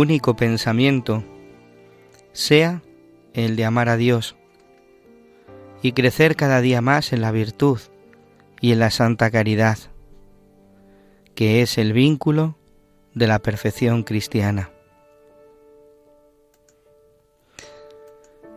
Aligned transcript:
único 0.00 0.34
pensamiento 0.34 1.22
sea 2.32 2.82
el 3.34 3.54
de 3.56 3.66
amar 3.66 3.90
a 3.90 3.98
Dios 3.98 4.34
y 5.82 5.92
crecer 5.92 6.36
cada 6.36 6.62
día 6.62 6.80
más 6.80 7.12
en 7.12 7.20
la 7.20 7.30
virtud 7.32 7.78
y 8.62 8.72
en 8.72 8.78
la 8.78 8.90
santa 8.90 9.30
caridad, 9.30 9.78
que 11.34 11.60
es 11.60 11.76
el 11.76 11.92
vínculo 11.92 12.56
de 13.14 13.26
la 13.26 13.40
perfección 13.40 14.02
cristiana. 14.02 14.70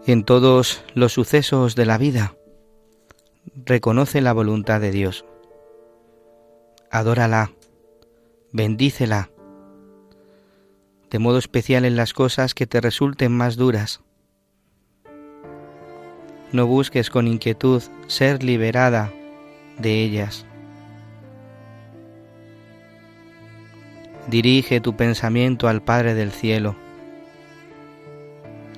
En 0.06 0.24
todos 0.24 0.84
los 0.96 1.12
sucesos 1.12 1.76
de 1.76 1.86
la 1.86 1.98
vida, 1.98 2.36
reconoce 3.66 4.22
la 4.22 4.32
voluntad 4.32 4.80
de 4.80 4.92
Dios. 4.92 5.26
Adórala, 6.90 7.52
bendícela, 8.52 9.33
de 11.14 11.20
modo 11.20 11.38
especial 11.38 11.86
en 11.86 11.96
las 11.96 12.12
cosas 12.12 12.56
que 12.56 12.66
te 12.66 12.82
resulten 12.82 13.32
más 13.32 13.56
duras. 13.56 14.02
No 16.52 16.66
busques 16.66 17.12
con 17.12 17.28
inquietud 17.28 17.84
ser 18.08 18.44
liberada 18.44 19.14
de 19.78 20.02
ellas. 20.02 20.48
Dirige 24.28 24.82
tu 24.82 24.98
pensamiento 24.98 25.68
al 25.68 25.84
Padre 25.84 26.16
del 26.16 26.32
Cielo 26.32 26.76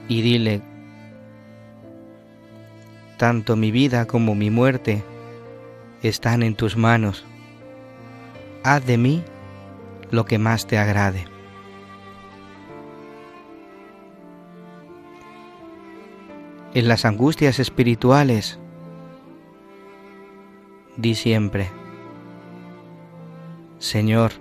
y 0.10 0.22
dile, 0.22 0.62
tanto 3.16 3.56
mi 3.56 3.72
vida 3.72 4.08
como 4.08 4.36
mi 4.36 4.50
muerte 4.50 5.06
están 6.04 6.44
en 6.44 6.56
tus 6.56 6.76
manos. 6.76 7.24
Haz 8.64 8.86
de 8.86 8.98
mí 8.98 9.24
lo 10.12 10.26
que 10.26 10.38
más 10.38 10.68
te 10.68 10.78
agrade. 10.78 11.34
En 16.76 16.90
las 16.90 17.06
angustias 17.06 17.60
espirituales, 17.60 18.60
di 20.98 21.16
siempre, 21.16 21.72
Señor, 23.80 24.34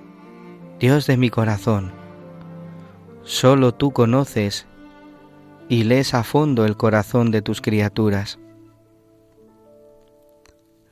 Dios 0.81 1.07
de 1.07 1.17
mi 1.17 1.31
corazón, 1.31 1.93
solo 3.23 3.73
tú 3.73 3.93
conoces 3.93 4.67
y 5.69 5.85
lees 5.85 6.13
a 6.13 6.25
fondo 6.25 6.65
el 6.65 6.77
corazón 6.77 7.31
de 7.31 7.41
tus 7.41 7.61
criaturas. 7.61 8.41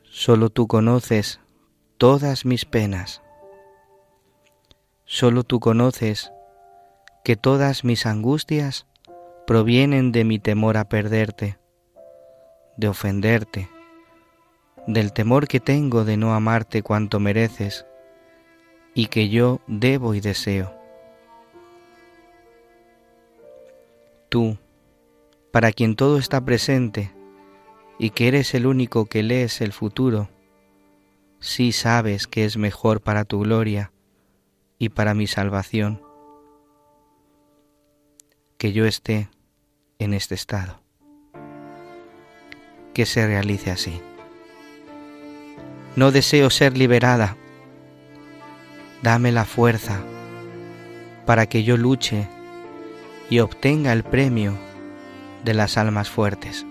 Solo 0.03 0.49
tú 0.49 0.67
conoces 0.67 1.41
todas 1.97 2.45
mis 2.45 2.63
penas. 2.63 3.21
Solo 5.03 5.43
tú 5.43 5.59
conoces 5.59 6.31
que 7.25 7.35
todas 7.35 7.83
mis 7.83 8.05
angustias 8.05 8.87
provienen 9.45 10.13
de 10.13 10.23
mi 10.23 10.39
temor 10.39 10.77
a 10.77 10.85
perderte, 10.85 11.57
de 12.77 12.87
ofenderte, 12.87 13.69
del 14.87 15.11
temor 15.11 15.47
que 15.47 15.59
tengo 15.59 16.05
de 16.05 16.15
no 16.15 16.33
amarte 16.33 16.81
cuanto 16.81 17.19
mereces 17.19 17.85
y 18.93 19.07
que 19.07 19.29
yo 19.29 19.59
debo 19.67 20.13
y 20.13 20.21
deseo. 20.21 20.73
Tú, 24.29 24.57
para 25.51 25.71
quien 25.71 25.95
todo 25.95 26.17
está 26.17 26.43
presente 26.43 27.11
y 27.99 28.11
que 28.11 28.29
eres 28.29 28.53
el 28.53 28.65
único 28.65 29.05
que 29.05 29.23
lees 29.23 29.59
el 29.59 29.73
futuro, 29.73 30.29
sí 31.39 31.73
sabes 31.73 32.27
que 32.27 32.45
es 32.45 32.55
mejor 32.55 33.01
para 33.01 33.25
tu 33.25 33.41
gloria 33.41 33.91
y 34.79 34.89
para 34.89 35.13
mi 35.13 35.27
salvación 35.27 36.01
que 38.63 38.71
yo 38.71 38.85
esté 38.85 39.27
en 40.03 40.13
este 40.13 40.35
estado. 40.35 40.79
Que 42.93 43.05
se 43.05 43.25
realice 43.25 43.71
así. 43.71 44.01
No 45.95 46.11
deseo 46.11 46.49
ser 46.49 46.77
liberada. 46.77 47.37
Dame 49.01 49.31
la 49.31 49.45
fuerza 49.45 50.01
para 51.25 51.47
que 51.47 51.63
yo 51.63 51.77
luche 51.77 52.27
y 53.29 53.39
obtenga 53.39 53.93
el 53.93 54.03
premio 54.03 54.57
de 55.43 55.53
las 55.53 55.77
almas 55.77 56.09
fuertes. 56.09 56.65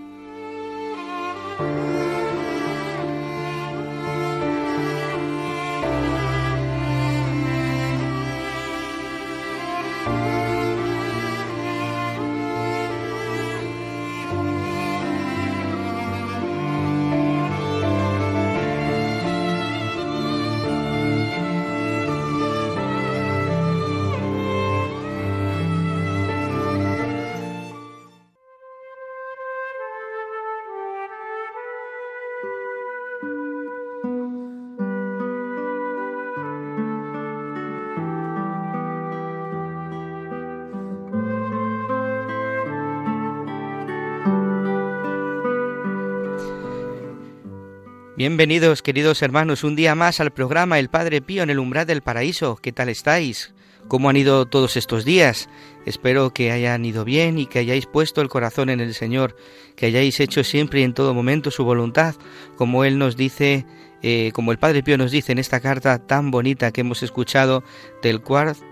Bienvenidos, 48.25 48.81
queridos 48.81 49.21
hermanos, 49.21 49.65
un 49.65 49.75
día 49.75 49.95
más 49.95 50.21
al 50.21 50.31
programa 50.31 50.79
El 50.79 50.87
Padre 50.87 51.21
Pío 51.21 51.43
en 51.43 51.49
el 51.49 51.59
umbral 51.59 51.85
del 51.85 52.01
paraíso. 52.01 52.55
¿Qué 52.55 52.71
tal 52.71 52.87
estáis? 52.87 53.53
¿Cómo 53.89 54.09
han 54.09 54.15
ido 54.15 54.45
todos 54.45 54.77
estos 54.77 55.03
días? 55.03 55.49
Espero 55.85 56.29
que 56.29 56.49
hayan 56.49 56.85
ido 56.85 57.03
bien 57.03 57.37
y 57.37 57.47
que 57.47 57.59
hayáis 57.59 57.85
puesto 57.85 58.21
el 58.21 58.29
corazón 58.29 58.69
en 58.69 58.79
el 58.79 58.93
Señor, 58.93 59.35
que 59.75 59.87
hayáis 59.87 60.21
hecho 60.21 60.45
siempre 60.45 60.79
y 60.79 60.83
en 60.83 60.93
todo 60.93 61.13
momento 61.13 61.51
su 61.51 61.65
voluntad, 61.65 62.15
como 62.55 62.85
Él 62.85 62.97
nos 62.97 63.17
dice, 63.17 63.65
eh, 64.01 64.31
como 64.33 64.53
el 64.53 64.57
Padre 64.57 64.83
Pío 64.83 64.97
nos 64.97 65.11
dice 65.11 65.33
en 65.33 65.39
esta 65.39 65.59
carta 65.59 65.99
tan 65.99 66.31
bonita 66.31 66.71
que 66.71 66.79
hemos 66.79 67.03
escuchado 67.03 67.61
del, 68.01 68.21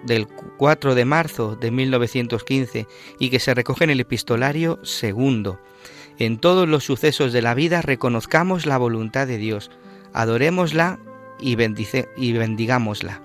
del 0.05 0.27
4 0.59 0.95
de 0.95 1.03
marzo 1.03 1.57
de 1.57 1.71
1915 1.71 2.87
y 3.19 3.29
que 3.29 3.39
se 3.41 3.53
recoge 3.53 3.83
en 3.83 3.89
el 3.89 3.99
epistolario 3.99 4.79
segundo. 4.85 5.59
En 6.19 6.37
todos 6.37 6.67
los 6.67 6.83
sucesos 6.83 7.33
de 7.33 7.41
la 7.41 7.53
vida 7.53 7.81
reconozcamos 7.81 8.65
la 8.65 8.77
voluntad 8.77 9.27
de 9.27 9.37
Dios, 9.37 9.71
adorémosla 10.13 10.99
y, 11.39 11.55
bendigámosla. 11.55 13.21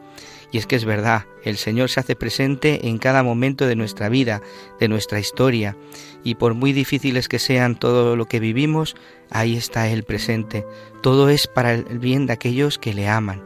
Y 0.52 0.58
es 0.58 0.66
que 0.66 0.76
es 0.76 0.84
verdad, 0.84 1.26
el 1.44 1.56
Señor 1.56 1.90
se 1.90 2.00
hace 2.00 2.16
presente 2.16 2.88
en 2.88 2.98
cada 2.98 3.22
momento 3.22 3.66
de 3.66 3.76
nuestra 3.76 4.08
vida, 4.08 4.40
de 4.80 4.88
nuestra 4.88 5.18
historia, 5.18 5.76
y 6.24 6.36
por 6.36 6.54
muy 6.54 6.72
difíciles 6.72 7.28
que 7.28 7.38
sean 7.38 7.78
todo 7.78 8.16
lo 8.16 8.26
que 8.26 8.40
vivimos, 8.40 8.96
ahí 9.30 9.56
está 9.56 9.88
Él 9.88 10.04
presente. 10.04 10.64
Todo 11.02 11.28
es 11.28 11.46
para 11.46 11.74
el 11.74 11.98
bien 11.98 12.26
de 12.26 12.32
aquellos 12.32 12.78
que 12.78 12.94
le 12.94 13.08
aman. 13.08 13.42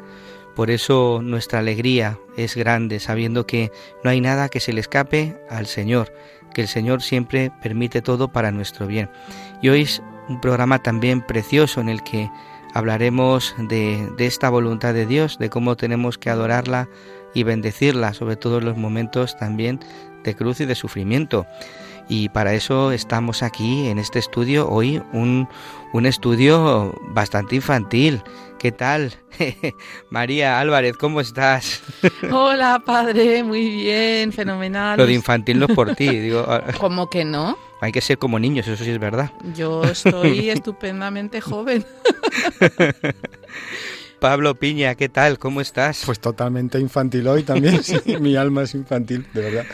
Por 0.55 0.71
eso 0.71 1.21
nuestra 1.23 1.61
alegría 1.61 2.19
es 2.37 2.55
grande, 2.55 3.01
sabiendo 3.01 3.47
que 3.47 3.73
no 4.05 4.11
hay 4.11 4.21
nada 4.21 4.49
que 4.49 4.61
se 4.61 4.73
le 4.73 4.81
escape 4.81 5.37
al 5.49 5.67
Señor, 5.67 6.13
que 6.55 6.63
el 6.63 6.69
Señor 6.69 7.03
siempre 7.03 7.51
permite 7.63 8.03
todo 8.03 8.29
para 8.29 8.51
nuestro 8.51 8.87
bien. 8.87 9.11
Y 9.63 9.69
hoy 9.69 9.83
es 9.83 10.03
un 10.29 10.41
programa 10.41 10.79
también 10.79 11.21
precioso 11.23 11.81
en 11.81 11.89
el 11.89 12.03
que 12.03 12.31
hablaremos 12.75 13.55
de, 13.59 14.13
esta 14.19 14.49
voluntad 14.51 14.95
de 14.95 15.07
Dios, 15.07 15.39
de 15.39 15.51
cómo 15.51 15.77
tenemos 15.77 16.19
que 16.19 16.31
adorarla 16.31 16.89
y 17.35 17.43
bendecirla, 17.43 18.15
sobre 18.15 18.37
todo 18.37 18.59
en 18.59 18.65
los 18.65 18.77
momentos 18.77 19.37
también 19.37 19.81
de 20.25 20.35
cruz 20.35 20.61
y 20.61 20.67
de 20.67 20.75
sufrimiento. 20.75 21.47
Y 22.09 22.29
para 22.29 22.55
eso 22.55 22.91
estamos 22.91 23.43
aquí 23.43 23.89
en 23.89 23.99
este 23.99 24.19
estudio 24.19 24.69
hoy, 24.69 25.01
un, 25.13 25.49
estudio 26.07 26.95
bastante 27.09 27.57
infantil. 27.57 28.23
¿Qué 28.61 28.73
tal? 28.73 29.15
María 30.11 30.61
Álvarez, 30.61 30.95
¿cómo 30.99 31.23
estás? 31.23 31.83
Hola, 32.31 32.83
padre, 32.85 33.43
muy 33.43 33.71
bien, 33.71 34.35
fenomenal. 34.35 34.99
Lo 34.99 35.07
de 35.07 35.15
infantil 35.15 35.59
no 35.59 35.65
es 35.65 35.75
por 35.75 35.97
ti, 35.97 36.07
digo. 36.09 36.47
¿Cómo 36.79 37.09
que 37.09 37.25
no? 37.25 37.57
Hay 37.81 37.91
que 37.91 38.03
ser 38.03 38.19
como 38.19 38.39
niños, 38.39 38.69
eso 38.69 38.85
sí 38.85 38.91
es 38.91 38.99
verdad. 38.99 39.31
Yo 39.55 39.83
estoy 39.85 40.51
estupendamente 40.51 41.41
joven. 41.41 41.87
Pablo 44.21 44.55
Piña, 44.55 44.95
¿qué 44.97 45.09
tal? 45.09 45.39
¿Cómo 45.39 45.63
estás? 45.63 46.03
Pues 46.05 46.21
totalmente 46.21 46.79
infantil 46.79 47.27
hoy 47.27 47.43
también, 47.43 47.83
sí, 47.83 47.99
mi 48.21 48.37
alma 48.37 48.63
es 48.63 48.75
infantil, 48.75 49.27
de 49.33 49.41
verdad, 49.41 49.65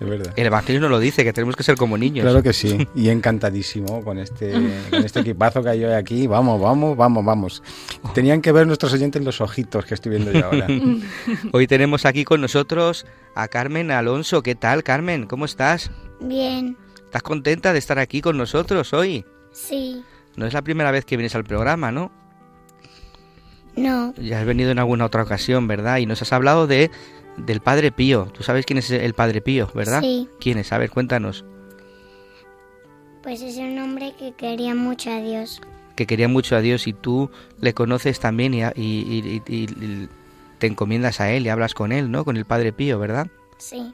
de 0.00 0.04
verdad. 0.04 0.32
El 0.36 0.46
Evangelio 0.46 0.80
nos 0.80 0.90
lo 0.90 0.98
dice, 0.98 1.22
que 1.22 1.32
tenemos 1.32 1.54
que 1.54 1.62
ser 1.62 1.76
como 1.76 1.96
niños. 1.96 2.24
Claro 2.24 2.42
que 2.42 2.52
sí, 2.52 2.88
y 2.96 3.08
encantadísimo 3.08 4.02
con 4.02 4.18
este, 4.18 4.52
con 4.90 5.04
este 5.04 5.20
equipazo 5.20 5.62
que 5.62 5.70
hay 5.70 5.84
hoy 5.84 5.92
aquí. 5.92 6.26
Vamos, 6.26 6.60
vamos, 6.60 6.96
vamos, 6.96 7.24
vamos. 7.24 7.62
Tenían 8.14 8.42
que 8.42 8.50
ver 8.50 8.66
nuestros 8.66 8.92
oyentes 8.92 9.22
los 9.24 9.40
ojitos 9.40 9.84
que 9.84 9.94
estoy 9.94 10.10
viendo 10.10 10.32
yo 10.32 10.44
ahora. 10.44 10.66
Hoy 11.52 11.66
tenemos 11.68 12.04
aquí 12.04 12.24
con 12.24 12.40
nosotros 12.40 13.06
a 13.36 13.46
Carmen 13.48 13.92
Alonso. 13.92 14.42
¿Qué 14.42 14.56
tal, 14.56 14.82
Carmen? 14.82 15.26
¿Cómo 15.26 15.44
estás? 15.44 15.90
Bien. 16.20 16.76
¿Estás 17.04 17.22
contenta 17.22 17.72
de 17.72 17.78
estar 17.78 18.00
aquí 18.00 18.20
con 18.20 18.36
nosotros 18.36 18.92
hoy? 18.92 19.24
Sí. 19.52 20.02
No 20.36 20.46
es 20.46 20.52
la 20.52 20.62
primera 20.62 20.90
vez 20.90 21.04
que 21.04 21.16
vienes 21.16 21.36
al 21.36 21.44
programa, 21.44 21.92
¿no? 21.92 22.23
No. 23.76 24.14
Ya 24.14 24.40
has 24.40 24.46
venido 24.46 24.70
en 24.70 24.78
alguna 24.78 25.06
otra 25.06 25.22
ocasión, 25.22 25.66
¿verdad? 25.66 25.98
Y 25.98 26.06
nos 26.06 26.22
has 26.22 26.32
hablado 26.32 26.66
de 26.66 26.90
del 27.36 27.60
Padre 27.60 27.90
Pío. 27.90 28.26
¿Tú 28.26 28.42
sabes 28.42 28.64
quién 28.64 28.78
es 28.78 28.90
el 28.90 29.14
Padre 29.14 29.40
Pío, 29.40 29.68
verdad? 29.74 30.00
Sí. 30.00 30.28
¿Quién 30.40 30.58
es? 30.58 30.72
A 30.72 30.78
ver, 30.78 30.90
cuéntanos. 30.90 31.44
Pues 33.22 33.40
es 33.42 33.56
un 33.56 33.78
hombre 33.78 34.14
que 34.18 34.32
quería 34.32 34.74
mucho 34.74 35.10
a 35.10 35.20
Dios. 35.20 35.60
Que 35.96 36.06
quería 36.06 36.28
mucho 36.28 36.56
a 36.56 36.60
Dios 36.60 36.86
y 36.86 36.92
tú 36.92 37.30
le 37.60 37.72
conoces 37.72 38.20
también 38.20 38.54
y, 38.54 38.62
y, 38.62 39.42
y 39.46 40.08
te 40.58 40.66
encomiendas 40.66 41.20
a 41.20 41.30
él 41.30 41.46
y 41.46 41.48
hablas 41.48 41.74
con 41.74 41.92
él, 41.92 42.10
¿no? 42.10 42.24
Con 42.24 42.36
el 42.36 42.44
Padre 42.44 42.72
Pío, 42.72 42.98
¿verdad? 42.98 43.28
Sí. 43.58 43.92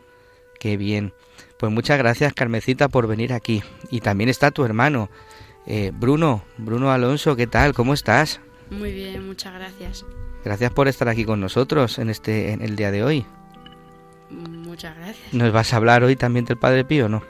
Qué 0.58 0.76
bien. 0.76 1.12
Pues 1.58 1.72
muchas 1.72 1.98
gracias, 1.98 2.32
Carmecita, 2.32 2.88
por 2.88 3.06
venir 3.06 3.32
aquí. 3.32 3.62
Y 3.90 4.00
también 4.00 4.28
está 4.28 4.50
tu 4.50 4.64
hermano, 4.64 5.10
eh, 5.66 5.92
Bruno. 5.94 6.42
Bruno 6.58 6.90
Alonso, 6.90 7.36
¿qué 7.36 7.46
tal? 7.46 7.72
¿Cómo 7.74 7.94
estás? 7.94 8.40
Muy 8.70 8.92
bien, 8.92 9.26
muchas 9.26 9.54
gracias. 9.54 10.04
Gracias 10.44 10.72
por 10.72 10.88
estar 10.88 11.08
aquí 11.08 11.24
con 11.24 11.40
nosotros 11.40 11.98
en 11.98 12.08
este 12.08 12.52
en 12.52 12.62
el 12.62 12.76
día 12.76 12.90
de 12.90 13.04
hoy. 13.04 13.26
Muchas 14.30 14.96
gracias. 14.96 15.32
¿Nos 15.32 15.52
vas 15.52 15.72
a 15.72 15.76
hablar 15.76 16.04
hoy 16.04 16.16
también 16.16 16.44
del 16.44 16.56
Padre 16.56 16.84
Pío 16.84 17.06
o 17.06 17.08
no? 17.08 17.22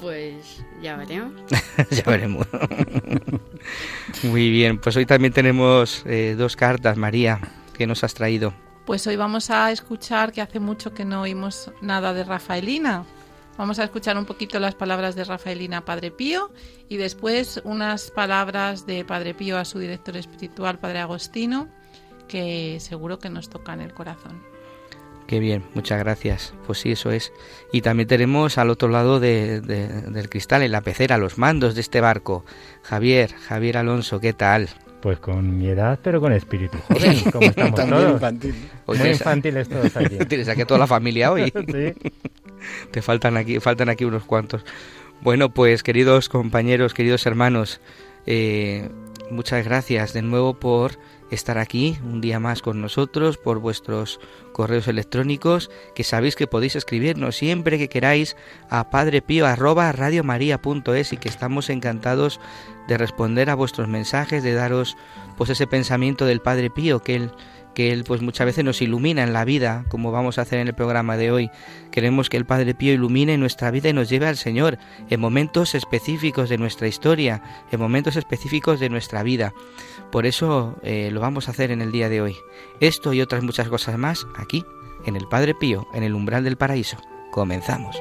Pues 0.00 0.64
ya 0.82 0.96
veremos. 0.96 1.32
ya 1.90 2.02
veremos. 2.04 2.46
Muy 4.22 4.50
bien, 4.50 4.78
pues 4.78 4.96
hoy 4.96 5.06
también 5.06 5.32
tenemos 5.32 6.02
eh, 6.06 6.34
dos 6.36 6.56
cartas, 6.56 6.96
María, 6.96 7.40
que 7.76 7.86
nos 7.86 8.04
has 8.04 8.14
traído. 8.14 8.52
Pues 8.84 9.06
hoy 9.06 9.16
vamos 9.16 9.50
a 9.50 9.70
escuchar 9.70 10.32
que 10.32 10.40
hace 10.40 10.60
mucho 10.60 10.94
que 10.94 11.04
no 11.04 11.22
oímos 11.22 11.70
nada 11.82 12.14
de 12.14 12.24
Rafaelina. 12.24 13.04
Vamos 13.58 13.80
a 13.80 13.84
escuchar 13.84 14.16
un 14.16 14.24
poquito 14.24 14.60
las 14.60 14.76
palabras 14.76 15.16
de 15.16 15.24
Rafaelina 15.24 15.84
Padre 15.84 16.12
Pío 16.12 16.52
y 16.88 16.96
después 16.96 17.60
unas 17.64 18.12
palabras 18.12 18.86
de 18.86 19.04
Padre 19.04 19.34
Pío 19.34 19.58
a 19.58 19.64
su 19.64 19.80
director 19.80 20.16
espiritual, 20.16 20.78
Padre 20.78 21.00
Agostino, 21.00 21.68
que 22.28 22.78
seguro 22.78 23.18
que 23.18 23.30
nos 23.30 23.50
tocan 23.50 23.80
el 23.80 23.92
corazón. 23.92 24.40
Qué 25.26 25.40
bien, 25.40 25.64
muchas 25.74 25.98
gracias. 25.98 26.54
Pues 26.66 26.78
sí, 26.78 26.92
eso 26.92 27.10
es. 27.10 27.32
Y 27.72 27.82
también 27.82 28.06
tenemos 28.06 28.58
al 28.58 28.70
otro 28.70 28.88
lado 28.88 29.18
del 29.18 30.28
cristal, 30.30 30.62
en 30.62 30.70
la 30.70 30.80
pecera, 30.80 31.18
los 31.18 31.36
mandos 31.36 31.74
de 31.74 31.80
este 31.80 32.00
barco. 32.00 32.44
Javier, 32.82 33.34
Javier 33.34 33.76
Alonso, 33.78 34.20
¿qué 34.20 34.32
tal? 34.32 34.68
Pues 35.02 35.18
con 35.18 35.58
mi 35.58 35.66
edad, 35.66 35.98
pero 36.02 36.20
con 36.20 36.32
espíritu 36.32 36.78
joven, 36.88 37.20
como 37.30 37.46
estamos 37.46 37.74
También 37.74 38.00
todos. 38.00 38.12
infantil. 38.12 38.54
Muy 38.86 38.98
infantiles 39.00 39.68
todos 39.68 39.96
aquí. 39.96 40.16
Tienes 40.28 40.48
aquí 40.48 40.62
a 40.62 40.66
toda 40.66 40.78
la 40.78 40.86
familia 40.86 41.32
hoy. 41.32 41.52
sí. 41.66 41.94
Te 42.90 43.02
faltan 43.02 43.36
aquí, 43.36 43.60
faltan 43.60 43.88
aquí 43.88 44.04
unos 44.04 44.24
cuantos. 44.24 44.64
Bueno, 45.20 45.50
pues 45.50 45.82
queridos 45.82 46.28
compañeros, 46.28 46.94
queridos 46.94 47.26
hermanos, 47.26 47.80
eh, 48.26 48.88
muchas 49.30 49.64
gracias 49.64 50.12
de 50.12 50.22
nuevo 50.22 50.54
por 50.54 50.98
estar 51.30 51.58
aquí 51.58 51.98
un 52.04 52.20
día 52.20 52.40
más 52.40 52.62
con 52.62 52.80
nosotros, 52.80 53.36
por 53.36 53.58
vuestros 53.58 54.18
correos 54.52 54.88
electrónicos, 54.88 55.70
que 55.94 56.04
sabéis 56.04 56.36
que 56.36 56.46
podéis 56.46 56.76
escribirnos 56.76 57.36
siempre 57.36 57.78
que 57.78 57.88
queráis 57.88 58.36
a 58.70 58.90
padrepío@radiomaria.es 58.90 61.12
y 61.12 61.16
que 61.16 61.28
estamos 61.28 61.68
encantados 61.68 62.40
de 62.86 62.96
responder 62.96 63.50
a 63.50 63.54
vuestros 63.54 63.88
mensajes, 63.88 64.42
de 64.42 64.54
daros 64.54 64.96
pues 65.36 65.50
ese 65.50 65.66
pensamiento 65.66 66.24
del 66.24 66.40
Padre 66.40 66.70
Pío 66.70 67.00
que 67.00 67.16
él 67.16 67.30
que 67.78 67.92
él 67.92 68.02
pues 68.02 68.22
muchas 68.22 68.44
veces 68.44 68.64
nos 68.64 68.82
ilumina 68.82 69.22
en 69.22 69.32
la 69.32 69.44
vida, 69.44 69.84
como 69.88 70.10
vamos 70.10 70.36
a 70.36 70.42
hacer 70.42 70.58
en 70.58 70.66
el 70.66 70.74
programa 70.74 71.16
de 71.16 71.30
hoy. 71.30 71.48
Queremos 71.92 72.28
que 72.28 72.36
el 72.36 72.44
Padre 72.44 72.74
Pío 72.74 72.92
ilumine 72.92 73.38
nuestra 73.38 73.70
vida 73.70 73.88
y 73.88 73.92
nos 73.92 74.08
lleve 74.08 74.26
al 74.26 74.36
Señor 74.36 74.78
en 75.08 75.20
momentos 75.20 75.76
específicos 75.76 76.48
de 76.48 76.58
nuestra 76.58 76.88
historia, 76.88 77.40
en 77.70 77.78
momentos 77.78 78.16
específicos 78.16 78.80
de 78.80 78.88
nuestra 78.88 79.22
vida. 79.22 79.54
Por 80.10 80.26
eso 80.26 80.76
eh, 80.82 81.10
lo 81.12 81.20
vamos 81.20 81.46
a 81.46 81.52
hacer 81.52 81.70
en 81.70 81.80
el 81.80 81.92
día 81.92 82.08
de 82.08 82.20
hoy. 82.20 82.34
Esto 82.80 83.12
y 83.12 83.20
otras 83.20 83.44
muchas 83.44 83.68
cosas 83.68 83.96
más 83.96 84.26
aquí, 84.34 84.64
en 85.06 85.14
el 85.14 85.28
Padre 85.28 85.54
Pío, 85.54 85.86
en 85.94 86.02
el 86.02 86.14
umbral 86.14 86.42
del 86.42 86.56
paraíso. 86.56 86.96
Comenzamos. 87.30 87.96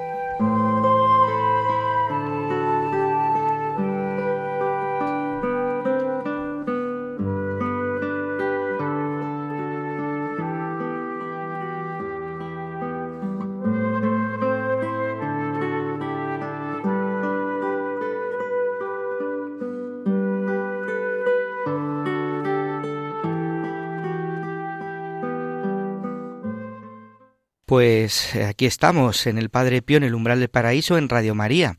Pues 27.67 28.33
eh, 28.33 28.45
aquí 28.45 28.65
estamos 28.65 29.27
en 29.27 29.37
el 29.37 29.49
Padre 29.49 29.81
Pío, 29.81 29.97
en 29.97 30.03
el 30.03 30.15
umbral 30.15 30.39
del 30.39 30.47
paraíso, 30.47 30.97
en 30.97 31.09
Radio 31.09 31.35
María. 31.35 31.77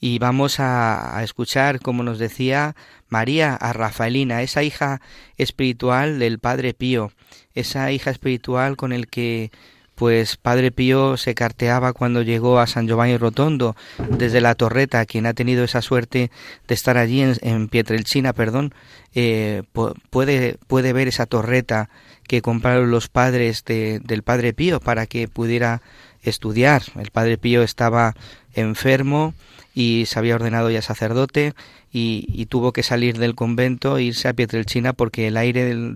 Y 0.00 0.18
vamos 0.18 0.58
a, 0.58 1.18
a, 1.18 1.22
escuchar, 1.22 1.80
como 1.80 2.02
nos 2.02 2.18
decía 2.18 2.74
María, 3.10 3.54
a 3.54 3.74
Rafaelina, 3.74 4.40
esa 4.40 4.62
hija 4.62 5.02
espiritual 5.36 6.18
del 6.18 6.38
Padre 6.38 6.72
Pío, 6.72 7.12
esa 7.52 7.92
hija 7.92 8.10
espiritual 8.10 8.78
con 8.78 8.90
el 8.90 9.06
que 9.06 9.50
pues 9.98 10.36
Padre 10.36 10.70
Pío 10.70 11.16
se 11.16 11.34
carteaba 11.34 11.92
cuando 11.92 12.22
llegó 12.22 12.60
a 12.60 12.68
San 12.68 12.86
Giovanni 12.86 13.16
Rotondo 13.16 13.74
desde 14.08 14.40
la 14.40 14.54
Torreta, 14.54 15.04
quien 15.06 15.26
ha 15.26 15.34
tenido 15.34 15.64
esa 15.64 15.82
suerte 15.82 16.30
de 16.68 16.74
estar 16.74 16.96
allí 16.96 17.20
en, 17.20 17.36
en 17.40 17.68
Pietrelcina, 17.68 18.32
perdón, 18.32 18.72
eh, 19.16 19.64
puede, 20.10 20.56
puede 20.68 20.92
ver 20.92 21.08
esa 21.08 21.26
torreta 21.26 21.90
que 22.28 22.42
compraron 22.42 22.92
los 22.92 23.08
padres 23.08 23.64
de, 23.64 23.98
del 24.04 24.22
Padre 24.22 24.52
Pío 24.52 24.78
para 24.78 25.06
que 25.06 25.26
pudiera 25.26 25.82
estudiar. 26.22 26.82
El 26.96 27.10
Padre 27.10 27.36
Pío 27.36 27.62
estaba 27.62 28.14
enfermo 28.54 29.34
y 29.74 30.04
se 30.06 30.18
había 30.20 30.36
ordenado 30.36 30.70
ya 30.70 30.82
sacerdote 30.82 31.54
y, 31.92 32.46
tuvo 32.46 32.72
que 32.72 32.82
salir 32.84 33.18
del 33.18 33.34
convento 33.34 33.96
e 33.96 34.04
irse 34.04 34.28
a 34.28 34.32
Pietrelcina 34.32 34.92
porque 34.92 35.26
el 35.26 35.36
aire 35.36 35.64
del, 35.64 35.94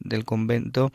del 0.00 0.24
convento 0.24 0.90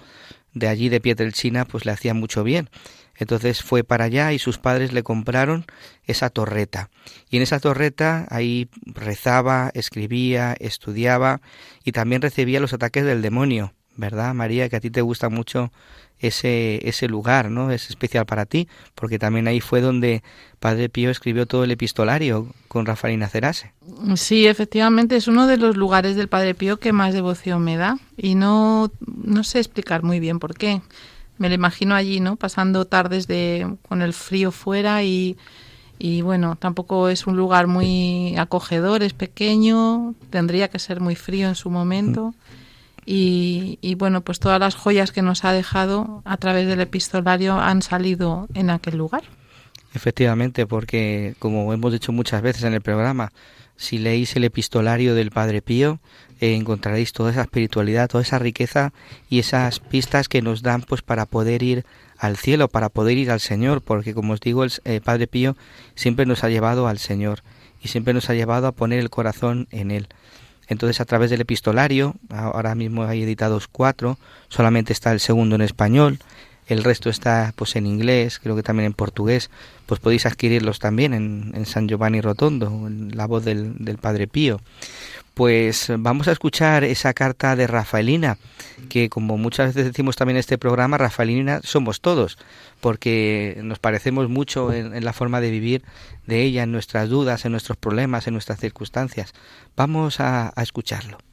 de 0.53 0.67
allí 0.67 0.89
de 0.89 1.01
Pietrelcina 1.01 1.65
pues 1.65 1.85
le 1.85 1.91
hacía 1.91 2.13
mucho 2.13 2.43
bien. 2.43 2.69
Entonces 3.15 3.61
fue 3.61 3.83
para 3.83 4.05
allá 4.05 4.31
y 4.31 4.39
sus 4.39 4.57
padres 4.57 4.93
le 4.93 5.03
compraron 5.03 5.65
esa 6.05 6.29
torreta. 6.29 6.89
Y 7.29 7.37
en 7.37 7.43
esa 7.43 7.59
torreta 7.59 8.25
ahí 8.29 8.69
rezaba, 8.85 9.71
escribía, 9.73 10.55
estudiaba 10.59 11.41
y 11.83 11.91
también 11.91 12.21
recibía 12.21 12.61
los 12.61 12.73
ataques 12.73 13.03
del 13.03 13.21
demonio. 13.21 13.73
¿verdad, 13.99 14.33
María? 14.33 14.69
Que 14.69 14.77
a 14.77 14.79
ti 14.79 14.89
te 14.89 15.01
gusta 15.01 15.29
mucho 15.29 15.71
ese, 16.19 16.87
ese 16.87 17.07
lugar, 17.07 17.49
¿no? 17.49 17.71
Es 17.71 17.89
especial 17.89 18.25
para 18.25 18.45
ti, 18.45 18.67
porque 18.95 19.19
también 19.19 19.47
ahí 19.47 19.61
fue 19.61 19.81
donde 19.81 20.23
Padre 20.59 20.89
Pío 20.89 21.09
escribió 21.09 21.45
todo 21.45 21.63
el 21.63 21.71
epistolario 21.71 22.47
con 22.67 22.85
Rafaelina 22.85 23.29
Cerase. 23.29 23.71
Sí, 24.15 24.47
efectivamente 24.47 25.15
es 25.15 25.27
uno 25.27 25.47
de 25.47 25.57
los 25.57 25.77
lugares 25.77 26.15
del 26.15 26.27
Padre 26.27 26.55
Pío 26.55 26.77
que 26.77 26.93
más 26.93 27.13
devoción 27.13 27.63
me 27.63 27.77
da 27.77 27.97
y 28.17 28.35
no, 28.35 28.91
no 29.07 29.43
sé 29.43 29.59
explicar 29.59 30.03
muy 30.03 30.19
bien 30.19 30.39
por 30.39 30.55
qué. 30.55 30.81
Me 31.37 31.47
lo 31.47 31.55
imagino 31.55 31.95
allí, 31.95 32.19
¿no? 32.19 32.35
Pasando 32.35 32.85
tardes 32.85 33.25
de, 33.27 33.75
con 33.87 34.01
el 34.01 34.13
frío 34.13 34.51
fuera 34.51 35.03
y, 35.03 35.37
y 35.97 36.21
bueno, 36.21 36.57
tampoco 36.57 37.07
es 37.07 37.27
un 37.27 37.37
lugar 37.37 37.67
muy 37.67 38.35
acogedor, 38.37 39.03
es 39.03 39.13
pequeño, 39.13 40.15
tendría 40.29 40.67
que 40.67 40.79
ser 40.79 40.99
muy 40.99 41.15
frío 41.15 41.47
en 41.47 41.55
su 41.55 41.69
momento. 41.69 42.33
Y, 43.11 43.79
y, 43.81 43.95
bueno, 43.95 44.21
pues 44.21 44.39
todas 44.39 44.59
las 44.59 44.75
joyas 44.75 45.11
que 45.11 45.23
nos 45.23 45.43
ha 45.43 45.51
dejado 45.51 46.21
a 46.25 46.37
través 46.37 46.67
del 46.67 46.79
epistolario 46.79 47.59
han 47.59 47.81
salido 47.81 48.47
en 48.53 48.69
aquel 48.69 48.97
lugar. 48.97 49.23
Efectivamente, 49.95 50.67
porque 50.67 51.33
como 51.39 51.73
hemos 51.73 51.91
dicho 51.91 52.11
muchas 52.11 52.43
veces 52.43 52.61
en 52.65 52.75
el 52.75 52.81
programa, 52.81 53.31
si 53.77 53.97
leéis 53.97 54.35
el 54.35 54.43
epistolario 54.43 55.15
del 55.15 55.31
Padre 55.31 55.63
Pío, 55.63 55.99
eh, 56.39 56.53
encontraréis 56.53 57.11
toda 57.11 57.31
esa 57.31 57.41
espiritualidad, 57.41 58.09
toda 58.09 58.21
esa 58.21 58.37
riqueza 58.37 58.93
y 59.27 59.39
esas 59.39 59.79
pistas 59.79 60.27
que 60.27 60.43
nos 60.43 60.61
dan 60.61 60.83
pues 60.83 61.01
para 61.01 61.25
poder 61.25 61.63
ir 61.63 61.85
al 62.19 62.37
cielo, 62.37 62.67
para 62.67 62.89
poder 62.89 63.17
ir 63.17 63.31
al 63.31 63.39
Señor, 63.39 63.81
porque 63.81 64.13
como 64.13 64.33
os 64.33 64.39
digo, 64.39 64.63
el 64.63 64.71
eh, 64.85 65.01
Padre 65.03 65.25
Pío 65.25 65.57
siempre 65.95 66.27
nos 66.27 66.43
ha 66.43 66.49
llevado 66.49 66.87
al 66.87 66.99
Señor 66.99 67.41
y 67.81 67.87
siempre 67.87 68.13
nos 68.13 68.29
ha 68.29 68.35
llevado 68.35 68.67
a 68.67 68.73
poner 68.73 68.99
el 68.99 69.09
corazón 69.09 69.67
en 69.71 69.89
Él. 69.89 70.09
Entonces, 70.69 71.01
a 71.01 71.05
través 71.05 71.31
del 71.31 71.41
epistolario, 71.41 72.15
ahora 72.29 72.75
mismo 72.75 73.03
hay 73.03 73.23
editados 73.23 73.67
cuatro, 73.67 74.17
solamente 74.47 74.93
está 74.93 75.11
el 75.11 75.19
segundo 75.19 75.55
en 75.55 75.61
español, 75.61 76.19
el 76.67 76.83
resto 76.83 77.09
está 77.09 77.51
pues 77.55 77.75
en 77.75 77.87
inglés, 77.87 78.39
creo 78.39 78.55
que 78.55 78.61
también 78.61 78.85
en 78.85 78.93
portugués, 78.93 79.49
pues 79.87 79.99
podéis 79.99 80.27
adquirirlos 80.27 80.77
también 80.77 81.15
en, 81.15 81.51
en 81.55 81.65
San 81.65 81.87
Giovanni 81.87 82.21
Rotondo, 82.21 82.67
en 82.85 83.17
la 83.17 83.25
voz 83.25 83.43
del, 83.43 83.83
del, 83.83 83.97
Padre 83.97 84.27
Pío. 84.27 84.61
Pues 85.39 85.89
vamos 85.97 86.27
a 86.27 86.33
escuchar 86.33 86.83
esa 86.83 87.13
carta 87.13 87.55
de 87.55 87.65
Rafaelina, 87.65 88.37
que 88.89 89.07
como 89.07 89.37
muchas 89.37 89.67
veces 89.67 89.85
decimos 89.85 90.17
también 90.17 90.35
en 90.35 90.41
este 90.41 90.57
programa, 90.57 90.97
Rafaelina 90.97 91.61
somos 91.63 92.01
todos, 92.01 92.37
porque 92.81 93.57
nos 93.63 93.79
parecemos 93.79 94.27
mucho 94.27 94.73
en, 94.73 95.01
la 95.05 95.13
forma 95.13 95.39
de 95.39 95.49
vivir 95.49 95.85
de 96.27 96.41
ella, 96.41 96.63
en 96.63 96.73
nuestras 96.73 97.07
dudas, 97.07 97.45
en 97.45 97.53
nuestros 97.53 97.77
problemas, 97.77 98.27
en 98.27 98.33
nuestras 98.33 98.59
circunstancias. 98.59 99.31
Vamos 99.77 100.19
a 100.19 100.51
escucharlo. 100.57 101.28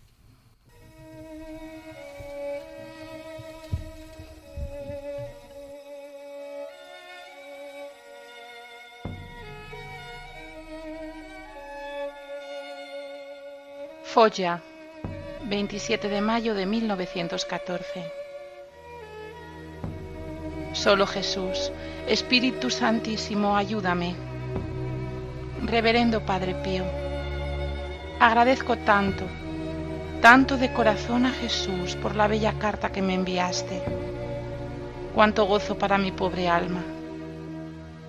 Folla, 14.16 14.62
27 15.44 16.08
de 16.08 16.22
mayo 16.22 16.54
de 16.54 16.64
1914. 16.64 18.10
Solo 20.72 21.06
Jesús, 21.06 21.70
Espíritu 22.08 22.70
Santísimo, 22.70 23.58
ayúdame. 23.58 24.16
Reverendo 25.62 26.24
Padre 26.24 26.54
Pío, 26.54 26.84
agradezco 28.18 28.78
tanto, 28.78 29.26
tanto 30.22 30.56
de 30.56 30.72
corazón 30.72 31.26
a 31.26 31.32
Jesús 31.32 31.94
por 31.96 32.16
la 32.16 32.26
bella 32.26 32.54
carta 32.54 32.90
que 32.90 33.02
me 33.02 33.12
enviaste. 33.12 33.82
Cuánto 35.14 35.44
gozo 35.44 35.76
para 35.76 35.98
mi 35.98 36.10
pobre 36.10 36.48
alma. 36.48 36.82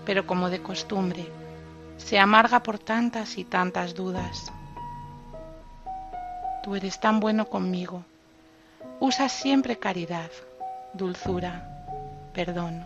Pero 0.06 0.26
como 0.26 0.50
de 0.50 0.62
costumbre, 0.62 1.28
se 1.98 2.18
amarga 2.18 2.64
por 2.64 2.80
tantas 2.80 3.38
y 3.38 3.44
tantas 3.44 3.94
dudas. 3.94 4.54
Tú 6.68 6.76
eres 6.76 7.00
tan 7.00 7.22
bueno 7.22 7.46
conmigo. 7.46 8.04
Usas 9.00 9.32
siempre 9.32 9.78
caridad, 9.80 10.30
dulzura, 10.92 11.66
perdón. 12.34 12.86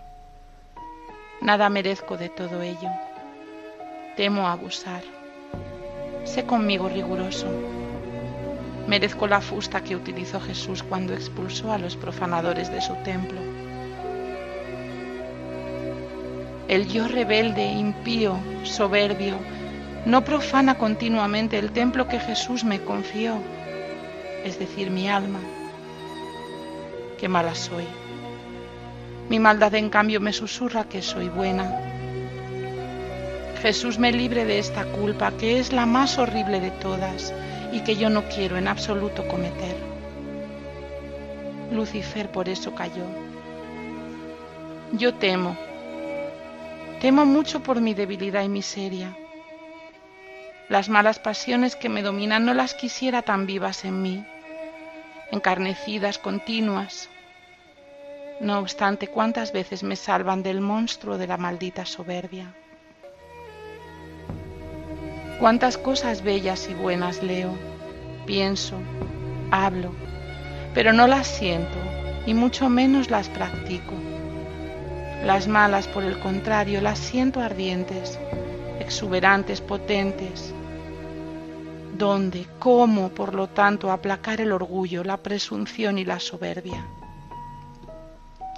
Nada 1.41 1.67
merezco 1.67 2.15
de 2.15 2.29
todo 2.29 2.61
ello. 2.61 2.91
Temo 4.15 4.47
abusar. 4.47 5.01
Sé 6.25 6.45
conmigo 6.45 6.89
riguroso. 6.89 7.47
Merezco 8.85 9.25
la 9.25 9.41
fusta 9.41 9.81
que 9.81 9.95
utilizó 9.95 10.39
Jesús 10.39 10.83
cuando 10.83 11.15
expulsó 11.15 11.71
a 11.71 11.79
los 11.79 11.95
profanadores 11.95 12.71
de 12.71 12.81
su 12.81 12.93
templo. 12.97 13.41
El 16.67 16.87
yo 16.87 17.07
rebelde, 17.07 17.65
impío, 17.65 18.37
soberbio, 18.61 19.37
no 20.05 20.23
profana 20.23 20.77
continuamente 20.77 21.57
el 21.57 21.71
templo 21.71 22.07
que 22.07 22.19
Jesús 22.19 22.63
me 22.63 22.79
confió 22.81 23.41
es 24.43 24.59
decir, 24.59 24.89
mi 24.89 25.09
alma. 25.09 25.39
Qué 27.19 27.27
mala 27.27 27.55
soy. 27.55 27.85
Mi 29.29 29.39
maldad 29.39 29.75
en 29.75 29.89
cambio 29.89 30.19
me 30.19 30.33
susurra 30.33 30.85
que 30.85 31.01
soy 31.01 31.29
buena. 31.29 31.91
Jesús 33.61 33.99
me 33.99 34.11
libre 34.11 34.43
de 34.45 34.59
esta 34.59 34.85
culpa, 34.85 35.31
que 35.31 35.59
es 35.59 35.71
la 35.71 35.85
más 35.85 36.17
horrible 36.17 36.59
de 36.59 36.71
todas 36.71 37.33
y 37.71 37.81
que 37.81 37.95
yo 37.95 38.09
no 38.09 38.23
quiero 38.23 38.57
en 38.57 38.67
absoluto 38.67 39.27
cometer. 39.27 39.75
Lucifer 41.71 42.29
por 42.29 42.49
eso 42.49 42.73
cayó. 42.73 43.05
Yo 44.93 45.13
temo, 45.13 45.55
temo 46.99 47.25
mucho 47.25 47.61
por 47.61 47.79
mi 47.79 47.93
debilidad 47.93 48.43
y 48.43 48.49
miseria. 48.49 49.15
Las 50.71 50.87
malas 50.87 51.19
pasiones 51.19 51.75
que 51.75 51.89
me 51.89 52.01
dominan 52.01 52.45
no 52.45 52.53
las 52.53 52.73
quisiera 52.73 53.23
tan 53.23 53.45
vivas 53.45 53.83
en 53.83 54.01
mí, 54.01 54.25
encarnecidas, 55.29 56.17
continuas. 56.17 57.09
No 58.39 58.57
obstante, 58.57 59.07
cuántas 59.07 59.51
veces 59.51 59.83
me 59.83 59.97
salvan 59.97 60.43
del 60.43 60.61
monstruo 60.61 61.17
de 61.17 61.27
la 61.27 61.35
maldita 61.35 61.85
soberbia. 61.85 62.53
Cuántas 65.41 65.77
cosas 65.77 66.23
bellas 66.23 66.69
y 66.69 66.73
buenas 66.73 67.21
leo, 67.21 67.53
pienso, 68.25 68.77
hablo, 69.51 69.93
pero 70.73 70.93
no 70.93 71.05
las 71.05 71.27
siento 71.27 71.77
y 72.25 72.33
mucho 72.33 72.69
menos 72.69 73.09
las 73.09 73.27
practico. 73.27 73.95
Las 75.25 75.49
malas, 75.49 75.89
por 75.89 76.05
el 76.05 76.17
contrario, 76.19 76.79
las 76.79 76.97
siento 76.97 77.41
ardientes, 77.41 78.17
exuberantes, 78.79 79.59
potentes, 79.59 80.53
dónde, 82.01 82.47
cómo, 82.57 83.09
por 83.09 83.35
lo 83.35 83.45
tanto, 83.45 83.91
aplacar 83.91 84.41
el 84.41 84.51
orgullo, 84.51 85.03
la 85.03 85.17
presunción 85.17 85.99
y 85.99 86.03
la 86.03 86.19
soberbia. 86.19 86.83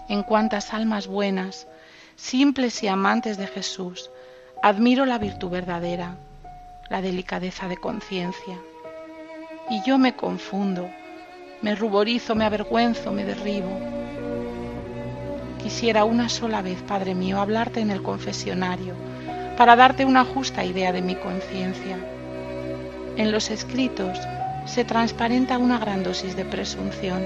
En 0.07 0.23
cuántas 0.23 0.73
almas 0.73 1.07
buenas, 1.07 1.67
simples 2.15 2.81
y 2.83 2.87
amantes 2.87 3.37
de 3.37 3.47
Jesús, 3.47 4.09
admiro 4.61 5.05
la 5.05 5.17
virtud 5.17 5.49
verdadera, 5.49 6.15
la 6.89 7.01
delicadeza 7.01 7.67
de 7.67 7.75
conciencia. 7.75 8.57
Y 9.69 9.83
yo 9.83 9.97
me 9.97 10.15
confundo, 10.15 10.89
me 11.61 11.75
ruborizo, 11.75 12.35
me 12.35 12.45
avergüenzo, 12.45 13.11
me 13.11 13.25
derribo. 13.25 13.77
Quisiera 15.61 16.05
una 16.05 16.29
sola 16.29 16.61
vez, 16.61 16.81
Padre 16.81 17.13
mío, 17.13 17.41
hablarte 17.41 17.81
en 17.81 17.91
el 17.91 18.01
confesionario, 18.01 18.93
para 19.57 19.75
darte 19.75 20.05
una 20.05 20.23
justa 20.23 20.63
idea 20.63 20.93
de 20.93 21.01
mi 21.01 21.15
conciencia 21.15 22.12
en 23.15 23.31
los 23.31 23.51
escritos 23.51 24.17
se 24.65 24.85
transparenta 24.85 25.57
una 25.57 25.77
gran 25.77 26.03
dosis 26.03 26.35
de 26.35 26.45
presunción, 26.45 27.21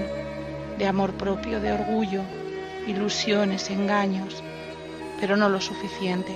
de 0.78 0.86
amor 0.86 1.14
propio, 1.14 1.60
de 1.60 1.72
orgullo, 1.72 2.22
ilusiones, 2.86 3.70
engaños, 3.70 4.42
pero 5.20 5.36
no 5.36 5.48
lo 5.48 5.60
suficiente. 5.60 6.32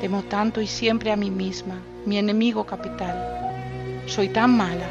Temo 0.00 0.22
tanto 0.24 0.60
y 0.60 0.66
siempre 0.66 1.12
a 1.12 1.16
mí 1.16 1.30
misma, 1.30 1.76
mi 2.04 2.18
enemigo 2.18 2.64
capital. 2.64 4.02
Soy 4.06 4.28
tan 4.28 4.56
mala. 4.56 4.88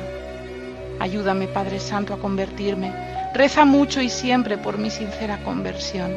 Ayúdame, 1.00 1.48
Padre 1.48 1.80
Santo, 1.80 2.14
a 2.14 2.20
convertirme. 2.20 2.94
Reza 3.34 3.66
mucho 3.66 4.02
y 4.02 4.10
siempre 4.10 4.58
por 4.58 4.78
mi 4.78 4.90
sincera 4.90 5.44
conversión. 5.44 6.12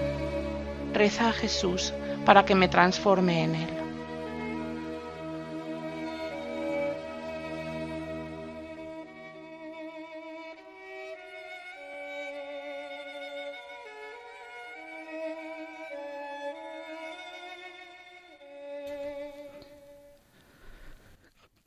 Reza 0.93 1.31
a 1.31 1.33
Jesús 1.33 1.93
para 2.25 2.45
que 2.45 2.55
me 2.55 2.69
transforme 2.69 3.43
en 3.43 3.55
Él. 3.57 3.74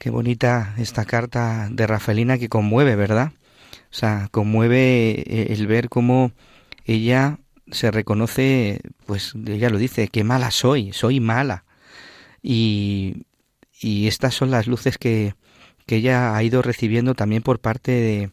Qué 0.08 0.12
bonita 0.12 0.74
esta 0.78 1.04
carta 1.04 1.68
de 1.70 1.86
Rafaelina 1.86 2.38
que 2.38 2.48
conmueve, 2.48 2.96
¿verdad? 2.96 3.34
O 3.92 3.94
sea, 3.94 4.30
conmueve 4.32 5.22
eh, 5.28 5.48
el 5.50 5.68
ver 5.68 5.90
cómo 5.90 6.32
ella 6.86 7.40
se 7.72 7.92
reconoce, 7.92 8.80
pues 9.06 9.34
ella 9.46 9.70
lo 9.70 9.78
dice, 9.78 10.08
que 10.08 10.24
mala 10.24 10.52
soy, 10.52 10.94
soy 10.94 11.20
mala. 11.20 11.66
Y, 12.42 13.26
y 13.82 14.08
estas 14.08 14.34
son 14.34 14.50
las 14.50 14.66
luces 14.66 14.98
que, 14.98 15.36
que 15.86 15.98
ella 15.98 16.38
ha 16.38 16.42
ido 16.42 16.62
recibiendo 16.62 17.14
también 17.14 17.44
por 17.44 17.60
parte 17.60 17.92
de, 17.92 18.32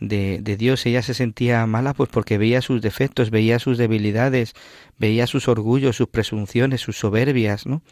de, 0.00 0.40
de, 0.40 0.56
Dios. 0.56 0.84
Ella 0.86 1.02
se 1.02 1.14
sentía 1.14 1.66
mala 1.66 1.94
pues 1.94 2.08
porque 2.08 2.38
veía 2.38 2.62
sus 2.62 2.82
defectos, 2.82 3.30
veía 3.30 3.58
sus 3.58 3.78
debilidades, 3.78 4.54
veía 4.98 5.26
sus 5.26 5.48
orgullos, 5.48 5.96
sus 5.96 6.08
presunciones, 6.08 6.80
sus 6.80 6.98
soberbias, 6.98 7.66
¿no? 7.66 7.82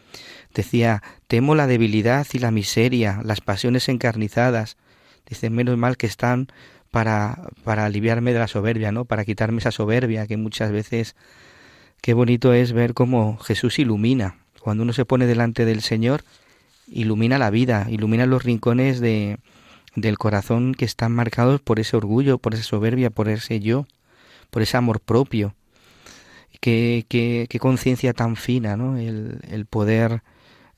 Decía, 0.53 1.03
temo 1.27 1.55
la 1.55 1.67
debilidad 1.67 2.25
y 2.33 2.39
la 2.39 2.51
miseria, 2.51 3.21
las 3.23 3.41
pasiones 3.41 3.89
encarnizadas. 3.89 4.77
Dice, 5.27 5.49
menos 5.49 5.77
mal 5.77 5.97
que 5.97 6.07
están 6.07 6.47
para, 6.91 7.49
para 7.63 7.85
aliviarme 7.85 8.33
de 8.33 8.39
la 8.39 8.47
soberbia, 8.47 8.91
¿no? 8.91 9.05
Para 9.05 9.25
quitarme 9.25 9.59
esa 9.59 9.71
soberbia 9.71 10.27
que 10.27 10.37
muchas 10.37 10.71
veces 10.71 11.15
qué 12.01 12.13
bonito 12.13 12.53
es 12.53 12.73
ver 12.73 12.93
cómo 12.93 13.37
Jesús 13.37 13.79
ilumina. 13.79 14.37
Cuando 14.61 14.83
uno 14.83 14.93
se 14.93 15.05
pone 15.05 15.27
delante 15.27 15.65
del 15.65 15.81
Señor, 15.81 16.23
ilumina 16.87 17.37
la 17.37 17.49
vida, 17.49 17.87
ilumina 17.89 18.25
los 18.25 18.43
rincones 18.43 18.99
de, 18.99 19.37
del 19.97 20.19
corazón 20.19 20.75
que 20.75 20.85
están 20.85 21.11
marcados 21.11 21.59
por 21.59 21.79
ese 21.79 21.97
orgullo, 21.97 22.37
por 22.37 22.53
esa 22.53 22.61
soberbia, 22.61 23.09
por 23.09 23.27
ese 23.29 23.59
yo, 23.59 23.87
por 24.51 24.61
ese 24.61 24.77
amor 24.77 24.99
propio. 24.99 25.55
Qué, 26.61 27.05
qué, 27.09 27.47
qué 27.49 27.59
conciencia 27.59 28.13
tan 28.13 28.35
fina, 28.35 28.77
¿no? 28.77 28.97
El, 28.97 29.39
el 29.49 29.65
poder 29.65 30.21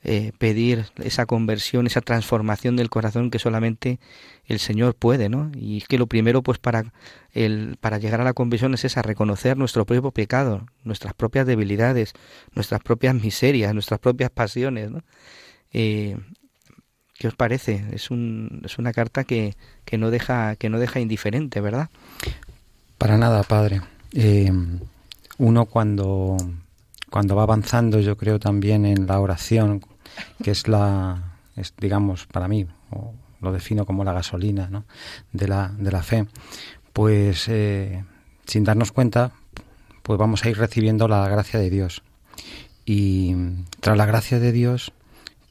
eh, 0.02 0.32
pedir 0.38 0.86
esa 0.96 1.26
conversión, 1.26 1.86
esa 1.86 2.00
transformación 2.00 2.76
del 2.76 2.88
corazón 2.88 3.30
que 3.30 3.38
solamente 3.38 4.00
el 4.46 4.58
Señor 4.58 4.94
puede, 4.94 5.28
¿no? 5.28 5.52
Y 5.54 5.76
es 5.76 5.86
que 5.86 5.98
lo 5.98 6.06
primero, 6.06 6.42
pues, 6.42 6.58
para, 6.58 6.94
el, 7.32 7.76
para 7.78 7.98
llegar 7.98 8.22
a 8.22 8.24
la 8.24 8.32
conversión 8.32 8.72
es 8.72 8.86
esa, 8.86 9.02
reconocer 9.02 9.58
nuestro 9.58 9.84
propio 9.84 10.10
pecado, 10.12 10.66
nuestras 10.82 11.12
propias 11.12 11.46
debilidades, 11.46 12.14
nuestras 12.54 12.80
propias 12.80 13.14
miserias, 13.14 13.74
nuestras 13.74 14.00
propias 14.00 14.30
pasiones, 14.30 14.90
¿no? 14.90 15.02
Eh, 15.72 16.16
¿Qué 17.20 17.28
os 17.28 17.34
parece? 17.34 17.84
Es, 17.92 18.10
un, 18.10 18.62
es 18.64 18.78
una 18.78 18.94
carta 18.94 19.24
que, 19.24 19.54
que, 19.84 19.98
no 19.98 20.10
deja, 20.10 20.56
que 20.56 20.70
no 20.70 20.78
deja 20.78 21.00
indiferente, 21.00 21.60
¿verdad? 21.60 21.90
Para 22.96 23.18
nada, 23.18 23.42
padre. 23.42 23.82
Eh, 24.14 24.50
uno 25.36 25.66
cuando, 25.66 26.38
cuando 27.10 27.36
va 27.36 27.42
avanzando, 27.42 28.00
yo 28.00 28.16
creo 28.16 28.40
también 28.40 28.86
en 28.86 29.06
la 29.06 29.20
oración, 29.20 29.82
que 30.42 30.52
es 30.52 30.66
la, 30.66 31.34
digamos, 31.78 32.24
para 32.26 32.48
mí, 32.48 32.66
o 32.90 33.12
lo 33.42 33.52
defino 33.52 33.84
como 33.84 34.02
la 34.02 34.14
gasolina 34.14 34.68
¿no? 34.70 34.86
de, 35.30 35.46
la, 35.46 35.74
de 35.76 35.92
la 35.92 36.02
fe, 36.02 36.26
pues 36.94 37.48
eh, 37.48 38.02
sin 38.46 38.64
darnos 38.64 38.92
cuenta, 38.92 39.32
pues 40.02 40.18
vamos 40.18 40.42
a 40.46 40.48
ir 40.48 40.56
recibiendo 40.56 41.06
la 41.06 41.28
gracia 41.28 41.60
de 41.60 41.68
Dios. 41.68 42.02
Y 42.86 43.36
tras 43.80 43.98
la 43.98 44.06
gracia 44.06 44.38
de 44.38 44.52
Dios, 44.52 44.94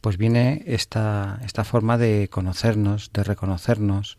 pues 0.01 0.17
viene 0.17 0.63
esta, 0.65 1.39
esta 1.43 1.63
forma 1.63 1.97
de 1.97 2.29
conocernos, 2.29 3.11
de 3.13 3.23
reconocernos, 3.23 4.17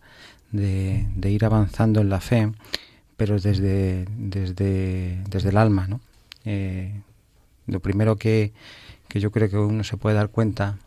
de, 0.53 1.07
ir 1.25 1.45
avanzando 1.45 2.01
en 2.01 2.11
la 2.11 2.21
fe, 2.21 2.53
pero 3.17 3.39
desde, 3.39 4.07
desde, 4.17 5.23
desde 5.29 5.49
el 5.49 5.57
alma. 5.57 5.87
¿no? 5.87 6.01
Eh, 6.45 7.01
lo 7.67 7.81
primero 7.81 8.17
que, 8.17 8.53
que, 9.09 9.21
yo 9.21 9.31
creo 9.31 9.49
que 9.49 9.57
uno 9.57 9.85
se 9.85 9.97
puede 9.97 10.17
dar 10.17 10.29
cuenta 10.31 10.79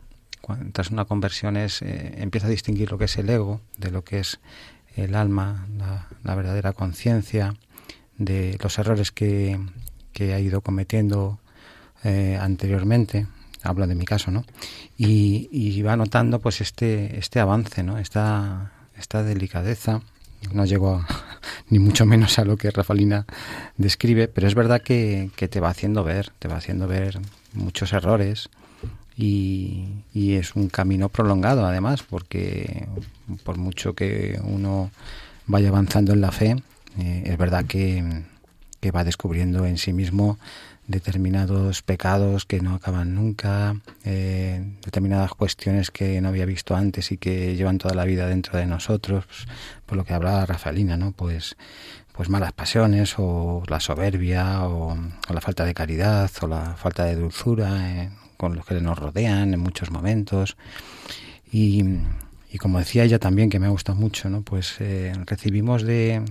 tras 0.72 0.90
una 0.90 1.06
conversión 1.06 1.56
es, 1.56 1.80
eh, 1.80 2.16
empieza 2.18 2.46
a 2.46 2.50
distinguir 2.50 2.90
lo 2.90 2.98
que 2.98 3.06
es 3.06 3.16
el 3.16 3.30
ego 3.30 3.62
de 3.78 3.90
lo 3.90 4.04
que 4.04 4.20
es 4.20 4.40
el 4.94 5.14
alma, 5.14 5.66
la, 5.78 6.08
la 6.22 6.34
verdadera 6.34 6.72
conciencia, 6.72 7.54
de 8.18 8.58
los 8.62 8.78
errores 8.78 9.10
que, 9.10 9.58
que 10.12 10.34
ha 10.34 10.40
ido 10.40 10.60
cometiendo 10.60 11.40
eh, 12.04 12.38
anteriormente 12.40 13.26
hablo 13.64 13.86
de 13.86 13.94
mi 13.94 14.04
caso, 14.04 14.30
¿no? 14.30 14.44
Y, 14.96 15.48
y 15.50 15.82
va 15.82 15.96
notando 15.96 16.38
pues 16.40 16.60
este, 16.60 17.18
este 17.18 17.40
avance, 17.40 17.82
¿no? 17.82 17.98
Esta, 17.98 18.72
esta 18.96 19.22
delicadeza. 19.22 20.02
No 20.52 20.66
llego 20.66 20.96
a, 20.96 21.06
ni 21.70 21.78
mucho 21.78 22.06
menos 22.06 22.38
a 22.38 22.44
lo 22.44 22.56
que 22.56 22.70
Rafalina 22.70 23.26
describe, 23.76 24.28
pero 24.28 24.46
es 24.46 24.54
verdad 24.54 24.82
que, 24.82 25.30
que, 25.36 25.48
te 25.48 25.60
va 25.60 25.70
haciendo 25.70 26.04
ver, 26.04 26.30
te 26.38 26.48
va 26.48 26.56
haciendo 26.56 26.86
ver 26.86 27.18
muchos 27.54 27.92
errores 27.92 28.50
y, 29.16 29.86
y 30.12 30.34
es 30.34 30.54
un 30.54 30.68
camino 30.68 31.08
prolongado 31.08 31.64
además, 31.66 32.02
porque 32.02 32.86
por 33.42 33.56
mucho 33.56 33.94
que 33.94 34.38
uno 34.44 34.90
vaya 35.46 35.68
avanzando 35.68 36.12
en 36.12 36.20
la 36.20 36.32
fe, 36.32 36.56
eh, 36.98 37.22
es 37.26 37.38
verdad 37.38 37.64
que, 37.64 38.22
que 38.80 38.90
va 38.90 39.04
descubriendo 39.04 39.66
en 39.66 39.78
sí 39.78 39.92
mismo 39.92 40.38
determinados 40.86 41.82
pecados 41.82 42.44
que 42.44 42.60
no 42.60 42.74
acaban 42.74 43.14
nunca, 43.14 43.76
eh, 44.04 44.62
determinadas 44.84 45.32
cuestiones 45.32 45.90
que 45.90 46.20
no 46.20 46.28
había 46.28 46.46
visto 46.46 46.76
antes 46.76 47.10
y 47.12 47.16
que 47.16 47.56
llevan 47.56 47.78
toda 47.78 47.94
la 47.94 48.04
vida 48.04 48.26
dentro 48.26 48.58
de 48.58 48.66
nosotros, 48.66 49.24
pues, 49.26 49.46
por 49.86 49.96
lo 49.96 50.04
que 50.04 50.14
hablaba 50.14 50.46
Rafaelina, 50.46 50.96
¿no? 50.96 51.12
Pues, 51.12 51.56
pues 52.12 52.28
malas 52.28 52.52
pasiones 52.52 53.14
o 53.18 53.62
la 53.66 53.80
soberbia 53.80 54.66
o, 54.68 54.92
o 54.92 55.32
la 55.32 55.40
falta 55.40 55.64
de 55.64 55.74
caridad 55.74 56.30
o 56.42 56.46
la 56.46 56.76
falta 56.76 57.04
de 57.04 57.16
dulzura 57.16 57.90
eh, 57.90 58.10
con 58.36 58.54
los 58.54 58.66
que 58.66 58.80
nos 58.80 58.98
rodean 58.98 59.54
en 59.54 59.60
muchos 59.60 59.90
momentos. 59.90 60.56
Y, 61.50 61.84
y 62.50 62.58
como 62.58 62.78
decía 62.78 63.04
ella 63.04 63.18
también, 63.18 63.50
que 63.50 63.58
me 63.58 63.68
gusta 63.68 63.94
mucho, 63.94 64.28
¿no? 64.28 64.42
Pues 64.42 64.76
eh, 64.80 65.12
recibimos 65.26 65.82
de, 65.82 66.22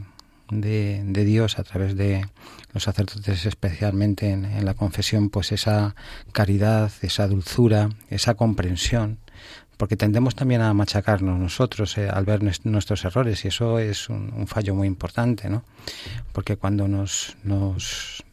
de, 0.62 1.02
de 1.06 1.26
Dios 1.26 1.60
a 1.60 1.63
través 1.63 1.96
de 1.96 2.26
los 2.74 2.84
sacerdotes 2.84 3.46
especialmente 3.46 4.32
en, 4.32 4.66
la 4.66 4.74
confesión, 4.74 5.30
pues 5.30 5.52
esa 5.52 5.96
caridad, 6.32 6.92
esa 7.02 7.28
dulzura, 7.28 7.89
esa 8.10 8.34
comprensión, 8.34 9.20
porque 9.78 9.96
tendemos 9.96 10.36
también 10.36 10.62
a 10.62 10.74
machacarnos 10.74 11.39
nosotros 11.39 11.98
eh, 11.98 12.10
al 12.10 12.26
ver 12.26 12.42
nuestros 12.63 13.06
errores 13.06 13.46
y 13.46 13.50
eso 13.50 13.80
es 13.80 14.10
un, 14.10 14.48
fallo 14.48 14.76
muy 14.76 14.88
importante, 14.88 15.50
¿no? 15.50 15.63
Porque 16.32 16.58
cuando 16.58 16.88
nos, 16.88 17.36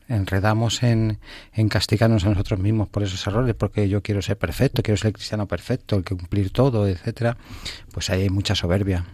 enredamos 0.08 0.82
en, 0.82 1.18
en, 1.52 1.68
castigarnos 1.68 2.24
a 2.24 2.30
nosotros 2.30 2.58
mismos 2.60 2.88
por 2.88 3.02
esos 3.02 3.24
errores, 3.26 3.54
porque 3.54 3.88
yo 3.88 4.02
quiero 4.02 4.22
ser 4.22 4.38
perfecto, 4.38 4.82
quiero 4.82 4.96
ser 4.96 5.08
el 5.08 5.14
cristiano 5.14 5.46
perfecto, 5.46 5.96
el 5.96 6.04
que 6.04 6.16
cumplir 6.16 6.50
todo, 6.50 6.88
etcétera, 6.88 7.36
pues 7.92 8.10
hay 8.10 8.28
mucha 8.30 8.54
soberbia 8.54 9.04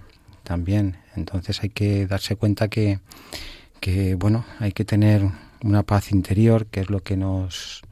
también. 0.46 0.96
Entonces 1.16 1.62
hay 1.62 1.68
que 1.68 2.06
darse 2.06 2.36
cuenta 2.36 2.68
que 2.68 3.00
que 3.80 4.14
bueno, 4.14 4.44
hay 4.58 4.72
que 4.72 4.84
tener 4.84 5.22
una 5.62 5.82
paz 5.82 6.10
interior, 6.12 6.66
que 6.66 6.80
es 6.80 6.90
lo 6.90 7.02
que 7.02 7.16
nos 7.16 7.82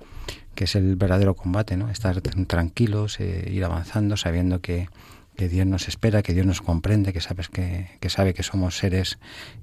que 0.55 0.65
es 0.65 0.77
el 0.77 0.95
verdadero 0.95 1.35
combate, 1.35 1.77
¿no? 1.77 1.91
Estar 1.91 2.21
tranquilos, 2.21 3.19
eh, 3.19 3.51
ir 3.51 3.65
avanzando, 3.65 4.17
sabiendo 4.17 4.61
que, 4.61 4.89
que, 5.37 5.49
Dios 5.49 5.67
nos 5.67 5.89
espera, 5.89 6.23
que 6.23 6.33
Dios 6.33 6.47
nos 6.47 6.63
comprende, 6.63 7.13
que 7.13 7.21
sabes 7.21 7.49
que, 7.49 7.91
que 7.99 8.09
sabe 8.09 8.35
que 8.35 8.45
somos 8.45 8.79
seres 8.79 9.19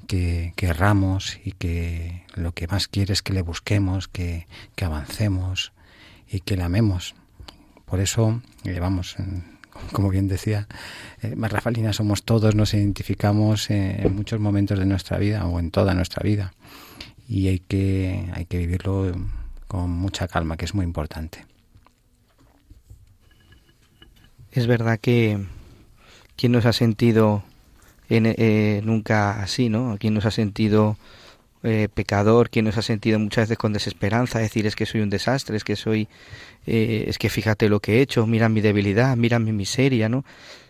que, 0.08 0.52
que, 0.58 0.68
erramos 0.68 1.40
y 1.46 1.54
que 1.54 2.26
lo 2.36 2.52
que 2.52 2.68
más 2.68 2.90
quiere 2.90 3.14
es 3.14 3.22
que 3.22 3.32
le 3.32 3.42
busquemos, 3.42 4.10
que, 4.10 4.48
que 4.76 4.84
avancemos 4.84 5.72
y 6.30 6.42
que 6.42 6.58
le 6.58 6.64
amemos. 6.64 7.16
Por 7.86 8.02
eso, 8.02 8.42
eh, 8.66 8.80
vamos, 8.82 9.16
como 9.92 10.10
bien 10.10 10.28
decía, 10.28 10.68
eh, 11.22 11.36
somos 11.94 12.24
todos, 12.24 12.56
nos 12.56 12.74
identificamos 12.74 13.70
eh, 13.70 14.02
en 14.04 14.16
muchos 14.16 14.40
momentos 14.40 14.80
de 14.80 14.86
nuestra 14.86 15.18
vida 15.18 15.46
o 15.46 15.60
en 15.60 15.72
toda 15.72 15.94
nuestra 15.94 16.24
vida 16.24 16.54
y 17.28 17.48
hay 17.48 17.60
que, 17.60 18.30
hay 18.34 18.46
que 18.46 18.58
vivirlo 18.58 19.12
con 19.68 19.90
mucha 19.90 20.28
calma, 20.28 20.58
que 20.58 20.66
es 20.66 20.74
muy 20.74 20.84
importante. 20.84 21.46
Es 24.52 24.68
verdad 24.68 25.00
que 25.00 25.46
quien 26.36 26.52
nos 26.52 26.66
ha 26.66 26.74
sentido 26.74 27.44
en, 28.10 28.26
eh, 28.26 28.82
nunca 28.84 29.42
así, 29.42 29.70
¿no? 29.70 29.96
Quien 29.98 30.14
nos 30.14 30.26
ha 30.26 30.32
sentido 30.32 30.98
eh, 31.64 31.88
pecador, 31.94 32.50
quien 32.50 32.66
nos 32.66 32.78
ha 32.78 32.82
sentido 32.82 33.20
muchas 33.20 33.44
veces 33.44 33.58
con 33.58 33.74
desesperanza, 33.74 34.40
decir 34.40 34.66
es 34.66 34.76
que 34.76 34.86
soy 34.86 35.02
un 35.02 35.10
desastre, 35.10 35.58
es 35.58 35.64
que 35.64 35.76
soy, 35.76 36.08
eh, 36.66 37.06
es 37.08 37.18
que 37.18 37.30
fíjate 37.30 37.70
lo 37.70 37.80
que 37.80 37.98
he 37.98 38.02
hecho, 38.02 38.26
mira 38.28 38.50
mi 38.50 38.62
debilidad, 38.62 39.16
mira 39.18 39.40
mi 39.40 39.52
miseria, 39.52 40.10
¿no? 40.10 40.26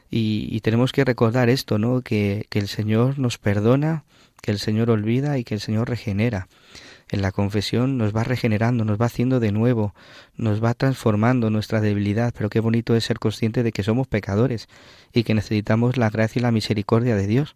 Y, 0.09 0.49
y 0.51 0.59
tenemos 0.59 0.91
que 0.91 1.05
recordar 1.05 1.49
esto, 1.49 1.77
¿no? 1.77 2.01
Que, 2.01 2.45
que 2.49 2.59
el 2.59 2.67
Señor 2.67 3.19
nos 3.19 3.37
perdona, 3.37 4.03
que 4.41 4.51
el 4.51 4.59
Señor 4.59 4.89
olvida 4.89 5.37
y 5.37 5.43
que 5.43 5.53
el 5.53 5.61
Señor 5.61 5.89
regenera. 5.89 6.47
En 7.11 7.21
la 7.21 7.33
confesión 7.33 7.97
nos 7.97 8.15
va 8.15 8.23
regenerando, 8.23 8.85
nos 8.85 8.99
va 8.99 9.07
haciendo 9.07 9.41
de 9.41 9.51
nuevo, 9.51 9.93
nos 10.37 10.63
va 10.63 10.73
transformando 10.73 11.49
nuestra 11.49 11.81
debilidad, 11.81 12.33
pero 12.35 12.49
qué 12.49 12.61
bonito 12.61 12.95
es 12.95 13.03
ser 13.03 13.19
consciente 13.19 13.63
de 13.63 13.73
que 13.73 13.83
somos 13.83 14.07
pecadores 14.07 14.69
y 15.13 15.23
que 15.23 15.33
necesitamos 15.33 15.97
la 15.97 16.09
gracia 16.09 16.39
y 16.39 16.43
la 16.43 16.51
misericordia 16.51 17.17
de 17.17 17.27
Dios. 17.27 17.55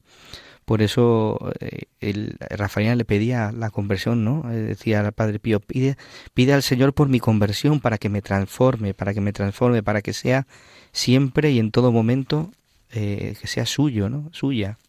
Por 0.65 0.81
eso 0.81 1.37
eh, 1.59 1.83
el, 1.99 2.37
Rafael 2.49 2.97
le 2.97 3.05
pedía 3.05 3.51
la 3.51 3.69
conversión, 3.69 4.23
¿no? 4.23 4.51
Eh, 4.51 4.55
decía 4.55 4.99
al 5.01 5.11
Padre 5.11 5.39
Pío, 5.39 5.59
pide, 5.59 5.95
pide 6.33 6.53
al 6.53 6.63
Señor 6.63 6.93
por 6.93 7.07
mi 7.07 7.19
conversión 7.19 7.79
para 7.79 7.99
que 7.99 8.09
me 8.09 8.23
transforme, 8.23 8.95
para 8.95 9.13
que 9.13 9.21
me 9.21 9.31
transforme, 9.31 9.83
para 9.83 10.01
que 10.01 10.13
sea 10.13 10.47
siempre 10.91 11.51
y 11.51 11.59
en 11.59 11.69
todo 11.69 11.91
momento 11.91 12.51
eh, 12.91 13.35
que 13.39 13.47
sea 13.47 13.67
suyo, 13.67 14.09
¿no? 14.09 14.29
Suya. 14.31 14.79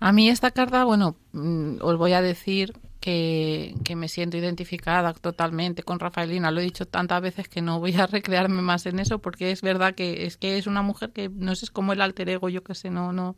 A 0.00 0.12
mí 0.12 0.30
esta 0.30 0.50
carta, 0.50 0.84
bueno, 0.84 1.16
mm, 1.32 1.76
os 1.82 1.98
voy 1.98 2.14
a 2.14 2.22
decir 2.22 2.72
que, 3.00 3.74
que, 3.84 3.96
me 3.96 4.08
siento 4.08 4.38
identificada 4.38 5.12
totalmente 5.12 5.82
con 5.82 6.00
Rafaelina. 6.00 6.50
Lo 6.50 6.60
he 6.60 6.64
dicho 6.64 6.86
tantas 6.86 7.20
veces 7.20 7.48
que 7.48 7.60
no 7.60 7.80
voy 7.80 7.94
a 7.96 8.06
recrearme 8.06 8.62
más 8.62 8.86
en 8.86 8.98
eso 8.98 9.18
porque 9.18 9.50
es 9.50 9.60
verdad 9.60 9.94
que 9.94 10.24
es 10.24 10.38
que 10.38 10.56
es 10.56 10.66
una 10.66 10.80
mujer 10.80 11.12
que 11.12 11.28
no 11.28 11.54
sé, 11.54 11.66
es 11.66 11.70
como 11.70 11.92
el 11.92 12.00
alter 12.00 12.30
ego, 12.30 12.48
yo 12.48 12.64
que 12.64 12.74
sé, 12.74 12.88
no, 12.88 13.12
no, 13.12 13.36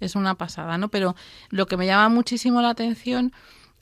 es 0.00 0.14
una 0.14 0.34
pasada, 0.34 0.78
¿no? 0.78 0.88
Pero 0.88 1.14
lo 1.50 1.66
que 1.66 1.76
me 1.76 1.86
llama 1.86 2.08
muchísimo 2.08 2.60
la 2.60 2.70
atención 2.70 3.32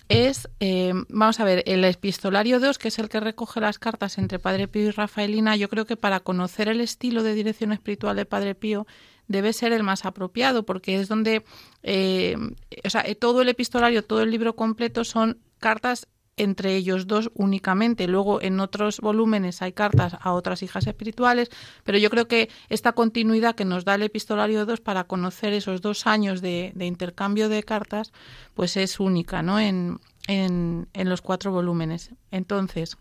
es, 0.09 0.49
eh, 0.61 0.93
vamos 1.09 1.39
a 1.41 1.45
ver, 1.45 1.63
el 1.67 1.85
epistolario 1.85 2.61
2, 2.61 2.79
que 2.79 2.89
es 2.89 2.99
el 2.99 3.09
que 3.09 3.21
recoge 3.21 3.61
las 3.61 3.79
cartas 3.79 4.19
entre 4.19 4.39
Padre 4.39 4.67
Pío 4.67 4.89
y 4.89 4.91
Rafaelina, 4.91 5.57
yo 5.57 5.69
creo 5.69 5.85
que 5.85 5.97
para 5.97 6.21
conocer 6.21 6.69
el 6.69 6.81
estilo 6.81 7.23
de 7.23 7.35
dirección 7.35 7.73
espiritual 7.73 8.17
de 8.17 8.25
Padre 8.25 8.55
Pío 8.55 8.87
debe 9.27 9.53
ser 9.53 9.73
el 9.73 9.83
más 9.83 10.07
apropiado, 10.07 10.65
porque 10.65 10.99
es 10.99 11.09
donde, 11.09 11.45
eh, 11.83 12.37
o 12.85 12.91
sea, 12.91 13.05
todo 13.17 13.43
el 13.43 13.51
epistolario, 13.51 14.03
todo 14.03 14.23
el 14.23 14.31
libro 14.31 14.57
completo 14.57 15.05
son 15.05 15.39
cartas 15.59 16.09
entre 16.39 16.77
ellos 16.77 17.07
dos 17.07 17.31
únicamente. 17.35 18.09
Luego 18.09 18.41
en 18.41 18.61
otros 18.61 19.01
volúmenes 19.01 19.63
hay 19.63 19.73
cartas 19.73 20.17
a 20.21 20.33
otras 20.33 20.63
hijas 20.63 20.87
espirituales, 20.87 21.51
pero 21.85 21.99
yo 21.99 22.11
creo 22.11 22.29
que 22.29 22.49
esta 22.69 22.93
continuidad 22.93 23.55
que 23.55 23.65
nos 23.65 23.85
da 23.85 23.95
el 23.95 24.03
epistolario 24.03 24.65
2 24.67 24.81
para 24.81 25.05
conocer 25.05 25.53
esos 25.53 25.81
dos 25.81 26.07
años 26.07 26.41
de, 26.41 26.73
intercambio 26.81 27.49
de 27.49 27.63
cartas, 27.63 28.13
pues 28.55 28.77
es 28.77 29.01
única 29.01 29.43
¿no? 29.43 29.61
en, 29.61 30.01
en 30.27 31.09
los 31.09 31.21
cuatro 31.21 31.53
volúmenes. 31.53 32.11
Entonces, 32.31 32.97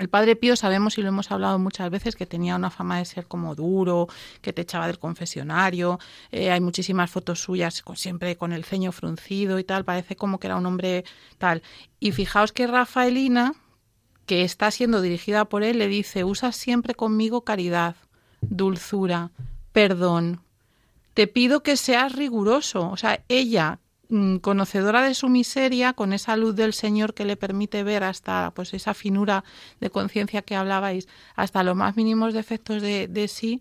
el 0.00 0.08
padre 0.08 0.34
Pío 0.34 0.56
sabemos 0.56 0.96
y 0.96 1.02
lo 1.02 1.08
hemos 1.08 1.30
hablado 1.30 1.58
muchas 1.58 1.90
veces 1.90 2.16
que 2.16 2.24
tenía 2.24 2.56
una 2.56 2.70
fama 2.70 2.98
de 2.98 3.04
ser 3.04 3.26
como 3.26 3.54
duro, 3.54 4.08
que 4.40 4.54
te 4.54 4.62
echaba 4.62 4.86
del 4.86 4.98
confesionario. 4.98 5.98
Eh, 6.32 6.50
hay 6.50 6.60
muchísimas 6.60 7.10
fotos 7.10 7.40
suyas 7.42 7.82
con, 7.82 7.96
siempre 7.96 8.36
con 8.36 8.52
el 8.52 8.64
ceño 8.64 8.92
fruncido 8.92 9.58
y 9.58 9.64
tal. 9.64 9.84
Parece 9.84 10.16
como 10.16 10.40
que 10.40 10.46
era 10.46 10.56
un 10.56 10.64
hombre 10.64 11.04
tal. 11.36 11.62
Y 11.98 12.12
fijaos 12.12 12.52
que 12.52 12.66
Rafaelina, 12.66 13.52
que 14.24 14.42
está 14.42 14.70
siendo 14.70 15.02
dirigida 15.02 15.44
por 15.44 15.62
él, 15.62 15.78
le 15.78 15.86
dice: 15.86 16.24
Usa 16.24 16.52
siempre 16.52 16.94
conmigo 16.94 17.44
caridad, 17.44 17.94
dulzura, 18.40 19.32
perdón. 19.72 20.40
Te 21.12 21.26
pido 21.26 21.62
que 21.62 21.76
seas 21.76 22.14
riguroso. 22.14 22.88
O 22.88 22.96
sea, 22.96 23.22
ella 23.28 23.80
conocedora 24.40 25.02
de 25.02 25.14
su 25.14 25.28
miseria, 25.28 25.92
con 25.92 26.12
esa 26.12 26.36
luz 26.36 26.56
del 26.56 26.72
Señor 26.72 27.14
que 27.14 27.24
le 27.24 27.36
permite 27.36 27.82
ver 27.84 28.02
hasta 28.02 28.50
pues 28.54 28.74
esa 28.74 28.94
finura 28.94 29.44
de 29.80 29.90
conciencia 29.90 30.42
que 30.42 30.56
hablabais, 30.56 31.08
hasta 31.36 31.62
los 31.62 31.76
más 31.76 31.96
mínimos 31.96 32.34
defectos 32.34 32.82
de, 32.82 33.06
de 33.08 33.28
sí, 33.28 33.60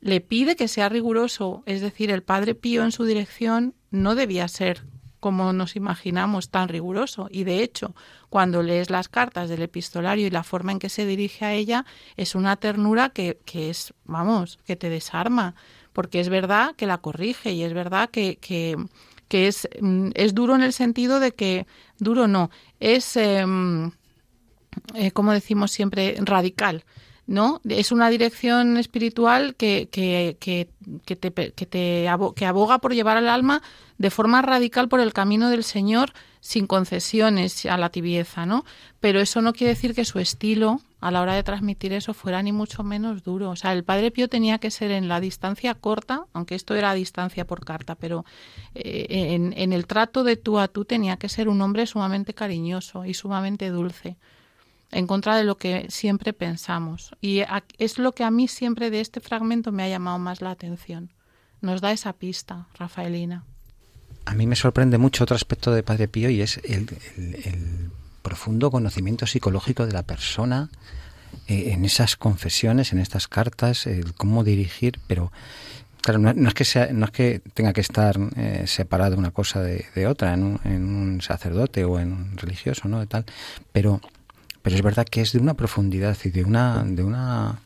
le 0.00 0.20
pide 0.20 0.56
que 0.56 0.68
sea 0.68 0.88
riguroso. 0.88 1.62
Es 1.66 1.80
decir, 1.80 2.10
el 2.10 2.22
Padre 2.22 2.54
Pío 2.54 2.84
en 2.84 2.92
su 2.92 3.04
dirección 3.04 3.74
no 3.90 4.14
debía 4.14 4.48
ser 4.48 4.84
como 5.18 5.52
nos 5.52 5.74
imaginamos 5.74 6.50
tan 6.50 6.68
riguroso. 6.68 7.28
Y 7.30 7.44
de 7.44 7.62
hecho, 7.62 7.94
cuando 8.28 8.62
lees 8.62 8.90
las 8.90 9.08
cartas 9.08 9.48
del 9.48 9.62
epistolario 9.62 10.26
y 10.26 10.30
la 10.30 10.44
forma 10.44 10.72
en 10.72 10.78
que 10.78 10.90
se 10.90 11.06
dirige 11.06 11.44
a 11.44 11.54
ella, 11.54 11.86
es 12.16 12.34
una 12.34 12.56
ternura 12.56 13.08
que, 13.08 13.38
que 13.44 13.70
es, 13.70 13.94
vamos, 14.04 14.58
que 14.66 14.76
te 14.76 14.90
desarma. 14.90 15.54
Porque 15.92 16.20
es 16.20 16.28
verdad 16.28 16.76
que 16.76 16.86
la 16.86 16.98
corrige 16.98 17.52
y 17.52 17.62
es 17.62 17.72
verdad 17.72 18.10
que 18.10 18.38
que 19.28 19.48
es, 19.48 19.68
mm, 19.80 20.10
es 20.14 20.34
duro 20.34 20.54
en 20.54 20.62
el 20.62 20.72
sentido 20.72 21.20
de 21.20 21.32
que, 21.32 21.66
duro 21.98 22.28
no, 22.28 22.50
es, 22.80 23.16
em, 23.16 23.90
eh, 24.94 25.10
como 25.12 25.32
decimos 25.32 25.70
siempre, 25.70 26.16
radical. 26.20 26.84
¿no? 27.26 27.60
Es 27.68 27.90
una 27.90 28.08
dirección 28.08 28.76
espiritual 28.76 29.56
que, 29.56 29.88
que, 29.90 30.36
que, 30.38 30.68
que 31.04 31.16
te, 31.16 31.30
te 31.30 32.08
aboga 32.08 32.78
por 32.78 32.94
llevar 32.94 33.16
al 33.16 33.28
alma 33.28 33.62
de 33.98 34.10
forma 34.10 34.42
radical 34.42 34.88
por 34.88 35.00
el 35.00 35.12
camino 35.12 35.48
del 35.48 35.64
Señor 35.64 36.12
sin 36.40 36.66
concesiones 36.66 37.66
a 37.66 37.76
la 37.76 37.90
tibieza, 37.90 38.46
¿no? 38.46 38.64
Pero 39.00 39.20
eso 39.20 39.40
no 39.42 39.52
quiere 39.52 39.74
decir 39.74 39.94
que 39.94 40.04
su 40.04 40.18
estilo 40.18 40.80
a 41.00 41.10
la 41.10 41.22
hora 41.22 41.34
de 41.34 41.42
transmitir 41.42 41.92
eso 41.92 42.14
fuera 42.14 42.42
ni 42.42 42.52
mucho 42.52 42.82
menos 42.82 43.22
duro. 43.22 43.50
O 43.50 43.56
sea, 43.56 43.72
el 43.72 43.84
Padre 43.84 44.10
Pío 44.10 44.28
tenía 44.28 44.58
que 44.58 44.70
ser 44.70 44.90
en 44.90 45.08
la 45.08 45.20
distancia 45.20 45.74
corta, 45.74 46.24
aunque 46.32 46.54
esto 46.54 46.74
era 46.74 46.90
a 46.90 46.94
distancia 46.94 47.46
por 47.46 47.64
carta, 47.64 47.94
pero 47.94 48.24
eh, 48.74 49.06
en, 49.34 49.54
en 49.56 49.72
el 49.72 49.86
trato 49.86 50.24
de 50.24 50.36
tú 50.36 50.58
a 50.58 50.68
tú 50.68 50.84
tenía 50.84 51.16
que 51.16 51.28
ser 51.28 51.48
un 51.48 51.60
hombre 51.60 51.86
sumamente 51.86 52.34
cariñoso 52.34 53.04
y 53.04 53.14
sumamente 53.14 53.70
dulce 53.70 54.16
en 54.92 55.06
contra 55.06 55.36
de 55.36 55.44
lo 55.44 55.56
que 55.56 55.86
siempre 55.90 56.32
pensamos. 56.32 57.10
Y 57.20 57.42
es 57.78 57.98
lo 57.98 58.12
que 58.12 58.24
a 58.24 58.30
mí 58.30 58.48
siempre 58.48 58.90
de 58.90 59.00
este 59.00 59.20
fragmento 59.20 59.72
me 59.72 59.82
ha 59.82 59.88
llamado 59.88 60.18
más 60.18 60.40
la 60.40 60.50
atención. 60.50 61.12
Nos 61.60 61.80
da 61.80 61.92
esa 61.92 62.12
pista, 62.12 62.68
Rafaelina. 62.78 63.44
A 64.26 64.34
mí 64.34 64.46
me 64.46 64.56
sorprende 64.56 64.98
mucho 64.98 65.24
otro 65.24 65.36
aspecto 65.36 65.72
de 65.72 65.82
Padre 65.82 66.08
Pío 66.08 66.28
y 66.30 66.42
es 66.42 66.60
el, 66.64 67.90
profundo 68.22 68.72
conocimiento 68.72 69.24
psicológico 69.24 69.86
de 69.86 69.92
la 69.92 70.02
persona 70.02 70.68
eh, 71.46 71.70
en 71.72 71.84
esas 71.84 72.16
confesiones, 72.16 72.92
en 72.92 72.98
estas 72.98 73.28
cartas, 73.28 73.86
el 73.86 74.14
cómo 74.14 74.42
dirigir, 74.42 74.98
pero 75.06 75.30
claro, 76.02 76.18
no, 76.18 76.48
es 76.48 76.54
que 76.54 76.64
sea, 76.64 76.88
no 76.92 77.06
es 77.06 77.12
que 77.12 77.40
tenga 77.54 77.72
que 77.72 77.80
estar 77.80 78.18
eh, 78.36 78.64
separado 78.66 79.16
una 79.16 79.30
cosa 79.30 79.62
de, 79.62 80.06
otra 80.08 80.34
en 80.34 80.42
un, 80.42 80.60
en 80.64 80.84
un, 80.84 81.22
sacerdote 81.22 81.84
o 81.84 82.00
en 82.00 82.12
un 82.12 82.36
religioso, 82.36 82.88
¿no? 82.88 82.98
De 82.98 83.06
tal, 83.06 83.24
pero 83.72 84.00
pero 84.66 84.74
es 84.74 84.82
verdad 84.82 85.06
que 85.06 85.20
es 85.20 85.30
de 85.30 85.38
una 85.38 85.54
profundidad 85.54 86.16
y 86.24 86.30
de 86.30 86.42
una, 86.42 86.82
de 86.84 87.04
una 87.04 87.60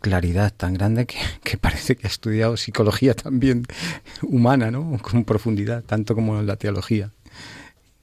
claridad 0.00 0.52
tan 0.54 0.74
grande 0.74 1.06
que, 1.06 1.58
parece 1.58 1.96
que 1.96 2.06
ha 2.06 2.10
estudiado 2.10 2.56
psicología 2.56 3.14
también 3.14 3.64
humana, 4.22 4.70
¿no? 4.70 4.98
Con 5.02 5.24
profundidad, 5.24 5.82
tanto 5.82 6.14
como 6.14 6.40
la 6.42 6.56
teología. 6.56 7.12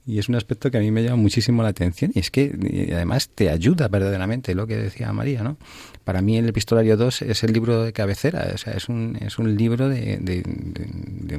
Y 0.06 0.20
es 0.20 0.28
un 0.28 0.36
aspecto 0.36 0.70
que 0.70 0.78
a 0.78 0.82
mí 0.82 0.92
me 0.92 1.02
llama 1.02 1.16
muchísimo 1.16 1.64
la 1.64 1.70
atención 1.70 2.12
y 2.14 2.20
es 2.20 2.30
que 2.30 2.52
además 2.94 3.30
te 3.30 3.50
ayuda 3.50 3.88
verdaderamente 3.88 4.54
lo 4.54 4.68
que 4.68 4.76
decía 4.76 5.14
María, 5.14 5.44
¿no? 5.44 5.58
Para 6.04 6.22
mí 6.22 6.38
el 6.38 6.50
epistolario 6.50 6.98
2 6.98 7.22
es 7.22 7.44
el 7.44 7.54
libro 7.54 7.84
de 7.84 7.94
cabecera, 7.94 8.52
o 8.54 8.58
sea, 8.58 8.74
es 8.74 8.90
un, 8.90 9.18
es 9.22 9.40
un 9.40 9.56
libro 9.56 9.88
de, 9.88 10.18
de, 10.18 10.44
de, 10.44 11.38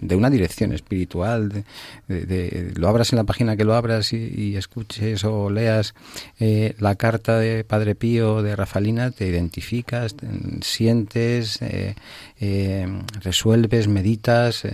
de 0.00 0.16
una 0.16 0.30
dirección 0.30 0.72
espiritual, 0.72 1.64
de, 2.06 2.72
lo 2.76 2.88
abras 2.88 3.12
en 3.12 3.16
la 3.16 3.24
página 3.24 3.56
que 3.56 3.64
lo 3.64 3.74
abras 3.74 4.12
y, 4.12 4.56
escuches 4.56 5.24
o 5.24 5.50
leas 5.50 5.94
eh, 6.38 6.74
la 6.78 6.94
carta 6.94 7.38
de 7.38 7.64
Padre 7.64 7.94
Pío 7.94 8.42
de 8.42 8.54
Rafalina, 8.54 9.10
te 9.10 9.26
identificas, 9.26 10.14
sientes, 10.60 11.60
eh, 11.62 11.94
eh, 12.38 12.86
resuelves, 13.20 13.88
meditas, 13.88 14.64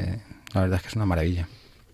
la 0.53 0.61
verdad 0.61 0.77
es 0.77 0.83
que 0.83 0.89
es 0.89 0.97
una 0.97 1.07
maravilla. 1.07 1.49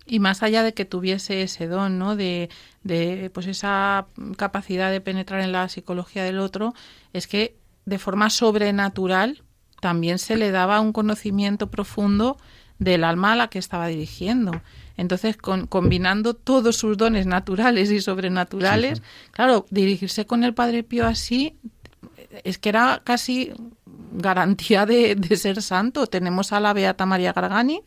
Y 0.07 0.19
más 0.19 0.43
allá 0.43 0.63
de 0.63 0.73
que 0.73 0.85
tuviese 0.85 1.41
ese 1.41 1.67
don, 1.67 1.99
¿no? 1.99 2.15
De, 2.15 2.49
de 2.83 3.29
pues 3.33 3.47
esa 3.47 4.07
capacidad 4.37 4.91
de 4.91 5.01
penetrar 5.01 5.41
en 5.41 5.51
la 5.51 5.67
psicología 5.69 6.23
del 6.23 6.39
otro, 6.39 6.73
es 7.13 7.27
que 7.27 7.57
de 7.85 7.99
forma 7.99 8.29
sobrenatural 8.29 9.43
también 9.81 10.19
se 10.19 10.35
le 10.37 10.51
daba 10.51 10.79
un 10.79 10.93
conocimiento 10.93 11.69
profundo 11.69 12.37
del 12.79 13.03
alma 13.03 13.33
a 13.33 13.35
la 13.35 13.47
que 13.49 13.59
estaba 13.59 13.87
dirigiendo. 13.87 14.61
Entonces, 14.97 15.37
con, 15.37 15.67
combinando 15.67 16.33
todos 16.33 16.77
sus 16.77 16.97
dones 16.97 17.25
naturales 17.25 17.91
y 17.91 18.01
sobrenaturales, 18.01 19.01
claro, 19.31 19.65
dirigirse 19.69 20.25
con 20.25 20.43
el 20.43 20.53
Padre 20.53 20.83
Pío 20.83 21.05
así 21.05 21.57
es 22.43 22.57
que 22.57 22.69
era 22.69 23.01
casi 23.03 23.53
garantía 24.11 24.85
de, 24.85 25.15
de 25.15 25.37
ser 25.37 25.61
santo. 25.61 26.07
Tenemos 26.07 26.51
a 26.51 26.59
la 26.59 26.73
Beata 26.73 27.05
María 27.05 27.33
Gargani, 27.33 27.81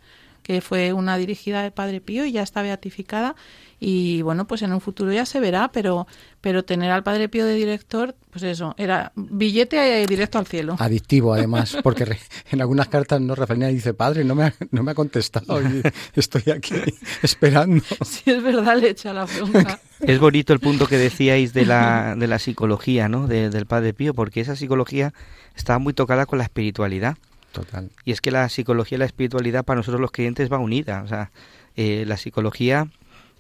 que 0.51 0.61
fue 0.61 0.93
una 0.93 1.17
dirigida 1.17 1.63
del 1.63 1.71
Padre 1.71 2.01
Pío 2.01 2.25
y 2.25 2.33
ya 2.33 2.43
está 2.43 2.61
beatificada 2.61 3.37
y 3.79 4.21
bueno, 4.23 4.49
pues 4.49 4.63
en 4.63 4.73
un 4.73 4.81
futuro 4.81 5.13
ya 5.13 5.25
se 5.25 5.39
verá, 5.39 5.71
pero 5.73 6.09
pero 6.41 6.65
tener 6.65 6.91
al 6.91 7.05
Padre 7.05 7.29
Pío 7.29 7.47
de 7.47 7.55
director, 7.55 8.17
pues 8.31 8.43
eso, 8.43 8.75
era 8.77 9.13
billete 9.15 10.05
directo 10.09 10.39
al 10.39 10.49
cielo. 10.49 10.75
Adictivo 10.81 11.35
además, 11.35 11.77
porque 11.85 12.19
en 12.51 12.61
algunas 12.61 12.89
cartas 12.89 13.21
no 13.21 13.37
Rafael 13.37 13.73
dice, 13.73 13.95
"Padre, 13.95 14.25
no 14.25 14.35
me 14.35 14.47
ha, 14.47 14.55
no 14.73 14.83
me 14.83 14.91
ha 14.91 14.95
contestado 14.97 15.63
y 15.63 15.83
estoy 16.17 16.43
aquí 16.53 16.75
esperando." 17.23 17.85
Si 18.05 18.29
es 18.29 18.43
verdad, 18.43 18.77
le 18.77 18.91
echa 18.91 19.13
la 19.13 19.27
bronca. 19.27 19.79
Es 20.01 20.19
bonito 20.19 20.53
el 20.53 20.59
punto 20.59 20.89
que 20.89 20.99
decíais 20.99 21.53
de 21.53 21.65
la, 21.65 22.17
de 22.17 22.27
la 22.27 22.41
psicología, 22.41 23.09
¿no? 23.09 23.29
del 23.29 23.67
Padre 23.67 23.95
Pío, 23.95 24.15
porque 24.15 24.41
esa 24.41 24.57
psicología 24.57 25.15
estaba 25.55 25.79
muy 25.79 25.93
tocada 25.93 26.27
con 26.27 26.39
la 26.39 26.45
espiritualidad. 26.45 27.17
Total. 27.53 27.91
Y 28.05 28.13
es 28.13 28.21
que 28.21 28.31
la 28.31 28.49
psicología 28.49 28.97
y 28.97 29.01
la 29.01 29.05
espiritualidad 29.07 29.65
para 29.65 29.79
nosotros 29.79 30.01
los 30.01 30.13
creyentes 30.13 30.53
va 30.53 30.59
unida. 30.59 31.03
O 31.03 31.09
sea, 31.09 31.31
eh, 31.77 32.05
la 32.07 32.17
psicología 32.17 32.89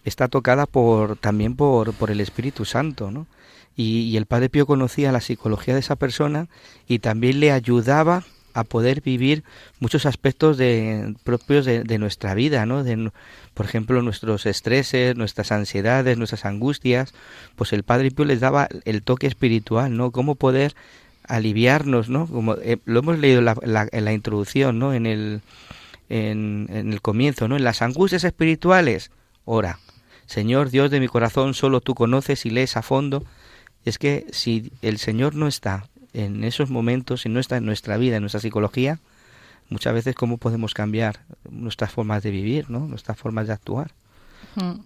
está 0.04 0.28
tocada 0.28 0.66
por 0.66 1.16
también 1.16 1.56
por, 1.56 1.92
por 1.94 2.10
el 2.10 2.20
Espíritu 2.20 2.64
Santo, 2.64 3.10
¿no? 3.10 3.26
Y, 3.76 4.16
el 4.16 4.26
Padre 4.26 4.50
Pío 4.50 4.66
conocía 4.66 5.12
la 5.12 5.20
psicología 5.20 5.74
de 5.74 5.80
esa 5.80 5.96
persona 5.96 6.48
y 6.86 6.98
también 6.98 7.40
le 7.40 7.50
ayudaba 7.50 8.24
a 8.52 8.64
poder 8.64 9.00
vivir 9.00 9.42
muchos 9.78 10.06
aspectos 10.06 10.58
de, 10.58 11.14
propios 11.24 11.64
de, 11.64 11.84
de, 11.84 11.98
nuestra 11.98 12.34
vida, 12.34 12.66
¿no? 12.66 12.84
De, 12.84 13.10
por 13.54 13.64
ejemplo, 13.64 14.02
nuestros 14.02 14.44
estreses, 14.44 15.16
nuestras 15.16 15.52
ansiedades, 15.52 16.18
nuestras 16.18 16.44
angustias, 16.44 17.14
pues 17.56 17.72
el 17.72 17.84
Padre 17.84 18.10
Pío 18.10 18.24
les 18.26 18.40
daba 18.40 18.68
el 18.84 19.02
toque 19.02 19.26
espiritual, 19.26 19.96
¿no? 19.96 20.10
Cómo 20.10 20.34
poder 20.34 20.74
aliviarnos, 21.30 22.08
¿no? 22.08 22.26
Como 22.26 22.54
eh, 22.56 22.78
lo 22.84 23.00
hemos 23.00 23.18
leído 23.18 23.38
en 23.38 23.44
la, 23.44 23.88
la, 23.90 24.12
introducción, 24.12 24.78
¿no? 24.78 24.92
En 24.92 25.06
el 25.06 25.42
en, 26.08 26.66
en 26.70 26.92
el 26.92 27.00
comienzo, 27.00 27.48
¿no? 27.48 27.56
En 27.56 27.64
las 27.64 27.82
angustias 27.82 28.24
espirituales, 28.24 29.10
ora. 29.44 29.78
Señor 30.26 30.70
Dios 30.70 30.90
de 30.90 31.00
mi 31.00 31.08
corazón, 31.08 31.54
solo 31.54 31.80
tú 31.80 31.94
conoces 31.94 32.46
y 32.46 32.50
lees 32.50 32.76
a 32.76 32.82
fondo. 32.82 33.24
Es 33.84 33.98
que 33.98 34.26
si 34.30 34.72
el 34.82 34.98
Señor 34.98 35.34
no 35.34 35.48
está 35.48 35.88
en 36.12 36.44
esos 36.44 36.70
momentos, 36.70 37.22
si 37.22 37.28
no 37.28 37.40
está 37.40 37.56
en 37.56 37.64
nuestra 37.64 37.96
vida, 37.96 38.16
en 38.16 38.22
nuestra 38.22 38.40
psicología, 38.40 38.98
muchas 39.68 39.94
veces 39.94 40.14
cómo 40.14 40.38
podemos 40.38 40.74
cambiar 40.74 41.20
nuestras 41.48 41.92
formas 41.92 42.22
de 42.22 42.30
vivir, 42.30 42.70
¿no? 42.70 42.80
Nuestras 42.80 43.18
formas 43.18 43.46
de 43.46 43.54
actuar. 43.54 43.92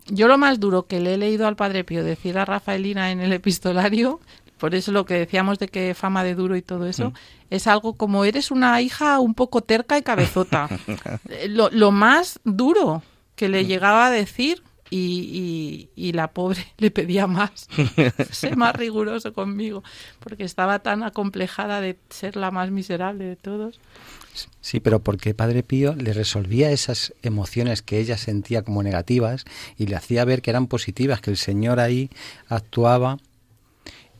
Yo 0.09 0.29
lo 0.29 0.37
más 0.37 0.61
duro 0.61 0.87
que 0.87 1.01
le 1.01 1.15
he 1.15 1.19
leído 1.19 1.47
al 1.47 1.57
Padre 1.57 1.85
Pío 1.85 2.05
decir 2.05 2.37
a 2.39 2.45
Rafaelina 2.45 3.11
en 3.11 3.21
el 3.21 3.33
epistolario, 3.33 4.21
por 4.65 4.75
eso 4.75 4.93
lo 4.93 5.05
que 5.05 5.13
decíamos 5.13 5.59
de 5.59 5.69
que 5.69 5.93
fama 5.95 6.25
de 6.25 6.35
duro 6.35 6.57
y 6.57 6.63
todo 6.63 6.87
eso, 6.87 7.11
Mm. 7.11 7.15
es 7.51 7.67
algo 7.67 7.99
como 7.99 8.25
eres 8.25 8.51
una 8.51 8.81
hija 8.81 9.21
un 9.21 9.35
poco 9.35 9.61
terca 9.61 9.99
y 9.99 10.03
cabezota. 10.03 10.71
Eh, 11.29 11.49
lo, 11.51 11.69
lo 11.69 11.91
más 11.91 12.41
duro 12.45 13.03
que 13.37 13.47
Mm. 13.49 13.53
le 13.53 13.67
llegaba 13.67 14.07
a 14.07 14.11
decir 14.11 14.63
y, 14.89 15.89
y- 15.97 16.09
y 16.09 16.13
la 16.13 16.29
pobre 16.29 16.65
le 16.79 16.91
pedía 16.91 17.27
más, 17.27 17.69
sé 18.31 18.57
más 18.57 18.75
riguroso 18.75 19.35
conmigo, 19.35 19.83
porque 20.21 20.45
estaba 20.45 20.79
tan 20.79 21.03
acomplejada 21.03 21.83
de 21.83 21.99
ser 22.09 22.35
la 22.37 22.51
más 22.51 22.71
miserable 22.71 23.25
de 23.27 23.37
todos. 23.37 23.79
Sí, 24.63 24.81
pero 24.81 25.01
porque 25.01 25.35
Padre 25.35 25.63
Pío 25.63 25.95
le 25.95 26.15
resolvía 26.15 26.71
esas 26.71 27.13
emociones 27.23 27.83
que 27.83 27.99
ella 27.99 28.17
sentía 28.17 28.63
como 28.63 28.83
negativas 28.83 29.45
y 29.77 29.89
le 29.89 29.97
hacía 29.97 30.25
ver 30.25 30.41
que 30.41 30.49
eran 30.51 30.69
positivas, 30.69 31.21
que 31.21 31.31
el 31.31 31.37
Señor 31.37 31.81
ahí 31.81 32.09
actuaba 32.49 33.19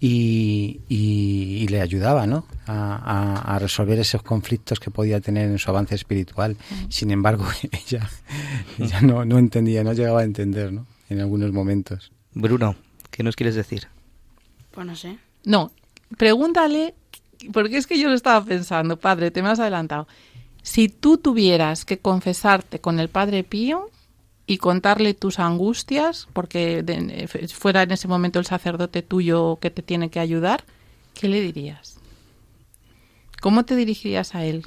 y, 0.07 0.81
y- 0.89 1.63
y 1.63 1.69
le 1.69 1.81
ayudaba 1.81 2.27
¿no? 2.27 2.47
a, 2.67 2.97
a- 2.97 3.55
a 3.55 3.59
resolver 3.59 3.99
esos 3.99 4.23
conflictos 4.23 4.79
que 4.79 4.91
podía 4.91 5.21
tener 5.21 5.49
en 5.51 5.59
su 5.59 5.71
avance 5.71 5.95
espiritual. 5.95 6.57
Sin 6.91 7.11
embargo, 7.11 7.47
ella, 7.87 8.09
ella 8.79 9.01
no, 9.01 9.25
no 9.25 9.39
entendía, 9.39 9.83
no 9.83 9.93
llegaba 9.95 10.21
a 10.21 10.25
entender 10.25 10.73
¿no? 10.73 10.87
en 11.09 11.21
algunos 11.21 11.53
momentos. 11.53 12.13
Bruno, 12.35 12.77
¿qué 13.11 13.23
nos 13.23 13.35
quieres 13.35 13.55
decir? 13.55 13.87
Pues 14.73 14.87
no 14.87 14.95
sé. 14.95 15.17
No, 15.45 15.73
pregúntale, 16.19 16.95
porque 17.53 17.77
es 17.79 17.87
que 17.87 17.99
yo 17.99 18.09
lo 18.09 18.15
estaba 18.15 18.45
pensando, 18.45 18.99
padre, 18.99 19.31
te 19.31 19.43
me 19.43 19.49
has 19.49 19.61
adelantado. 19.61 20.07
Si 20.63 20.89
tú 20.89 21.17
tuvieras 21.19 21.85
que 21.85 21.99
confesarte 21.99 22.79
con 22.81 22.99
el 23.01 23.09
Padre 23.09 23.45
Pío 23.45 23.91
y 24.47 24.59
contarle 24.59 25.15
tus 25.15 25.39
angustias, 25.39 26.29
porque 26.33 26.83
de- 26.83 27.25
eh, 27.25 27.49
fuera 27.49 27.83
en 27.83 27.93
ese 27.93 28.09
momento 28.09 28.39
el 28.39 28.47
sacerdote 28.47 29.03
tuyo 29.03 29.59
que 29.61 29.71
te 29.71 29.83
tiene 29.83 30.11
que 30.11 30.21
ayudar, 30.21 30.65
¿qué 31.15 31.29
le 31.29 31.41
dirías? 31.41 31.97
¿Cómo 33.41 33.65
te 33.65 33.77
dirigirías 33.77 34.35
a 34.35 34.45
él? 34.45 34.67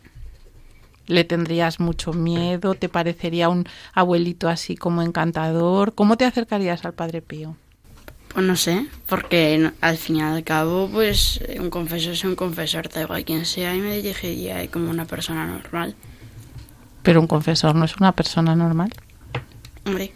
¿Le 1.07 1.23
tendrías 1.23 1.79
mucho 1.79 2.11
miedo? 2.11 2.73
¿Te 2.75 2.89
parecería 2.89 3.49
un 3.49 3.65
abuelito 3.93 4.49
así 4.49 4.75
como 4.75 5.01
encantador? 5.01 5.93
¿Cómo 5.95 6.17
te 6.17 6.25
acercarías 6.25 6.83
al 6.85 6.93
Padre 6.93 7.21
Pío? 7.21 7.55
Pues 8.33 8.45
no 8.45 8.55
sé, 8.55 8.85
porque 9.07 9.71
al 9.81 9.97
fin 9.97 10.17
y 10.17 10.21
al 10.21 10.43
cabo, 10.43 10.89
pues 10.91 11.39
un 11.59 11.69
confesor 11.69 12.13
es 12.13 12.23
un 12.23 12.35
confesor, 12.35 12.89
da 12.89 13.01
igual 13.01 13.23
quién 13.25 13.45
sea, 13.45 13.73
y 13.75 13.79
me 13.79 13.95
dirigiría 13.95 14.69
como 14.69 14.89
una 14.91 15.05
persona 15.05 15.47
normal. 15.47 15.95
Pero 17.03 17.21
un 17.21 17.27
confesor 17.27 17.73
no 17.73 17.85
es 17.85 17.95
una 17.97 18.11
persona 18.11 18.53
normal. 18.55 18.91
Hombre, 19.88 20.12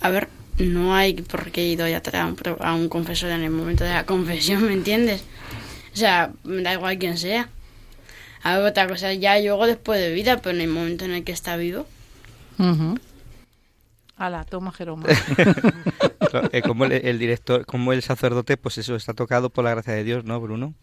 a 0.00 0.10
ver, 0.10 0.28
no 0.58 0.94
hay 0.94 1.14
por 1.14 1.50
qué 1.50 1.66
ir 1.66 1.80
a 1.82 2.00
traer 2.02 2.24
a 2.24 2.26
un, 2.26 2.34
pro- 2.36 2.58
a 2.60 2.74
un 2.74 2.88
confesor 2.88 3.30
en 3.30 3.42
el 3.42 3.50
momento 3.50 3.84
de 3.84 3.90
la 3.94 4.04
confesión, 4.12 4.66
¿me 4.66 4.72
entiendes? 4.74 5.24
O 5.92 5.96
sea, 5.96 6.32
me 6.42 6.62
da 6.62 6.72
igual 6.74 6.98
quién 6.98 7.16
sea. 7.16 7.48
A 8.42 8.58
ver, 8.58 8.66
otra 8.66 8.86
cosa, 8.88 9.12
ya 9.14 9.38
luego 9.40 9.66
después 9.66 9.98
de 10.00 10.12
vida, 10.12 10.38
pero 10.42 10.54
en 10.56 10.60
el 10.62 10.68
momento 10.68 11.04
en 11.06 11.12
el 11.12 11.24
que 11.24 11.32
está 11.32 11.56
vivo. 11.56 11.86
Ujú. 12.58 12.98
Ala, 14.16 14.44
toma 14.44 14.72
Jeroma. 14.72 15.06
Eh, 16.50 16.62
como 16.62 16.84
el, 16.84 16.90
el 16.92 17.18
director, 17.20 17.64
como 17.64 17.92
el 17.92 18.02
sacerdote, 18.02 18.56
pues 18.56 18.76
eso 18.78 18.96
está 18.96 19.14
tocado 19.14 19.50
por 19.50 19.62
la 19.62 19.70
gracia 19.70 19.92
de 19.92 20.02
Dios, 20.02 20.24
¿no, 20.24 20.40
Bruno? 20.40 20.74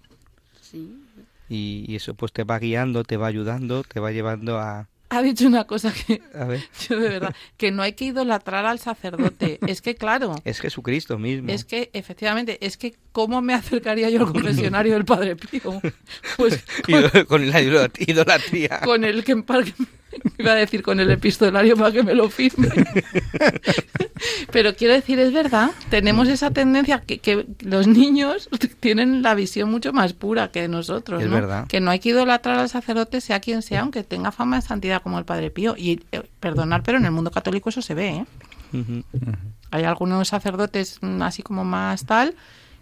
Sí. 0.62 0.95
Y, 1.49 1.84
y 1.89 1.95
eso 1.97 2.13
pues 2.13 2.32
te 2.32 2.45
va 2.45 2.58
guiando, 2.58 3.04
te 3.04 3.17
va 3.17 3.27
ayudando, 3.27 3.84
te 3.84 3.99
va 3.99 4.12
llevando 4.13 4.58
a... 4.60 4.88
ha 5.12 5.21
dicho 5.21 5.45
una 5.45 5.65
cosa 5.65 5.93
que 5.93 6.21
A 6.34 6.45
ver, 6.45 6.62
yo 6.89 6.97
de 7.00 7.10
verdad, 7.10 7.36
que 7.58 7.69
no 7.71 7.84
hay 7.84 7.93
que 7.93 8.06
idolatrar 8.06 8.65
al 8.65 8.80
sacerdote. 8.80 9.60
Es 9.67 9.82
que 9.82 9.95
claro, 9.95 10.36
es 10.45 10.60
Jesucristo 10.60 11.17
mismo. 11.19 11.52
es 11.52 11.65
que 11.65 11.89
efectivamente, 11.93 12.58
es 12.65 12.78
que 12.78 12.95
¿cómo 13.12 13.41
me 13.41 13.54
acercaría 13.54 14.10
yo 14.10 14.21
al 14.26 14.32
confesionario 14.32 14.93
del 14.93 15.06
Padre 15.06 15.36
Pío? 15.36 15.82
Pues 16.38 16.63
con, 16.86 17.26
con 17.26 17.50
la 17.50 17.62
idolat- 17.62 18.00
idolatría. 18.08 18.80
con 18.84 19.04
el 19.04 19.24
que 19.24 19.36
que- 19.36 19.74
iba 20.38 20.52
a 20.52 20.56
decir 20.56 20.82
con 20.84 21.00
el 21.00 21.12
epistolario 21.12 21.76
para 21.78 21.91
que 21.91 22.04
me 22.04 22.13
lo 22.13 22.30
firme. 22.30 22.69
Pero 24.52 24.76
quiero 24.76 24.93
decir, 24.93 25.19
es 25.19 25.34
verdad, 25.34 25.71
tenemos 25.89 26.28
esa 26.28 26.52
tendencia 26.52 27.02
que, 27.02 27.19
que 27.19 27.45
los 27.62 27.88
niños 27.88 28.50
tienen 28.80 29.21
la 29.21 29.34
visión 29.36 29.71
mucho 29.71 29.93
más 29.93 30.13
pura 30.13 30.52
que 30.52 30.67
nosotros, 30.67 31.21
Es 31.24 31.30
¿no? 31.30 31.36
verdad. 31.36 31.67
Que 31.67 31.80
no 31.80 31.91
hay 31.91 32.00
que 32.00 32.10
idolatrar 32.10 32.60
al 32.60 32.69
sacerdote, 32.69 33.21
sea 33.21 33.39
quien 33.39 33.62
sea, 33.62 33.82
aunque 33.82 34.04
tenga 34.04 34.32
fama 34.32 34.58
de 34.58 34.62
santidad 34.62 35.02
como 35.02 35.19
el 35.19 35.26
Padre 35.26 35.52
Pío. 35.52 35.76
Y 35.78 36.04
eh, 36.12 36.21
perdonar, 36.39 36.84
pero 36.84 36.97
en 36.97 37.06
el 37.06 37.12
mundo 37.12 37.32
católico 37.32 37.69
eso 37.69 37.82
se 37.82 37.93
ve, 37.93 38.10
¿eh? 38.10 38.26
Hay 39.71 39.84
algunos 39.84 40.30
sacerdotes 40.30 41.00
mm, 41.02 41.21
así 41.24 41.43
como 41.43 41.65
más 41.65 42.06
tal 42.06 42.36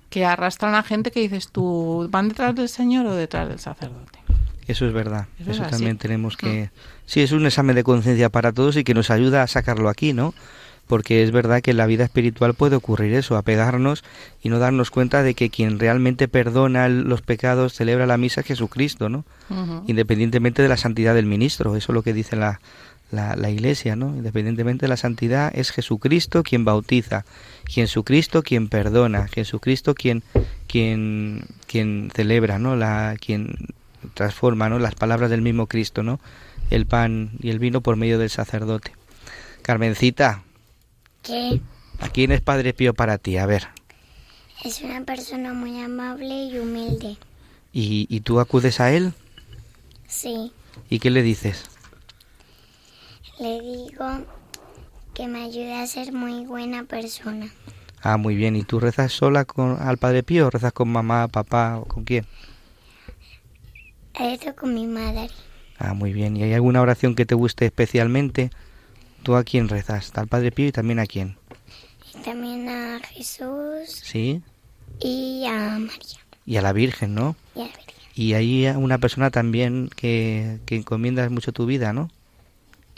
que 0.09 0.25
arrastran 0.25 0.75
a 0.75 0.83
gente 0.83 1.11
que 1.11 1.19
dices 1.19 1.49
tú, 1.51 2.07
¿van 2.11 2.29
detrás 2.29 2.55
del 2.55 2.69
Señor 2.69 3.05
o 3.05 3.15
detrás 3.15 3.47
del 3.47 3.59
sacerdote? 3.59 4.18
Eso 4.69 4.85
es 4.85 4.93
verdad. 4.93 5.25
Eso 5.39 5.49
Eso, 5.49 5.61
es 5.63 5.67
así. 5.67 5.71
también 5.77 5.97
tenemos 5.97 6.37
que... 6.37 6.69
Sí, 7.07 7.21
es 7.21 7.31
un 7.31 7.43
examen 7.47 7.75
de 7.75 7.83
conciencia 7.83 8.29
para 8.29 8.51
todos 8.51 8.77
y 8.77 8.83
que 8.83 8.93
nos 8.93 9.09
ayuda 9.09 9.41
a 9.41 9.47
sacarlo 9.47 9.89
aquí, 9.89 10.13
¿no? 10.13 10.35
Porque 10.85 11.23
es 11.23 11.31
verdad 11.31 11.61
que 11.61 11.71
en 11.71 11.77
la 11.77 11.87
vida 11.87 12.03
espiritual 12.03 12.53
puede 12.53 12.75
ocurrir 12.75 13.15
eso, 13.15 13.35
apegarnos 13.35 14.03
y 14.43 14.49
no 14.49 14.59
darnos 14.59 14.91
cuenta 14.91 15.23
de 15.23 15.33
que 15.33 15.49
quien 15.49 15.79
realmente 15.79 16.27
perdona 16.27 16.87
los 16.87 17.23
pecados, 17.23 17.73
celebra 17.73 18.05
la 18.05 18.17
misa 18.17 18.41
es 18.41 18.47
Jesucristo, 18.47 19.09
¿no? 19.09 19.25
Independientemente 19.87 20.61
de 20.61 20.69
la 20.69 20.77
santidad 20.77 21.15
del 21.15 21.25
ministro, 21.25 21.75
eso 21.75 21.91
es 21.91 21.95
lo 21.95 22.03
que 22.03 22.13
dice 22.13 22.35
la, 22.35 22.59
la, 23.11 23.35
la 23.35 23.49
Iglesia, 23.49 23.95
¿no? 23.95 24.15
Independientemente 24.15 24.85
de 24.85 24.89
la 24.89 24.97
santidad, 24.97 25.51
es 25.55 25.71
Jesucristo 25.71 26.43
quien 26.43 26.63
bautiza, 26.63 27.25
Jesucristo 27.67 28.43
quien 28.43 28.67
perdona, 28.69 29.27
Jesucristo 29.27 29.95
quien, 29.95 30.21
quien, 30.67 31.45
quien 31.67 32.11
celebra, 32.15 32.59
¿no? 32.59 32.75
La, 32.75 33.15
quien 33.19 33.55
transforma, 34.13 34.69
¿no? 34.69 34.79
Las 34.79 34.95
palabras 34.95 35.29
del 35.29 35.41
mismo 35.41 35.67
Cristo, 35.67 36.03
¿no? 36.03 36.19
El 36.69 36.85
pan 36.85 37.31
y 37.41 37.49
el 37.49 37.59
vino 37.59 37.81
por 37.81 37.95
medio 37.95 38.19
del 38.19 38.29
sacerdote. 38.29 38.93
Carmencita, 39.61 40.43
Que 41.23 41.61
¿a 41.99 42.09
quién 42.09 42.31
es 42.31 42.41
Padre 42.41 42.73
Pío 42.73 42.93
para 42.93 43.17
ti? 43.17 43.37
A 43.37 43.45
ver. 43.45 43.67
es 44.63 44.81
una 44.81 45.03
persona 45.05 45.53
muy 45.53 45.81
amable 45.81 46.45
y 46.45 46.59
humilde. 46.59 47.17
¿Y, 47.71 48.07
y 48.09 48.21
tú 48.21 48.39
acudes 48.39 48.79
a 48.79 48.91
él? 48.91 49.13
Sí, 50.07 50.51
¿Y 50.89 50.99
qué 50.99 51.09
le 51.11 51.21
dices? 51.23 51.65
le 53.39 53.61
digo 53.61 54.25
que 55.13 55.27
me 55.27 55.43
ayude 55.43 55.75
a 55.75 55.87
ser 55.87 56.13
muy 56.13 56.45
buena 56.45 56.83
persona. 56.83 57.49
Ah, 58.01 58.17
muy 58.17 58.35
bien. 58.35 58.55
¿Y 58.55 58.63
tú 58.63 58.79
rezas 58.79 59.11
sola 59.11 59.45
con, 59.45 59.77
al 59.81 59.97
Padre 59.97 60.23
Pío 60.23 60.47
o 60.47 60.49
rezas 60.49 60.73
con 60.73 60.89
mamá, 60.89 61.27
papá 61.27 61.77
o 61.79 61.85
con 61.85 62.03
quién? 62.05 62.25
Eso 64.19 64.55
con 64.55 64.73
mi 64.73 64.85
madre. 64.87 65.29
Ah, 65.77 65.93
muy 65.93 66.11
bien. 66.13 66.35
¿Y 66.35 66.43
hay 66.43 66.53
alguna 66.53 66.81
oración 66.81 67.15
que 67.15 67.25
te 67.25 67.35
guste 67.35 67.65
especialmente? 67.65 68.49
¿Tú 69.23 69.35
a 69.35 69.43
quién 69.43 69.69
rezas? 69.69 70.11
¿Al 70.15 70.27
Padre 70.27 70.51
Pío 70.51 70.67
y 70.67 70.71
también 70.71 70.99
a 70.99 71.05
quién? 71.05 71.37
Y 72.13 72.21
también 72.23 72.67
a 72.69 72.99
Jesús 73.13 74.01
Sí. 74.03 74.41
y 74.99 75.45
a 75.45 75.77
María. 75.79 76.19
Y 76.45 76.57
a 76.57 76.61
la 76.61 76.73
Virgen, 76.73 77.15
¿no? 77.15 77.35
Y 77.55 77.61
a 77.61 77.63
la 77.65 77.67
Virgen. 77.69 77.95
Y 78.15 78.33
hay 78.33 78.67
una 78.67 78.97
persona 78.97 79.29
también 79.31 79.89
que, 79.95 80.59
que 80.65 80.75
encomiendas 80.75 81.31
mucho 81.31 81.53
tu 81.53 81.65
vida, 81.65 81.93
¿no? 81.93 82.09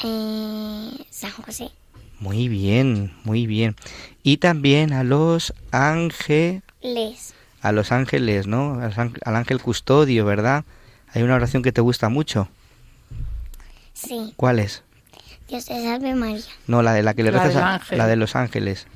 Eh, 0.04 0.90
San 1.12 1.32
José. 1.32 1.70
Muy 2.20 2.48
bien, 2.48 3.14
muy 3.24 3.46
bien. 3.46 3.76
Y 4.24 4.38
también 4.38 4.94
a 4.94 5.04
los 5.04 5.54
ángeles, 5.72 6.62
Les. 6.82 7.34
a 7.62 7.72
los 7.72 7.92
ángeles, 7.92 8.48
¿no? 8.48 8.80
Al 8.82 9.36
ángel 9.36 9.60
custodio, 9.62 10.26
¿verdad? 10.26 10.64
Hay 11.14 11.24
una 11.24 11.36
oración 11.36 11.62
que 11.64 11.72
te 11.72 11.82
gusta 11.82 12.10
mucho. 12.10 12.48
Sí. 13.94 14.34
¿Cuál 14.38 14.60
es? 14.60 14.84
Dios 15.48 15.66
te 15.66 15.84
salve 15.84 16.16
María. 16.16 16.42
No, 16.68 16.82
la 16.82 16.94
de 16.94 17.04
la 17.04 17.14
que 17.14 17.24
le 17.24 17.32
La 17.32 17.40
rezas 17.40 17.56
del 17.56 17.64
a- 17.64 17.74
ángel. 17.76 17.98
la 17.98 18.08
de 18.08 18.16
los 18.16 18.36
ángeles. 18.36 18.88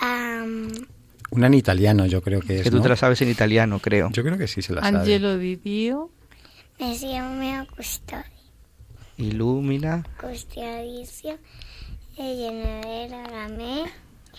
Am, 0.00 0.68
Una 1.30 1.48
en 1.48 1.54
italiano, 1.54 2.06
yo 2.06 2.22
creo 2.22 2.40
que 2.40 2.58
es. 2.58 2.62
que 2.62 2.70
tú 2.70 2.76
¿no? 2.76 2.82
te 2.84 2.88
la 2.88 2.96
sabes 2.96 3.20
en 3.22 3.28
italiano, 3.30 3.80
creo. 3.80 4.10
Yo 4.12 4.22
creo 4.22 4.38
que 4.38 4.46
sí 4.46 4.62
se 4.62 4.72
la 4.72 4.82
sabe. 4.82 4.98
Angelo 4.98 5.36
di 5.38 5.56
Dio. 5.56 6.10
me 6.78 6.96
llamo 6.96 7.66
custodio. 7.74 8.22
Ilumina, 9.16 10.04
Custodicio. 10.20 11.36
E 12.16 12.34
llenadera 12.36 13.22
gamé. 13.28 13.84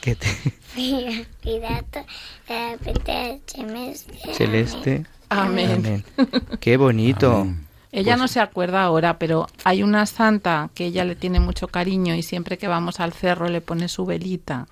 que 0.01 0.15
te... 0.15 0.27
La 4.25 4.33
celeste. 4.33 5.05
Amén. 5.29 6.03
Qué 6.59 6.77
bonito. 6.77 7.41
Amén. 7.41 7.65
Ella 7.91 8.13
Pues- 8.13 8.19
no 8.21 8.27
se 8.27 8.39
acuerda 8.39 8.83
ahora, 8.83 9.17
pero 9.17 9.47
hay 9.63 9.81
una 9.83 10.05
santa 10.05 10.69
que 10.75 10.85
ella 10.85 11.05
le 11.05 11.15
tiene 11.15 11.39
mucho 11.39 11.67
cariño 11.67 12.13
y 12.15 12.21
siempre 12.21 12.57
que 12.57 12.67
vamos 12.67 12.99
al 12.99 13.13
cerro 13.13 13.47
le 13.49 13.61
pone 13.61 13.87
su 13.89 14.05
velita, 14.05 14.67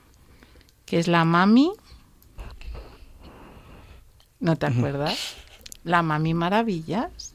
que 0.86 1.00
es 1.00 1.08
la 1.08 1.26
mami. 1.26 1.72
¿No 4.40 4.56
te 4.56 4.68
acuerdas? 4.68 5.36
La 5.84 6.02
mami 6.04 6.34
maravillas. 6.36 7.34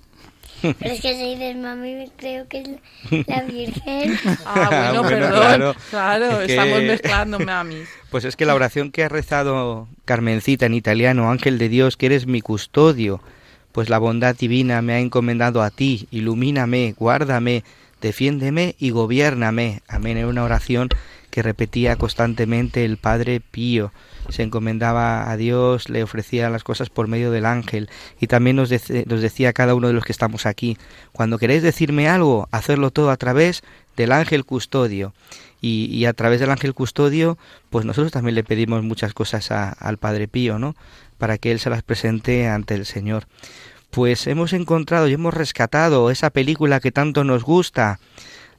Pero 0.62 0.94
es 0.94 1.00
que 1.00 1.14
si 1.14 1.34
dices 1.34 1.56
mami, 1.56 2.10
creo 2.16 2.46
que 2.48 2.60
es 2.60 2.68
la, 2.68 3.36
la 3.36 3.42
Virgen. 3.42 4.18
Ah, 4.46 4.92
bueno, 4.92 5.02
Bueno, 5.02 5.08
perdón. 5.08 5.32
claro. 5.40 5.74
Claro, 5.90 6.40
Es 6.42 6.46
que- 6.46 6.52
estamos 6.54 6.82
mezclando 6.82 7.38
mamis. 7.40 7.88
Pues 8.10 8.24
es 8.24 8.36
que 8.36 8.46
la 8.46 8.54
oración 8.54 8.90
que 8.92 9.04
ha 9.04 9.08
rezado 9.08 9.88
Carmencita 10.04 10.66
en 10.66 10.74
italiano, 10.74 11.30
Ángel 11.30 11.58
de 11.58 11.68
Dios, 11.68 11.96
que 11.96 12.06
eres 12.06 12.26
mi 12.26 12.40
custodio, 12.40 13.20
pues 13.72 13.88
la 13.88 13.98
bondad 13.98 14.36
divina 14.36 14.82
me 14.82 14.92
ha 14.94 14.98
encomendado 15.00 15.62
a 15.62 15.70
ti, 15.70 16.06
ilumíname, 16.10 16.94
guárdame, 16.98 17.64
defiéndeme 18.02 18.74
y 18.78 18.90
gobiérname. 18.90 19.80
Amén. 19.88 20.16
Era 20.18 20.26
una 20.28 20.44
oración 20.44 20.88
que 21.32 21.42
repetía 21.42 21.96
constantemente 21.96 22.84
el 22.84 22.98
Padre 22.98 23.40
Pío. 23.40 23.90
Se 24.28 24.42
encomendaba 24.44 25.30
a 25.30 25.36
Dios, 25.36 25.88
le 25.88 26.04
ofrecía 26.04 26.50
las 26.50 26.62
cosas 26.62 26.90
por 26.90 27.08
medio 27.08 27.32
del 27.32 27.46
ángel 27.46 27.88
y 28.20 28.28
también 28.28 28.54
nos, 28.54 28.70
nos 28.70 29.20
decía 29.20 29.52
cada 29.52 29.74
uno 29.74 29.88
de 29.88 29.94
los 29.94 30.04
que 30.04 30.12
estamos 30.12 30.46
aquí, 30.46 30.76
cuando 31.10 31.38
queréis 31.38 31.62
decirme 31.62 32.08
algo, 32.08 32.48
hacerlo 32.52 32.90
todo 32.90 33.10
a 33.10 33.16
través 33.16 33.64
del 33.96 34.12
ángel 34.12 34.44
custodio. 34.44 35.12
Y, 35.60 35.86
y 35.86 36.06
a 36.06 36.12
través 36.12 36.40
del 36.40 36.50
ángel 36.50 36.74
custodio, 36.74 37.38
pues 37.70 37.84
nosotros 37.84 38.12
también 38.12 38.34
le 38.34 38.44
pedimos 38.44 38.82
muchas 38.82 39.14
cosas 39.14 39.50
a- 39.52 39.70
al 39.70 39.96
Padre 39.96 40.28
Pío, 40.28 40.58
¿no? 40.58 40.74
Para 41.18 41.38
que 41.38 41.50
Él 41.52 41.60
se 41.60 41.70
las 41.70 41.82
presente 41.82 42.48
ante 42.48 42.74
el 42.74 42.84
Señor. 42.84 43.26
Pues 43.90 44.26
hemos 44.26 44.52
encontrado 44.54 45.06
y 45.08 45.12
hemos 45.12 45.34
rescatado 45.34 46.10
esa 46.10 46.30
película 46.30 46.80
que 46.80 46.90
tanto 46.92 47.22
nos 47.24 47.44
gusta, 47.44 48.00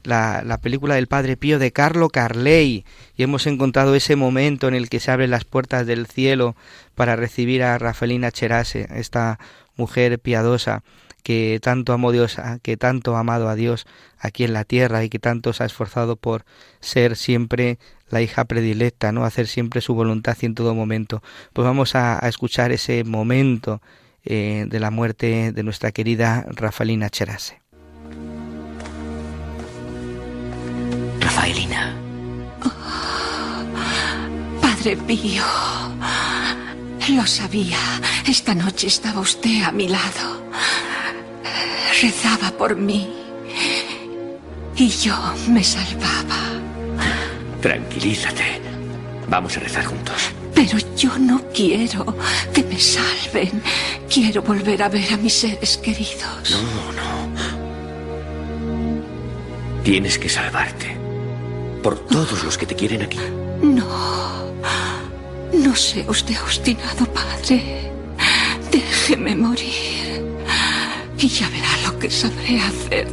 la, 0.04 0.44
la 0.44 0.60
película 0.60 0.96
del 0.96 1.08
Padre 1.08 1.38
Pío 1.38 1.60
de 1.60 1.72
Carlo 1.72 2.10
Carley, 2.10 2.86
y 3.16 3.24
hemos 3.24 3.48
encontrado 3.48 3.96
ese 3.96 4.16
momento 4.16 4.68
en 4.68 4.76
el 4.76 4.90
que 4.90 5.00
se 5.00 5.12
abren 5.12 5.32
las 5.32 5.46
puertas 5.46 5.86
del 5.86 6.08
cielo 6.08 6.56
para 6.96 7.16
recibir 7.16 7.64
a 7.64 7.78
Rafaelina 7.78 8.32
Cherase, 8.32 8.88
esta 8.96 9.40
mujer 9.76 10.20
piadosa 10.20 10.84
que 11.24 11.60
tanto 11.62 11.94
amó 11.94 12.12
Dios, 12.12 12.38
que 12.62 12.78
tanto 12.78 13.16
ha 13.16 13.22
amado 13.22 13.48
a 13.48 13.56
Dios 13.56 13.88
aquí 14.20 14.44
en 14.44 14.54
la 14.54 14.66
tierra 14.66 15.04
y 15.04 15.10
que 15.10 15.20
tanto 15.20 15.54
se 15.54 15.64
ha 15.64 15.66
esforzado 15.66 16.18
por 16.18 16.46
ser 16.82 17.16
siempre 17.16 17.80
la 18.10 18.22
hija 18.22 18.44
predilecta, 18.46 19.12
¿no? 19.12 19.24
Hacer 19.24 19.48
siempre 19.48 19.82
su 19.82 19.96
voluntad 19.96 20.38
y 20.42 20.46
en 20.46 20.54
todo 20.54 20.76
momento. 20.76 21.24
Pues 21.54 21.66
vamos 21.66 21.96
a, 21.96 22.24
a 22.24 22.28
escuchar 22.28 22.72
ese 22.74 23.06
momento 23.06 23.82
eh, 24.26 24.66
de 24.68 24.80
la 24.80 24.92
muerte 24.92 25.52
de 25.54 25.64
nuestra 25.64 25.92
querida 25.92 26.46
Rafaelina 26.48 27.10
Cherase. 27.10 27.63
Rafaelina, 31.24 31.96
Padre 34.62 34.98
Pío, 34.98 35.44
lo 37.16 37.26
sabía. 37.26 37.78
Esta 38.28 38.54
noche 38.54 38.88
estaba 38.88 39.22
usted 39.22 39.64
a 39.64 39.72
mi 39.72 39.88
lado. 39.88 40.44
Rezaba 42.02 42.52
por 42.52 42.76
mí. 42.76 43.10
Y 44.76 44.90
yo 44.90 45.16
me 45.48 45.64
salvaba. 45.64 46.40
tranquilízate. 47.62 48.62
Vamos 49.30 49.56
a 49.58 49.62
rezar 49.62 49.86
juntos. 49.86 50.32
Pero 50.54 50.78
yo 50.98 51.18
no 51.18 51.42
quiero 51.54 52.18
que 52.54 52.64
me 52.64 52.80
salven. 52.80 53.62
Quiero 54.14 54.42
volver 54.42 54.84
a 54.84 54.90
ver 54.90 55.14
a 55.14 55.18
mis 55.18 55.34
seres 55.34 55.78
queridos. 55.78 56.52
No, 56.52 56.92
no. 56.92 57.14
Tienes 59.84 60.18
que 60.18 60.30
salvarte. 60.30 61.03
Por 61.84 62.00
todos 62.08 62.44
los 62.46 62.58
que 62.58 62.66
te 62.66 62.76
quieren 62.76 63.02
aquí. 63.02 63.20
No. 63.62 63.86
No 65.52 65.76
sea 65.76 66.10
usted 66.10 66.36
obstinado, 66.42 67.06
padre. 67.06 67.92
Déjeme 68.72 69.36
morir. 69.36 70.24
Y 71.18 71.28
ya 71.28 71.50
verá 71.50 71.78
lo 71.86 72.00
que 72.00 72.10
sabré 72.10 72.60
hacer 72.60 73.08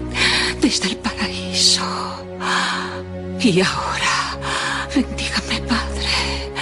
desde 0.61 0.91
el 0.91 0.97
paraíso. 0.99 1.83
Y 3.41 3.61
ahora, 3.61 4.39
bendígame, 4.95 5.61
padre. 5.67 6.53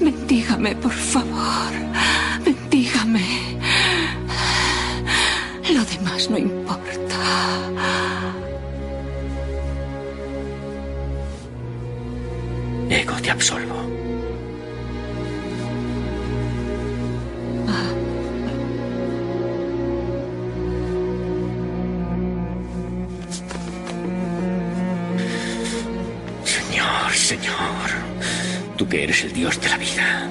Bendígame, 0.00 0.76
por 0.76 0.92
favor. 0.92 1.72
Bendígame. 2.44 3.26
Lo 5.72 5.84
demás 5.84 6.28
no 6.28 6.36
importa. 6.36 6.75
Te 13.26 13.32
absolvo. 13.32 13.74
Señor, 26.44 27.12
Señor, 27.12 27.56
tú 28.76 28.88
que 28.88 29.02
eres 29.02 29.24
el 29.24 29.32
Dios 29.32 29.60
de 29.60 29.68
la 29.70 29.78
vida. 29.78 30.30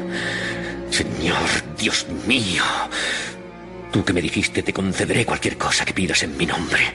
Señor, 0.89 1.35
Dios 1.77 2.05
mío, 2.25 2.63
tú 3.91 4.05
que 4.05 4.13
me 4.13 4.21
dijiste 4.21 4.63
te 4.63 4.71
concederé 4.71 5.25
cualquier 5.25 5.57
cosa 5.57 5.83
que 5.83 5.93
pidas 5.93 6.23
en 6.23 6.37
mi 6.37 6.45
nombre. 6.45 6.93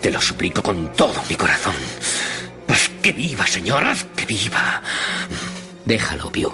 Te 0.00 0.10
lo 0.10 0.22
suplico 0.22 0.62
con 0.62 0.90
todo 0.94 1.22
mi 1.28 1.34
corazón. 1.34 1.74
Que 3.06 3.12
viva, 3.12 3.46
Señor, 3.46 3.84
que 4.16 4.26
viva. 4.26 4.82
Déjalo, 5.84 6.28
Pío. 6.32 6.52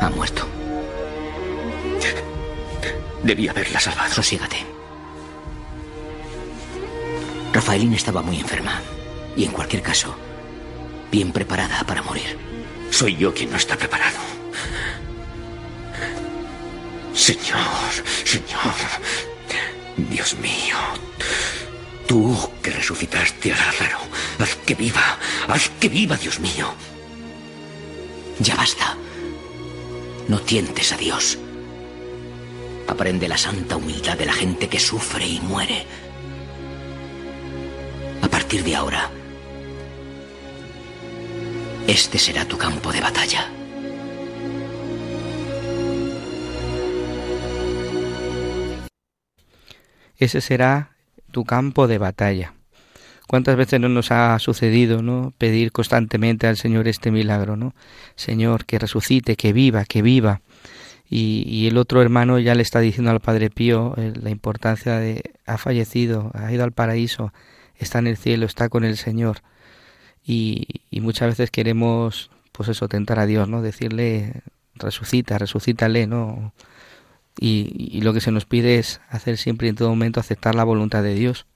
Ha 0.00 0.08
muerto. 0.08 0.48
Debí 3.22 3.48
haberla 3.48 3.78
salvado. 3.78 4.14
Sosiégate. 4.14 4.64
Rafaelina 7.52 7.96
estaba 7.96 8.22
muy 8.22 8.40
enferma. 8.40 8.80
Y 9.36 9.44
en 9.44 9.52
cualquier 9.52 9.82
caso, 9.82 10.16
bien 11.12 11.32
preparada 11.32 11.84
para 11.84 12.02
morir. 12.02 12.38
Soy 12.90 13.16
yo 13.16 13.34
quien 13.34 13.50
no 13.50 13.58
está 13.58 13.76
preparado. 13.76 14.20
Señor, 17.12 17.92
Señor, 18.24 18.74
Dios 19.98 20.34
mío, 20.38 20.78
tú 22.10 22.36
que 22.60 22.72
resucitaste 22.72 23.52
a 23.52 23.56
Lázaro, 23.56 24.00
haz 24.40 24.56
que 24.66 24.74
viva, 24.74 25.16
haz 25.46 25.70
que 25.78 25.88
viva, 25.88 26.16
Dios 26.16 26.40
mío. 26.40 26.74
Ya 28.40 28.56
basta. 28.56 28.96
No 30.26 30.40
tientes 30.40 30.90
a 30.90 30.96
Dios. 30.96 31.38
Aprende 32.88 33.28
la 33.28 33.38
santa 33.38 33.76
humildad 33.76 34.18
de 34.18 34.26
la 34.26 34.32
gente 34.32 34.68
que 34.68 34.80
sufre 34.80 35.24
y 35.24 35.38
muere. 35.38 35.86
A 38.22 38.28
partir 38.28 38.64
de 38.64 38.74
ahora, 38.74 39.08
este 41.86 42.18
será 42.18 42.44
tu 42.44 42.58
campo 42.58 42.90
de 42.90 43.00
batalla. 43.02 43.48
Ese 50.18 50.40
será 50.40 50.89
tu 51.30 51.44
campo 51.44 51.86
de 51.86 51.98
batalla. 51.98 52.54
¿Cuántas 53.26 53.56
veces 53.56 53.78
no 53.78 53.88
nos 53.88 54.10
ha 54.10 54.36
sucedido, 54.40 55.02
no? 55.02 55.32
Pedir 55.38 55.70
constantemente 55.70 56.48
al 56.48 56.56
Señor 56.56 56.88
este 56.88 57.12
milagro, 57.12 57.56
¿no? 57.56 57.74
Señor, 58.16 58.64
que 58.64 58.78
resucite, 58.78 59.36
que 59.36 59.52
viva, 59.52 59.84
que 59.84 60.02
viva. 60.02 60.40
Y, 61.08 61.44
y 61.46 61.68
el 61.68 61.76
otro 61.76 62.02
hermano 62.02 62.38
ya 62.38 62.54
le 62.54 62.62
está 62.62 62.80
diciendo 62.80 63.10
al 63.10 63.20
Padre 63.20 63.50
Pío 63.50 63.94
eh, 63.96 64.12
la 64.20 64.30
importancia 64.30 64.98
de 64.98 65.22
ha 65.46 65.58
fallecido, 65.58 66.30
ha 66.34 66.52
ido 66.52 66.64
al 66.64 66.72
paraíso, 66.72 67.32
está 67.76 68.00
en 68.00 68.08
el 68.08 68.16
cielo, 68.16 68.46
está 68.46 68.68
con 68.68 68.84
el 68.84 68.96
Señor. 68.96 69.42
Y, 70.24 70.66
y 70.90 71.00
muchas 71.00 71.28
veces 71.28 71.50
queremos, 71.50 72.30
pues 72.52 72.68
eso, 72.68 72.88
tentar 72.88 73.18
a 73.20 73.26
Dios, 73.26 73.48
¿no? 73.48 73.62
Decirle, 73.62 74.42
resucita, 74.74 75.38
resucítale, 75.38 76.06
¿no? 76.06 76.52
Y, 77.38 77.72
y 77.92 78.00
lo 78.02 78.12
que 78.12 78.20
se 78.20 78.32
nos 78.32 78.44
pide 78.44 78.78
es 78.78 79.00
hacer 79.08 79.36
siempre 79.36 79.66
y 79.66 79.70
en 79.70 79.76
todo 79.76 79.88
momento 79.88 80.20
aceptar 80.20 80.54
la 80.54 80.64
voluntad 80.64 81.02
de 81.02 81.14
Dios, 81.14 81.46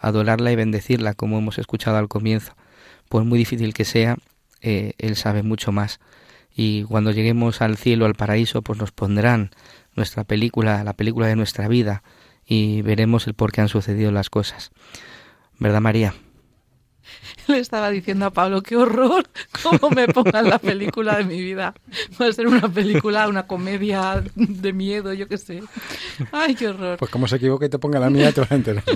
adorarla 0.00 0.52
y 0.52 0.56
bendecirla, 0.56 1.14
como 1.14 1.38
hemos 1.38 1.58
escuchado 1.58 1.96
al 1.96 2.08
comienzo. 2.08 2.54
Pues 3.08 3.24
muy 3.26 3.38
difícil 3.38 3.74
que 3.74 3.84
sea, 3.84 4.16
eh, 4.60 4.94
Él 4.98 5.16
sabe 5.16 5.42
mucho 5.42 5.72
más. 5.72 6.00
Y 6.56 6.84
cuando 6.84 7.10
lleguemos 7.10 7.60
al 7.62 7.76
cielo, 7.76 8.06
al 8.06 8.14
paraíso, 8.14 8.62
pues 8.62 8.78
nos 8.78 8.92
pondrán 8.92 9.50
nuestra 9.94 10.24
película, 10.24 10.84
la 10.84 10.92
película 10.92 11.26
de 11.26 11.36
nuestra 11.36 11.68
vida, 11.68 12.02
y 12.46 12.82
veremos 12.82 13.26
el 13.26 13.34
por 13.34 13.52
qué 13.52 13.60
han 13.60 13.68
sucedido 13.68 14.12
las 14.12 14.30
cosas. 14.30 14.70
¿Verdad, 15.58 15.80
María? 15.80 16.14
le 17.48 17.58
estaba 17.58 17.90
diciendo 17.90 18.26
a 18.26 18.30
Pablo, 18.30 18.62
qué 18.62 18.76
horror, 18.76 19.28
cómo 19.62 19.90
me 19.90 20.08
pongan 20.08 20.48
la 20.48 20.58
película 20.58 21.16
de 21.16 21.24
mi 21.24 21.40
vida. 21.40 21.74
Va 22.20 22.26
a 22.26 22.32
ser 22.32 22.46
una 22.46 22.68
película, 22.68 23.28
una 23.28 23.46
comedia 23.46 24.22
de 24.34 24.72
miedo, 24.72 25.12
yo 25.12 25.28
qué 25.28 25.38
sé. 25.38 25.62
Ay, 26.32 26.54
qué 26.54 26.68
horror. 26.68 26.98
Pues 26.98 27.10
como 27.10 27.28
se 27.28 27.36
equivoque 27.36 27.66
y 27.66 27.68
te 27.68 27.78
ponga 27.78 27.98
la 27.98 28.10
mía, 28.10 28.32
te 28.32 28.40
vas 28.40 28.52
a 28.52 28.54
enterar. 28.54 28.84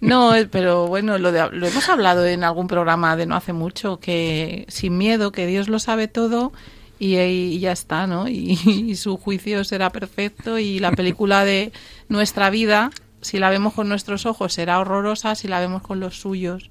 No, 0.00 0.32
pero 0.50 0.86
bueno, 0.86 1.18
lo, 1.18 1.32
de, 1.32 1.48
lo 1.50 1.66
hemos 1.66 1.88
hablado 1.88 2.24
en 2.26 2.44
algún 2.44 2.68
programa 2.68 3.16
de 3.16 3.26
no 3.26 3.34
hace 3.34 3.52
mucho, 3.52 3.98
que 3.98 4.64
sin 4.68 4.96
miedo, 4.98 5.32
que 5.32 5.46
Dios 5.46 5.68
lo 5.68 5.78
sabe 5.78 6.06
todo 6.06 6.52
y, 6.98 7.16
y 7.16 7.58
ya 7.58 7.72
está, 7.72 8.06
¿no? 8.06 8.28
Y, 8.28 8.58
y 8.64 8.94
su 8.96 9.16
juicio 9.16 9.64
será 9.64 9.90
perfecto 9.90 10.58
y 10.58 10.78
la 10.78 10.92
película 10.92 11.44
de 11.44 11.72
nuestra 12.08 12.50
vida, 12.50 12.90
si 13.20 13.38
la 13.38 13.50
vemos 13.50 13.74
con 13.74 13.88
nuestros 13.88 14.26
ojos, 14.26 14.52
será 14.52 14.78
horrorosa, 14.78 15.34
si 15.34 15.48
la 15.48 15.60
vemos 15.60 15.82
con 15.82 15.98
los 15.98 16.20
suyos 16.20 16.70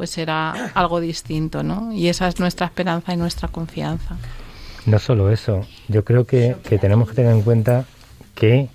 pues 0.00 0.08
será 0.08 0.70
algo 0.72 0.98
distinto, 0.98 1.62
¿no? 1.62 1.92
Y 1.92 2.08
esa 2.08 2.26
es 2.26 2.40
nuestra 2.40 2.64
esperanza 2.64 3.12
y 3.12 3.18
nuestra 3.18 3.48
confianza. 3.48 4.16
No 4.86 4.98
solo 4.98 5.30
eso, 5.30 5.66
yo 5.88 6.06
creo 6.06 6.24
que, 6.24 6.56
tenemos 6.80 7.10
que 7.10 7.16
tener 7.16 7.32
en 7.32 7.42
cuenta 7.42 7.84
que 8.34 8.70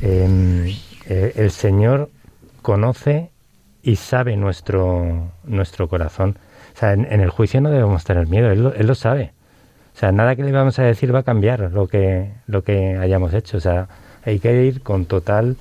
eh, 0.00 0.76
eh, 1.06 1.32
el 1.34 1.50
Señor 1.50 2.08
conoce 2.62 3.30
y 3.82 3.96
sabe 3.96 4.36
nuestro, 4.36 5.32
nuestro 5.42 5.88
corazón. 5.88 6.38
O 6.76 6.78
sea, 6.78 6.92
en, 6.92 7.04
en, 7.12 7.20
el 7.20 7.30
juicio 7.30 7.60
no 7.60 7.70
debemos 7.70 8.04
tener 8.04 8.28
miedo, 8.28 8.48
él 8.52 8.62
lo, 8.62 8.72
él 8.72 8.86
lo 8.86 8.94
sabe. 8.94 9.32
O 9.96 9.98
sea, 9.98 10.12
nada 10.12 10.36
que 10.36 10.44
le 10.44 10.52
vamos 10.52 10.78
a 10.78 10.84
decir 10.84 11.12
va 11.12 11.18
a 11.18 11.24
cambiar 11.24 11.72
lo 11.72 11.88
que, 11.88 12.30
lo 12.46 12.62
que 12.62 12.96
hayamos 12.96 13.34
hecho. 13.34 13.56
O 13.56 13.60
sea, 13.60 13.88
hay 14.24 14.38
que 14.38 14.66
ir 14.66 14.82
con 14.82 15.06
total 15.06 15.56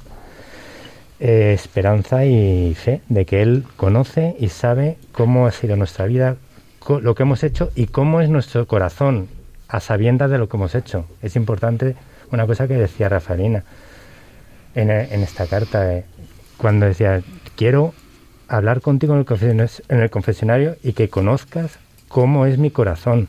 eh, 1.20 1.54
esperanza 1.54 2.26
y 2.26 2.74
fe 2.76 3.02
de 3.10 3.26
que 3.26 3.42
Él 3.42 3.66
conoce 3.76 4.36
y 4.40 4.50
sabe 4.50 4.98
cómo 5.12 5.48
ha 5.48 5.52
sido 5.52 5.76
nuestra 5.76 6.06
vida, 6.06 6.38
lo 7.02 7.16
que 7.16 7.24
hemos 7.24 7.44
hecho 7.44 7.72
y 7.76 7.88
cómo 7.88 8.22
es 8.22 8.30
nuestro 8.30 8.66
corazón 8.68 9.28
a 9.68 9.80
sabiendas 9.80 10.32
de 10.32 10.38
lo 10.38 10.50
que 10.50 10.58
hemos 10.58 10.76
hecho. 10.76 11.06
Es 11.22 11.36
importante 11.36 11.96
una 12.32 12.48
cosa 12.48 12.68
que 12.68 12.76
decía 12.76 13.10
Rafaelina 13.10 13.64
en, 14.76 14.90
en 14.90 15.22
esta 15.22 15.46
carta, 15.48 15.94
eh, 15.94 16.06
cuando 16.58 16.86
decía, 16.86 17.22
quiero 17.56 17.94
hablar 18.48 18.82
contigo 18.82 19.14
en 19.14 19.20
el, 19.20 19.26
confesionario, 19.26 19.70
en 19.90 20.00
el 20.02 20.10
confesionario 20.10 20.76
y 20.84 20.94
que 20.94 21.10
conozcas 21.10 21.78
cómo 22.08 22.46
es 22.46 22.58
mi 22.58 22.72
corazón, 22.72 23.28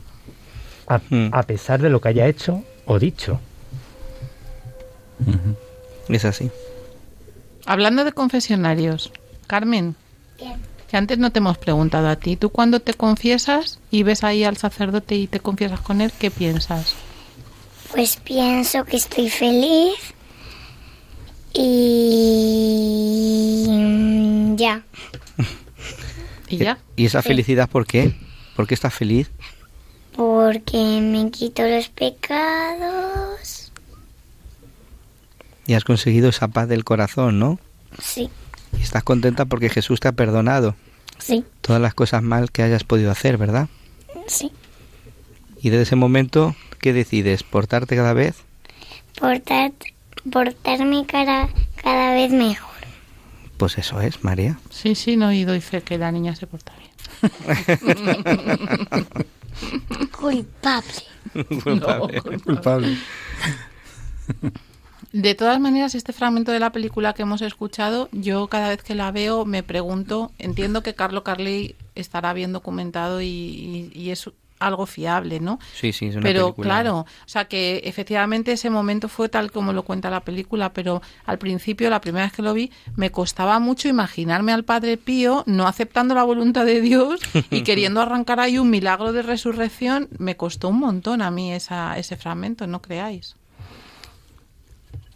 a, 0.87 1.01
Mm. 1.11 1.29
a 1.33 1.43
pesar 1.45 1.81
de 1.81 1.91
lo 1.91 2.01
que 2.01 2.09
haya 2.09 2.27
hecho 2.27 2.63
o 2.87 2.99
dicho. 2.99 3.41
Es 6.09 6.25
así. 6.25 6.51
Hablando 7.67 8.05
de 8.05 8.13
confesionarios, 8.13 9.13
Carmen, 9.47 9.97
que 10.91 10.97
antes 10.97 11.19
no 11.19 11.31
te 11.31 11.39
hemos 11.39 11.59
preguntado 11.59 12.09
a 12.09 12.17
ti, 12.17 12.37
tú 12.37 12.51
cuando 12.51 12.81
te 12.81 12.95
confiesas 12.95 13.79
y 13.91 14.03
ves 14.03 14.25
ahí 14.25 14.45
al 14.45 14.57
sacerdote 14.57 15.15
y 15.15 15.27
te 15.27 15.41
confiesas 15.41 15.81
con 15.81 16.01
él, 16.01 16.13
¿qué 16.19 16.31
piensas? 16.31 16.95
Pues 17.93 18.17
pienso 18.17 18.85
que 18.85 18.97
estoy 18.97 19.31
feliz 19.31 19.95
y 21.53 21.67
mm, 23.69 24.57
ya. 24.57 24.83
¿Y 26.49 26.57
ya? 26.57 26.79
¿Y 26.97 27.07
esa 27.07 27.23
felicidad 27.23 27.69
por 27.69 27.87
qué? 27.87 28.13
¿Por 28.57 28.67
qué 28.67 28.75
estás 28.75 28.93
feliz? 28.93 29.31
Porque 30.17 31.01
me 31.01 31.31
quito 31.31 31.63
los 31.63 31.89
pecados. 31.89 33.70
Y 35.71 35.75
has 35.75 35.85
conseguido 35.85 36.31
esa 36.31 36.49
paz 36.49 36.69
del 36.69 36.83
corazón, 36.83 37.39
¿no? 37.39 37.61
Sí, 38.03 38.29
Y 38.77 38.83
estás 38.83 39.05
contenta 39.05 39.45
porque 39.45 39.69
Jesús 39.69 40.01
te 40.01 40.09
ha 40.09 40.13
perdonado 40.13 40.75
sí, 41.19 41.45
todas 41.61 41.81
las 41.81 41.95
cosas 41.95 42.25
mal 42.25 42.51
que 42.51 42.65
hayas 42.65 42.83
podido 42.83 43.13
hacer, 43.13 43.39
¿verdad? 43.39 43.69
sí. 44.27 44.51
Y 45.63 45.71
desde 45.71 45.85
ese 45.85 45.95
momento, 45.95 46.57
¿qué 46.81 46.93
decides? 46.93 47.45
¿Portarte 47.45 47.95
cada 47.95 48.15
vez? 48.15 48.39
Portar, 49.21 49.71
portarme 50.33 51.07
cada, 51.07 51.49
cada 51.81 52.15
vez 52.15 52.33
mejor. 52.33 52.75
Pues 53.57 53.79
eso 53.79 54.01
es, 54.01 54.25
María. 54.25 54.59
Sí, 54.71 54.97
sí, 54.97 55.17
no, 55.17 55.33
y 55.33 55.45
doy 55.45 55.61
fe 55.61 55.83
que 55.83 55.99
la 55.99 56.11
niña 56.11 56.35
se 56.35 56.49
porta 56.49 56.73
bien. 56.81 56.91
Culpable. 60.19 61.05
Culpable. 61.63 62.23
Culpable. 62.43 62.99
De 65.13 65.35
todas 65.35 65.59
maneras, 65.61 65.95
este 65.95 66.13
fragmento 66.13 66.53
de 66.53 66.61
la 66.61 66.71
película 66.71 67.13
que 67.15 67.23
hemos 67.23 67.43
escuchado, 67.43 68.09
yo 68.13 68.47
cada 68.47 68.69
vez 68.69 68.83
que 68.83 68.95
la 68.95 69.11
veo 69.11 69.45
me 69.45 69.63
pregunto, 69.63 70.31
entiendo 70.39 70.83
que 70.83 70.95
Carlo 70.95 71.25
Carley 71.25 71.75
estará 71.97 72.33
bien 72.33 72.53
documentado 72.53 73.21
y, 73.21 73.27
y- 73.27 73.91
y 73.93 74.11
es 74.11 74.31
algo 74.61 74.85
fiable, 74.85 75.41
¿no? 75.41 75.59
Sí, 75.75 75.91
sí, 75.93 76.07
es 76.09 76.17
una 76.17 76.23
pero 76.23 76.45
película. 76.49 76.65
claro, 76.69 76.99
o 76.99 77.07
sea 77.25 77.47
que 77.47 77.81
efectivamente 77.85 78.53
ese 78.53 78.69
momento 78.69 79.09
fue 79.09 79.31
tal 79.31 79.51
como 79.51 79.73
lo 79.73 79.85
cuenta 79.85 80.11
la 80.11 80.21
película, 80.21 80.73
pero 80.75 81.01
al 81.25 81.39
principio, 81.39 81.89
la 81.89 82.03
primera 82.03 82.27
vez 82.27 82.35
que 82.35 82.43
lo 82.43 82.53
vi, 82.53 82.71
me 82.95 83.11
costaba 83.11 83.59
mucho 83.59 83.89
imaginarme 83.89 84.53
al 84.53 84.65
Padre 84.65 84.99
Pío 84.99 85.45
no 85.47 85.67
aceptando 85.67 86.15
la 86.15 86.25
voluntad 86.25 86.67
de 86.67 86.83
Dios 86.83 87.21
y 87.51 87.63
queriendo 87.65 88.03
arrancar 88.03 88.39
ahí 88.39 88.59
un 88.59 88.69
milagro 88.69 89.13
de 89.15 89.23
resurrección. 89.23 90.09
Me 90.19 90.37
costó 90.37 90.69
un 90.69 90.79
montón 90.79 91.23
a 91.23 91.31
mí 91.31 91.53
esa, 91.55 91.99
ese 91.99 92.17
fragmento, 92.19 92.67
no 92.67 92.83
creáis. 92.83 93.37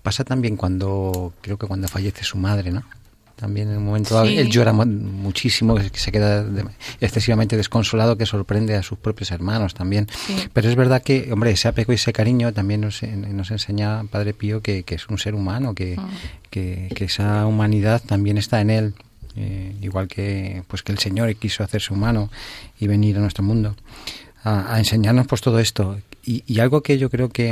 Pasa 0.05 0.23
también 0.23 0.57
cuando, 0.57 1.33
creo 1.41 1.59
que 1.59 1.67
cuando 1.67 1.89
fallece 1.89 2.23
su 2.23 2.39
madre, 2.39 2.71
¿no? 2.71 2.85
También 3.37 3.69
en 3.69 3.79
un 3.79 3.87
momento 3.87 4.15
dado, 4.15 4.27
Sí. 4.27 4.39
él 4.39 4.49
llora 4.49 4.73
mu- 4.73 4.87
muchísimo, 4.87 5.75
que 5.75 5.91
se 5.99 6.13
queda 6.13 6.45
de- 6.45 6.67
excesivamente 7.01 7.57
desconsolado, 7.57 8.17
que 8.17 8.27
sorprende 8.27 8.77
a 8.77 8.83
sus 8.85 8.97
propios 8.99 9.33
hermanos 9.33 9.75
también. 9.75 10.07
Sí. 10.27 10.37
Pero 10.53 10.69
es 10.69 10.77
verdad 10.77 11.03
que, 11.03 11.33
hombre, 11.33 11.51
ese 11.51 11.67
apego 11.67 11.91
y 11.93 11.97
ese 11.97 12.13
cariño 12.13 12.53
también 12.53 12.83
nos, 12.83 13.03
nos 13.03 13.51
enseña 13.51 14.05
Padre 14.05 14.35
Pío 14.35 14.61
que, 14.61 14.85
que 14.85 14.95
es 14.95 15.09
un 15.09 15.19
ser 15.19 15.35
humano, 15.35 15.75
que, 15.75 15.97
Ah. 15.99 16.07
que, 16.51 16.93
que 16.95 17.07
esa 17.07 17.45
humanidad 17.47 18.01
también 18.07 18.39
está 18.39 18.61
en 18.61 18.71
él. 18.71 18.95
eh, 19.37 19.75
igual 19.83 20.07
que 20.07 20.63
pues 20.69 20.85
que 20.85 20.93
el 20.93 20.99
Señor 21.01 21.35
quiso 21.35 21.65
hacerse 21.65 21.93
humano 21.93 22.31
y 22.79 22.87
venir 22.87 23.17
a 23.17 23.21
nuestro 23.21 23.43
mundo 23.43 23.75
a, 24.45 24.73
a 24.73 24.79
enseñarnos 24.79 25.27
pues 25.27 25.41
todo 25.41 25.59
esto 25.59 25.99
y, 26.25 26.45
y 26.47 26.61
algo 26.61 26.83
que 26.85 26.99
yo 26.99 27.11
creo 27.11 27.31
que, 27.31 27.51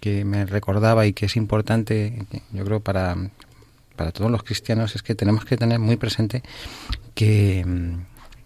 que 0.00 0.24
me 0.24 0.46
recordaba 0.46 1.06
y 1.06 1.12
que 1.12 1.26
es 1.26 1.36
importante 1.36 2.26
yo 2.52 2.64
creo 2.64 2.80
para 2.80 3.16
para 3.98 4.12
todos 4.12 4.30
los 4.30 4.44
cristianos 4.44 4.94
es 4.94 5.02
que 5.02 5.14
tenemos 5.14 5.44
que 5.44 5.58
tener 5.58 5.78
muy 5.78 5.96
presente 5.96 6.42
que, 7.14 7.64
mm, 7.66 7.94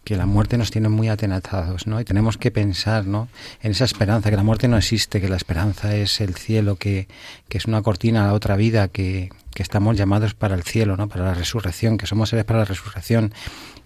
que 0.02 0.16
la 0.16 0.26
muerte 0.26 0.58
nos 0.58 0.72
tiene 0.72 0.88
muy 0.88 1.08
atenazados, 1.08 1.86
¿no? 1.86 2.00
Y 2.00 2.04
tenemos 2.04 2.38
que 2.38 2.50
pensar, 2.50 3.06
¿no? 3.06 3.28
En 3.62 3.70
esa 3.70 3.84
esperanza, 3.84 4.30
que 4.30 4.36
la 4.36 4.42
muerte 4.42 4.66
no 4.66 4.76
existe, 4.76 5.20
que 5.20 5.28
la 5.28 5.36
esperanza 5.36 5.94
es 5.94 6.20
el 6.20 6.34
cielo, 6.34 6.74
que, 6.76 7.06
que 7.48 7.58
es 7.58 7.66
una 7.66 7.82
cortina 7.82 8.24
a 8.24 8.28
la 8.28 8.32
otra 8.32 8.56
vida, 8.56 8.88
que, 8.88 9.30
que 9.54 9.62
estamos 9.62 9.96
llamados 9.96 10.34
para 10.34 10.56
el 10.56 10.64
cielo, 10.64 10.96
¿no? 10.96 11.08
Para 11.08 11.26
la 11.26 11.34
resurrección, 11.34 11.98
que 11.98 12.06
somos 12.06 12.30
seres 12.30 12.44
para 12.44 12.60
la 12.60 12.64
resurrección 12.64 13.32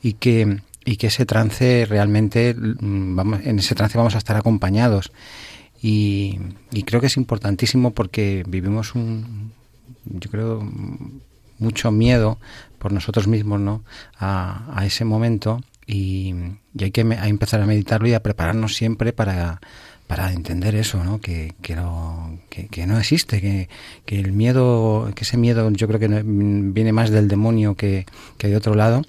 y 0.00 0.14
que 0.14 0.60
y 0.88 0.98
que 0.98 1.08
ese 1.08 1.26
trance 1.26 1.84
realmente 1.84 2.54
mm, 2.54 3.16
vamos 3.16 3.40
en 3.42 3.58
ese 3.58 3.74
trance 3.74 3.98
vamos 3.98 4.14
a 4.14 4.18
estar 4.18 4.36
acompañados 4.36 5.10
y, 5.82 6.38
y 6.72 6.82
creo 6.84 7.00
que 7.00 7.06
es 7.08 7.16
importantísimo 7.16 7.92
porque 7.92 8.44
vivimos 8.48 8.94
un 8.94 9.52
yo 10.04 10.30
creo 10.30 10.68
mucho 11.58 11.90
miedo 11.90 12.38
por 12.78 12.92
nosotros 12.92 13.26
mismos 13.26 13.60
no 13.60 13.82
a, 14.18 14.70
a 14.78 14.86
ese 14.86 15.04
momento 15.04 15.60
y, 15.86 16.34
hay 16.80 16.90
que 16.90 17.04
me- 17.04 17.18
a 17.18 17.28
empezar 17.28 17.60
a 17.60 17.66
meditarlo 17.66 18.08
y 18.08 18.14
a 18.14 18.22
prepararnos 18.22 18.74
siempre 18.74 19.12
para 19.12 19.60
para 20.06 20.32
entender 20.32 20.76
eso, 20.76 21.02
¿no? 21.02 21.20
Que, 21.20 21.54
que, 21.62 21.74
no, 21.74 22.38
que, 22.48 22.68
que 22.68 22.86
no 22.86 22.96
existe, 22.96 23.40
que, 23.40 23.68
que 24.04 24.20
el 24.20 24.30
miedo, 24.30 25.10
que 25.16 25.24
ese 25.24 25.36
miedo 25.36 25.68
yo 25.72 25.88
creo 25.88 25.98
que 25.98 26.06
viene 26.24 26.92
más 26.92 27.10
del 27.10 27.26
demonio 27.26 27.74
que, 27.74 28.06
que 28.38 28.46
de 28.46 28.56
otro 28.56 28.76
lado 28.76 29.02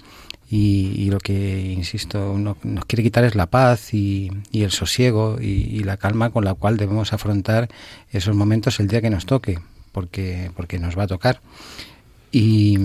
y, 0.50 0.92
y 0.96 1.10
lo 1.10 1.18
que, 1.18 1.60
insisto, 1.72 2.36
no- 2.38 2.56
nos 2.62 2.84
quiere 2.86 3.02
quitar 3.02 3.24
es 3.24 3.34
la 3.34 3.46
paz 3.46 3.92
y, 3.94 4.30
el 4.52 4.70
sosiego 4.70 5.38
y, 5.40 5.80
la 5.84 5.96
calma 5.96 6.30
con 6.30 6.44
la 6.44 6.54
cual 6.54 6.76
debemos 6.76 7.12
afrontar 7.12 7.68
esos 8.10 8.34
momentos 8.34 8.80
el 8.80 8.88
día 8.88 9.00
que 9.02 9.10
nos 9.10 9.26
toque, 9.26 9.58
porque, 9.92 10.50
porque 10.56 10.78
nos 10.78 10.98
va 10.98 11.04
a 11.04 11.06
tocar. 11.06 11.40
Y, 12.32 12.78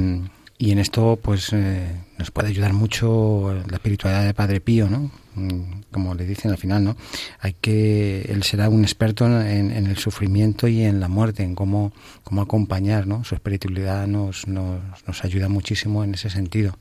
y 0.57 0.71
en 0.71 0.79
esto 0.79 1.19
pues 1.21 1.49
eh, 1.51 1.87
nos 2.17 2.31
puede 2.31 2.49
ayudar 2.49 2.73
mucho 2.73 3.53
la 3.69 3.75
espiritualidad 3.77 4.25
de 4.25 4.33
Padre 4.33 4.61
Pío, 4.61 4.89
¿no? 4.89 5.11
Mm, 5.35 5.81
Como 5.91 6.13
le 6.15 6.25
dicen 6.25 6.51
al 6.51 6.57
final, 6.57 6.83
¿no? 6.83 6.95
Hay 7.39 7.53
que 7.59 8.21
él 8.29 8.43
será 8.43 8.69
un 8.69 8.83
experto 8.83 9.25
en, 9.25 9.71
en 9.71 9.87
el 9.87 9.97
sufrimiento 9.97 10.67
y 10.67 10.83
en 10.83 10.99
la 10.99 11.07
muerte, 11.09 11.43
en 11.43 11.55
cómo, 11.55 11.91
cómo 12.23 12.41
acompañar, 12.41 13.07
¿no? 13.07 13.23
Su 13.25 13.35
espiritualidad 13.35 14.07
nos, 14.07 14.47
nos, 14.47 14.79
nos 15.07 15.23
ayuda 15.25 15.49
muchísimo 15.49 16.03
en 16.03 16.13
ese 16.13 16.29
sentido. 16.29 16.77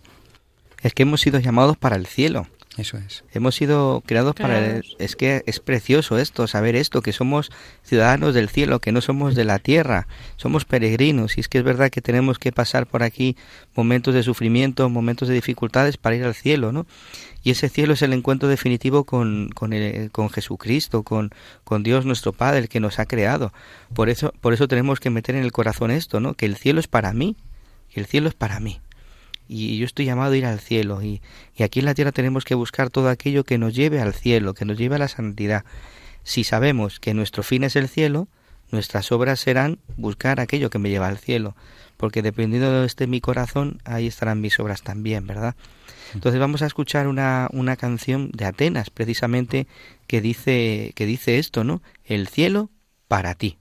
Es 0.83 0.95
que 0.95 1.05
hemos 1.05 1.21
sido 1.21 1.39
llamados 1.39 1.77
para 1.77 1.97
el 1.97 2.07
cielo. 2.07 2.47
Eso 2.79 2.97
es. 2.97 3.23
Hemos 3.35 3.55
sido 3.55 4.03
creados 4.07 4.35
para... 4.35 4.59
Creados. 4.59 4.97
Es 4.99 5.15
que 5.15 5.43
es 5.45 5.61
precioso 5.61 6.17
esto, 6.17 6.47
saber 6.47 6.75
esto, 6.75 7.03
que 7.03 7.13
somos 7.13 7.51
ciudadanos 7.83 8.35
del 8.35 8.49
cielo, 8.49 8.81
que 8.81 8.93
no 8.93 9.03
somos 9.03 9.35
de 9.35 9.45
la 9.45 9.59
tierra, 9.59 10.09
somos 10.37 10.65
peregrinos. 10.65 11.37
Y 11.37 11.41
es 11.43 11.49
que 11.49 11.59
es 11.59 11.65
verdad 11.65 11.91
que 11.91 12.01
tenemos 12.01 12.39
que 12.39 12.51
pasar 12.51 12.87
por 12.87 13.03
aquí 13.03 13.37
momentos 13.77 14.15
de 14.15 14.23
sufrimiento, 14.23 14.89
momentos 14.89 15.29
de 15.29 15.35
dificultades 15.35 15.99
para 15.99 16.17
ir 16.17 16.25
al 16.25 16.35
cielo, 16.35 16.73
¿no? 16.73 16.87
Y 17.43 17.51
ese 17.51 17.69
cielo 17.69 17.93
es 17.93 18.01
el 18.01 18.15
encuentro 18.15 18.49
definitivo 18.49 19.05
con, 19.05 19.51
con, 19.51 19.75
el- 19.75 20.11
con 20.11 20.31
Jesucristo, 20.31 21.03
con, 21.03 21.31
con 21.65 21.83
Dios 21.83 22.07
nuestro 22.07 22.33
Padre, 22.33 22.61
el 22.61 22.69
que 22.71 22.81
nos 22.81 22.99
ha 22.99 23.05
creado. 23.05 23.53
Por 23.95 24.09
eso, 24.09 24.33
por 24.41 24.55
eso 24.55 24.67
tenemos 24.67 24.99
que 24.99 25.11
meter 25.11 25.35
en 25.35 25.43
el 25.45 25.53
corazón 25.53 25.91
esto, 25.91 26.21
¿no? 26.21 26.33
Que 26.35 26.47
el 26.47 26.57
cielo 26.57 26.81
es 26.81 26.89
para 26.89 27.13
mí, 27.13 27.37
que 27.93 28.01
el 28.01 28.07
cielo 28.07 28.29
es 28.29 28.35
para 28.35 28.59
mí 28.61 28.81
y 29.49 29.79
yo 29.79 29.87
estoy 29.87 30.05
llamado 30.05 30.33
a 30.33 30.37
ir 30.37 30.47
al 30.47 30.61
cielo 30.61 31.03
y, 31.03 31.21
y 31.55 31.63
aquí 31.63 31.81
en 31.81 31.87
la 31.87 31.95
tierra 31.95 32.13
tenemos 32.13 32.45
que 32.45 32.55
buscar 32.55 32.91
todo 32.91 33.09
aquello 33.09 33.45
que 33.45 33.59
nos 33.59 33.75
lleve 33.75 34.01
al 34.01 34.15
cielo, 34.15 34.55
que 34.55 34.65
nos 34.65 34.79
lleve 34.79 34.97
a 34.97 34.99
la 34.99 35.09
santidad. 35.09 35.65
Si 36.25 36.45
sabemos 36.45 37.01
que 37.01 37.15
nuestro 37.15 37.43
fin 37.43 37.65
es 37.65 37.77
el 37.77 37.89
cielo, 37.89 38.29
nuestras 38.71 39.13
obras 39.13 39.41
serán 39.41 39.79
buscar 39.97 40.41
aquello 40.41 40.71
que 40.71 40.79
me 40.79 40.89
lleva 40.89 41.09
al 41.09 41.19
cielo, 41.19 41.55
porque 41.97 42.23
dependiendo 42.23 42.69
de 42.69 42.73
donde 42.73 42.87
esté 42.87 43.07
mi 43.07 43.21
corazón, 43.21 43.81
ahí 43.85 44.07
estarán 44.07 44.41
mis 44.41 44.59
obras 44.59 44.83
también, 44.83 45.27
¿verdad? 45.27 45.55
Entonces 46.15 46.41
vamos 46.41 46.63
a 46.63 46.67
escuchar 46.67 47.07
una, 47.07 47.49
una 47.53 47.77
canción 47.77 48.31
de 48.33 48.45
Atenas, 48.45 48.91
precisamente, 48.91 49.67
que 50.07 50.21
dice, 50.21 50.93
que 50.95 51.07
dice 51.07 51.39
esto, 51.39 51.65
¿no? 51.65 51.83
El 52.05 52.29
cielo 52.29 52.71
para 53.09 53.35
ti. 53.35 53.59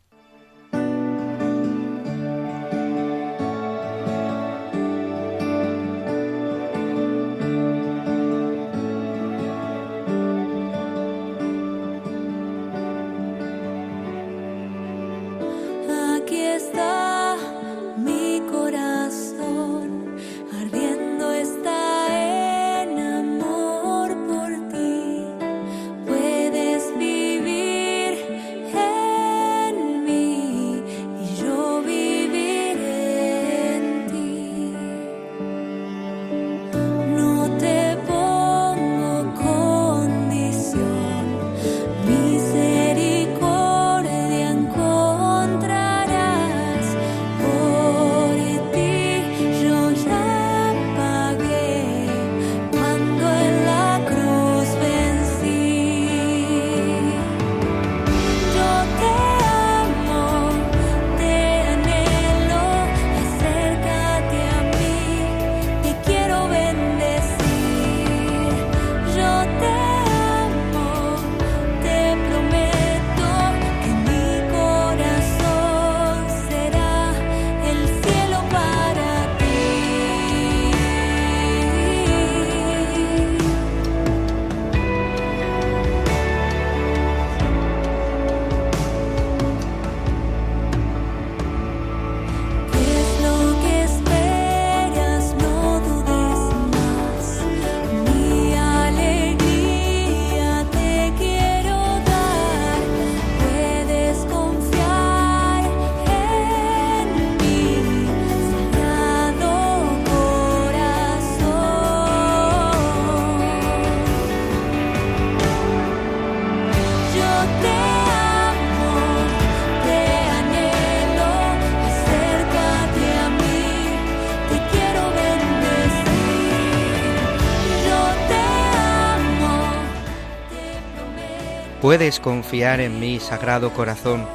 Puedes 131.91 132.21
confiar 132.21 132.79
en 132.79 133.01
mí, 133.01 133.19
Sagrado 133.19 133.73
Corazón. 133.73 134.25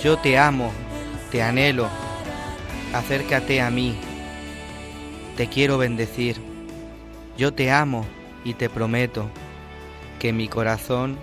Yo 0.00 0.18
te 0.18 0.38
amo, 0.38 0.70
te 1.32 1.42
anhelo. 1.42 1.88
Acércate 2.92 3.60
a 3.60 3.70
mí. 3.70 3.96
Te 5.36 5.48
quiero 5.48 5.78
bendecir. 5.78 6.40
Yo 7.36 7.52
te 7.52 7.72
amo 7.72 8.06
y 8.44 8.54
te 8.54 8.70
prometo 8.70 9.28
que 10.20 10.32
mi 10.32 10.46
corazón 10.46 11.18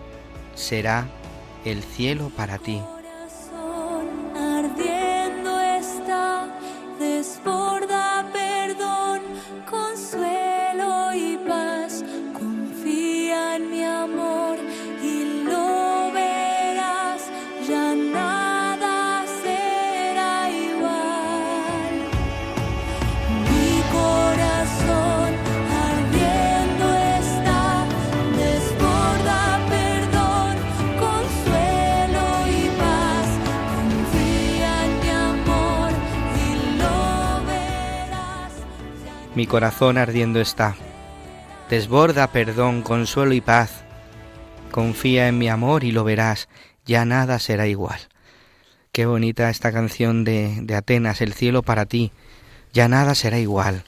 será 0.53 1.07
el 1.63 1.81
cielo 1.81 2.29
para 2.35 2.57
ti. 2.57 2.81
Corazón 39.51 39.97
ardiendo 39.97 40.39
está. 40.39 40.77
Desborda 41.69 42.31
perdón, 42.31 42.83
consuelo 42.83 43.33
y 43.33 43.41
paz. 43.41 43.83
Confía 44.71 45.27
en 45.27 45.39
mi 45.39 45.49
amor 45.49 45.83
y 45.83 45.91
lo 45.91 46.05
verás, 46.05 46.47
ya 46.85 47.03
nada 47.03 47.37
será 47.37 47.67
igual. 47.67 47.99
Qué 48.93 49.05
bonita 49.05 49.49
esta 49.49 49.73
canción 49.73 50.23
de, 50.23 50.59
de 50.61 50.73
Atenas, 50.73 51.19
el 51.19 51.33
cielo 51.33 51.63
para 51.63 51.85
ti, 51.85 52.13
ya 52.71 52.87
nada 52.87 53.13
será 53.13 53.39
igual. 53.39 53.83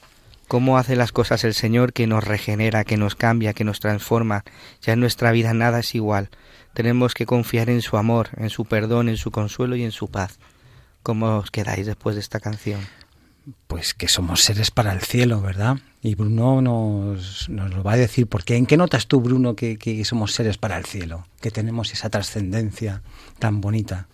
Cómo 0.48 0.76
hace 0.76 0.96
las 0.96 1.12
cosas 1.12 1.44
el 1.44 1.54
Señor 1.54 1.94
que 1.94 2.06
nos 2.06 2.24
regenera, 2.24 2.84
que 2.84 2.98
nos 2.98 3.14
cambia, 3.14 3.54
que 3.54 3.64
nos 3.64 3.80
transforma. 3.80 4.44
Ya 4.82 4.92
en 4.92 5.00
nuestra 5.00 5.32
vida 5.32 5.54
nada 5.54 5.78
es 5.78 5.94
igual. 5.94 6.28
Tenemos 6.74 7.14
que 7.14 7.24
confiar 7.24 7.70
en 7.70 7.80
su 7.80 7.96
amor, 7.96 8.28
en 8.36 8.50
su 8.50 8.66
perdón, 8.66 9.08
en 9.08 9.16
su 9.16 9.30
consuelo 9.30 9.76
y 9.76 9.84
en 9.84 9.92
su 9.92 10.08
paz. 10.08 10.38
¿Cómo 11.02 11.38
os 11.38 11.50
quedáis 11.50 11.86
después 11.86 12.16
de 12.16 12.20
esta 12.20 12.38
canción? 12.38 12.82
Pues 13.66 13.92
que 13.94 14.08
somos 14.08 14.42
seres 14.42 14.70
para 14.70 14.92
el 14.92 15.00
cielo, 15.00 15.40
¿verdad? 15.40 15.76
Y 16.02 16.14
Bruno 16.14 16.62
nos, 16.62 17.48
nos 17.48 17.74
lo 17.74 17.82
va 17.82 17.92
a 17.92 17.96
decir, 17.96 18.26
porque 18.26 18.56
¿en 18.56 18.66
qué 18.66 18.76
notas 18.76 19.06
tú, 19.06 19.20
Bruno, 19.20 19.54
que, 19.54 19.76
que 19.76 20.04
somos 20.04 20.32
seres 20.32 20.56
para 20.56 20.78
el 20.78 20.86
cielo? 20.86 21.26
Que 21.40 21.50
tenemos 21.50 21.92
esa 21.92 22.08
trascendencia 22.08 23.02
tan 23.38 23.60
bonita. 23.60 24.08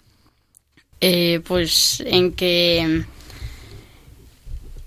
Eh, 1.01 1.41
pues 1.47 2.03
en 2.05 2.33
que 2.33 3.05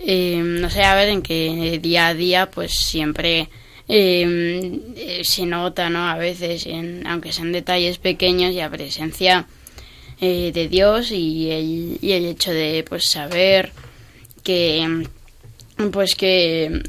eh, 0.05 0.41
no 0.43 0.69
sé, 0.69 0.83
a 0.83 0.95
ver, 0.95 1.09
en 1.09 1.21
que 1.21 1.79
día 1.81 2.07
a 2.07 2.13
día 2.13 2.51
pues 2.51 2.73
siempre 2.73 3.49
eh, 3.87 4.81
eh, 4.95 5.21
se 5.23 5.45
nota, 5.45 5.89
¿no? 5.89 6.07
A 6.07 6.17
veces, 6.17 6.65
en, 6.65 7.05
aunque 7.07 7.31
sean 7.31 7.51
detalles 7.51 7.97
pequeños, 7.97 8.53
la 8.53 8.69
presencia 8.69 9.47
eh, 10.19 10.51
de 10.53 10.67
Dios 10.67 11.11
y 11.11 11.51
el, 11.51 11.97
y 12.01 12.11
el 12.11 12.25
hecho 12.25 12.51
de 12.51 12.85
pues 12.87 13.05
saber 13.05 13.71
que 14.43 15.07
pues 15.91 16.15
que, 16.15 16.83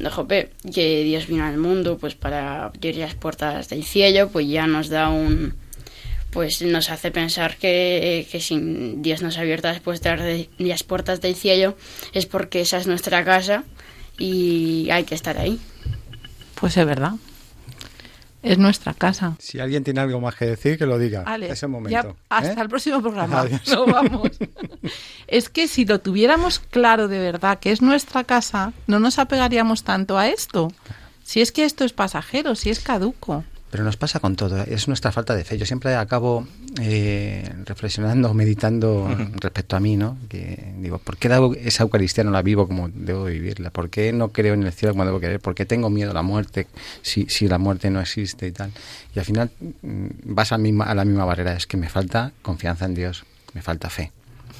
que 0.73 1.03
Dios 1.03 1.27
vino 1.27 1.43
al 1.43 1.57
mundo 1.57 1.97
pues 1.97 2.15
para 2.15 2.65
abrir 2.65 2.97
las 2.97 3.15
puertas 3.15 3.69
del 3.69 3.83
cielo, 3.83 4.29
pues 4.29 4.47
ya 4.47 4.67
nos 4.67 4.89
da 4.89 5.09
un 5.09 5.53
pues 6.31 6.61
nos 6.61 6.89
hace 6.89 7.11
pensar 7.11 7.55
que, 7.55 8.27
que 8.29 8.41
si 8.41 8.59
Dios 8.97 9.21
nos 9.21 9.37
ha 9.37 9.41
abierto 9.41 9.69
las 9.69 9.79
puertas, 9.79 10.19
de, 10.19 10.49
las 10.57 10.83
puertas 10.83 11.21
del 11.21 11.33
cielo 11.33 11.77
es 12.11 12.25
porque 12.25 12.59
esa 12.59 12.77
es 12.77 12.87
nuestra 12.87 13.23
casa 13.23 13.63
y 14.17 14.89
hay 14.91 15.05
que 15.05 15.15
estar 15.15 15.37
ahí. 15.37 15.59
Pues 16.55 16.75
es 16.75 16.85
verdad. 16.85 17.13
Es 18.45 18.57
nuestra 18.57 18.93
casa. 18.93 19.35
Si 19.39 19.59
alguien 19.59 19.83
tiene 19.83 20.01
algo 20.01 20.21
más 20.21 20.35
que 20.35 20.45
decir, 20.45 20.77
que 20.77 20.85
lo 20.85 20.99
diga. 20.99 21.23
Ale, 21.25 21.49
Ese 21.49 21.67
momento. 21.67 21.89
ya 21.89 22.15
hasta 22.29 22.53
¿eh? 22.53 22.61
el 22.61 22.69
próximo 22.69 23.01
programa. 23.01 23.41
Adiós. 23.41 23.61
No 23.67 23.85
vamos. 23.85 24.29
es 25.27 25.49
que 25.49 25.67
si 25.67 25.85
lo 25.85 25.99
tuviéramos 25.99 26.59
claro 26.59 27.07
de 27.07 27.19
verdad 27.19 27.59
que 27.59 27.71
es 27.71 27.81
nuestra 27.81 28.23
casa, 28.23 28.73
no 28.87 28.99
nos 28.99 29.19
apegaríamos 29.19 29.83
tanto 29.83 30.17
a 30.17 30.27
esto. 30.27 30.71
Si 31.23 31.41
es 31.41 31.51
que 31.51 31.65
esto 31.65 31.83
es 31.85 31.93
pasajero, 31.93 32.55
si 32.55 32.69
es 32.69 32.79
caduco. 32.79 33.43
Pero 33.75 33.83
nos 33.83 33.97
pasa 33.97 34.21
con 34.21 34.37
todo, 34.37 34.61
es 34.63 34.87
nuestra 34.87 35.11
falta 35.11 35.35
de 35.35 35.43
fe. 35.43 35.57
Yo 35.57 35.65
siempre 35.65 35.93
acabo 35.95 36.47
eh, 36.79 37.43
reflexionando, 37.65 38.33
meditando 38.33 39.13
respecto 39.41 39.75
a 39.75 39.81
mí, 39.81 39.97
¿no? 39.97 40.17
Que 40.29 40.71
digo, 40.79 40.97
¿por 40.97 41.17
qué 41.17 41.27
la- 41.27 41.41
esa 41.61 41.83
Eucaristía 41.83 42.23
no 42.23 42.31
la 42.31 42.41
vivo 42.41 42.69
como 42.69 42.87
debo 42.87 43.25
vivirla? 43.25 43.71
¿Por 43.71 43.89
qué 43.89 44.13
no 44.13 44.29
creo 44.31 44.53
en 44.53 44.63
el 44.63 44.71
cielo 44.71 44.93
como 44.93 45.03
debo 45.03 45.19
creer? 45.19 45.41
¿Por 45.41 45.55
qué 45.55 45.65
tengo 45.65 45.89
miedo 45.89 46.11
a 46.11 46.13
la 46.13 46.21
muerte 46.21 46.67
si, 47.01 47.25
si 47.27 47.49
la 47.49 47.57
muerte 47.57 47.89
no 47.89 47.99
existe 47.99 48.47
y 48.47 48.53
tal? 48.53 48.71
Y 49.13 49.19
al 49.19 49.25
final 49.25 49.51
mm, 49.81 50.07
vas 50.23 50.53
a, 50.53 50.57
misma, 50.57 50.85
a 50.85 50.95
la 50.95 51.03
misma 51.03 51.25
barrera, 51.25 51.51
es 51.57 51.67
que 51.67 51.75
me 51.75 51.89
falta 51.89 52.31
confianza 52.43 52.85
en 52.85 52.95
Dios, 52.95 53.25
me 53.53 53.61
falta 53.61 53.89
fe. 53.89 54.13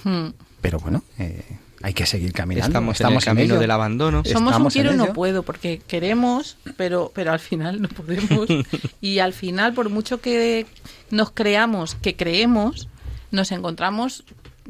Hmm. 0.04 0.32
Pero 0.60 0.80
bueno, 0.80 1.06
eh, 1.20 1.42
hay 1.86 1.94
que 1.94 2.08
seguir 2.08 2.34
caminando. 2.34 2.66
Estamos 2.66 3.00
en 3.00 3.08
el 3.14 3.24
camino 3.24 3.54
ello. 3.54 3.60
del 3.60 3.70
abandono. 3.70 4.24
Somos 4.24 4.42
un 4.42 4.48
Estamos 4.48 4.76
en 4.76 4.82
quiero 4.82 4.96
y 4.96 4.98
no 4.98 5.14
puedo, 5.14 5.44
porque 5.44 5.80
queremos, 5.86 6.58
pero, 6.78 7.12
pero 7.14 7.32
al 7.32 7.38
final 7.38 7.80
no 7.80 7.90
podemos. 7.90 8.48
y 9.02 9.20
al 9.20 9.34
final, 9.34 9.76
por 9.76 9.92
mucho 9.92 10.20
que 10.20 10.66
nos 11.12 11.30
creamos 11.30 11.94
que 11.94 12.16
creemos, 12.16 12.90
nos 13.30 13.52
encontramos 13.52 14.24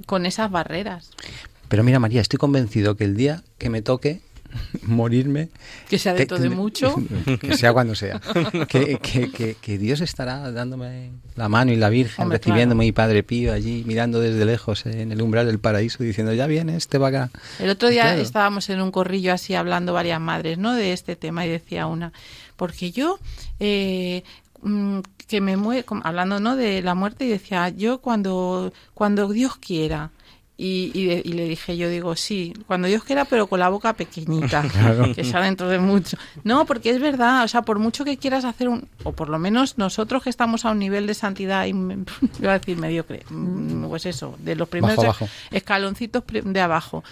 con 0.05 0.25
esas 0.25 0.51
barreras. 0.51 1.11
Pero 1.69 1.85
mira, 1.85 1.99
María, 1.99 2.19
estoy 2.19 2.37
convencido 2.37 2.97
que 2.97 3.05
el 3.05 3.15
día 3.15 3.43
que 3.57 3.69
me 3.69 3.81
toque 3.81 4.19
morirme... 4.83 5.49
Que 5.89 5.97
sea 5.99 6.13
dentro 6.13 6.37
de 6.39 6.49
mucho. 6.49 6.95
Que 7.41 7.57
sea 7.57 7.73
cuando 7.73 7.95
sea. 7.95 8.19
Que, 8.67 8.97
que- 8.99 9.31
que- 9.31 9.55
que 9.55 9.77
Dios 9.77 10.01
estará 10.01 10.51
dándome 10.51 11.11
la 11.35 11.49
mano 11.49 11.71
y 11.71 11.75
la 11.75 11.89
Virgen, 11.89 12.23
Hombre, 12.23 12.37
recibiéndome 12.37 12.85
mi 12.85 12.91
Padre 12.91 13.23
Pío 13.23 13.53
allí, 13.53 13.83
mirando 13.85 14.19
desde 14.19 14.45
lejos 14.45 14.85
eh, 14.85 15.01
en 15.01 15.11
el 15.11 15.21
umbral 15.21 15.45
del 15.47 15.59
paraíso, 15.59 16.03
diciendo, 16.03 16.33
ya 16.33 16.47
viene 16.47 16.75
este 16.77 16.97
va 16.97 17.09
acá. 17.09 17.29
El 17.59 17.69
otro 17.69 17.89
día 17.89 18.03
Claro. 18.03 18.21
estábamos 18.21 18.69
en 18.69 18.81
un 18.81 18.91
corrillo 18.91 19.33
así 19.33 19.53
hablando 19.55 19.93
varias 19.93 20.19
madres, 20.21 20.57
¿no? 20.57 20.73
De 20.73 20.93
este 20.93 21.15
tema 21.15 21.45
y 21.45 21.49
decía 21.49 21.87
una, 21.87 22.13
porque 22.55 22.91
yo 22.91 23.19
eh, 23.59 24.23
mm, 24.61 24.99
que 25.27 25.41
me 25.41 25.57
muero, 25.57 25.85
hablando, 26.03 26.39
¿no? 26.39 26.55
De 26.55 26.81
la 26.81 26.93
muerte 26.95 27.25
y 27.25 27.29
decía, 27.29 27.69
yo 27.69 27.99
cuando 27.99 28.71
cuando 28.93 29.27
Dios 29.29 29.57
quiera. 29.57 30.11
Y, 30.57 30.91
y, 30.93 31.05
de- 31.07 31.21
y 31.25 31.33
le 31.33 31.49
dije, 31.49 31.75
yo 31.75 31.89
digo, 31.89 32.15
sí, 32.15 32.53
cuando 32.65 32.87
Dios 32.87 33.03
quiera, 33.03 33.25
pero 33.25 33.47
con 33.47 33.59
la 33.59 33.67
boca 33.67 33.91
pequeñita, 33.91 34.61
Claro. 34.71 35.13
que 35.13 35.25
sea 35.25 35.41
dentro 35.41 35.67
de 35.67 35.79
mucho. 35.79 36.15
No, 36.45 36.65
porque 36.65 36.91
es 36.91 37.01
verdad, 37.01 37.43
o 37.43 37.47
sea, 37.49 37.63
por 37.63 37.77
mucho 37.77 38.05
que 38.05 38.15
quieras 38.17 38.45
hacer 38.45 38.69
un, 38.69 38.87
o 39.03 39.11
por 39.11 39.27
lo 39.27 39.37
menos 39.37 39.77
nosotros 39.77 40.23
que 40.23 40.29
estamos 40.29 40.63
a 40.63 40.71
un 40.71 40.79
nivel 40.79 41.07
de 41.07 41.13
santidad, 41.13 41.65
y, 41.65 41.71
iba 42.41 42.53
a 42.53 42.59
decir 42.59 42.77
mediocre, 42.77 43.23
mm, 43.29 43.85
pues 43.89 44.05
eso, 44.05 44.35
de 44.39 44.55
los 44.55 44.69
primeros 44.69 45.03
escaloncitos 45.51 46.23
de 46.25 46.61
abajo, 46.61 47.03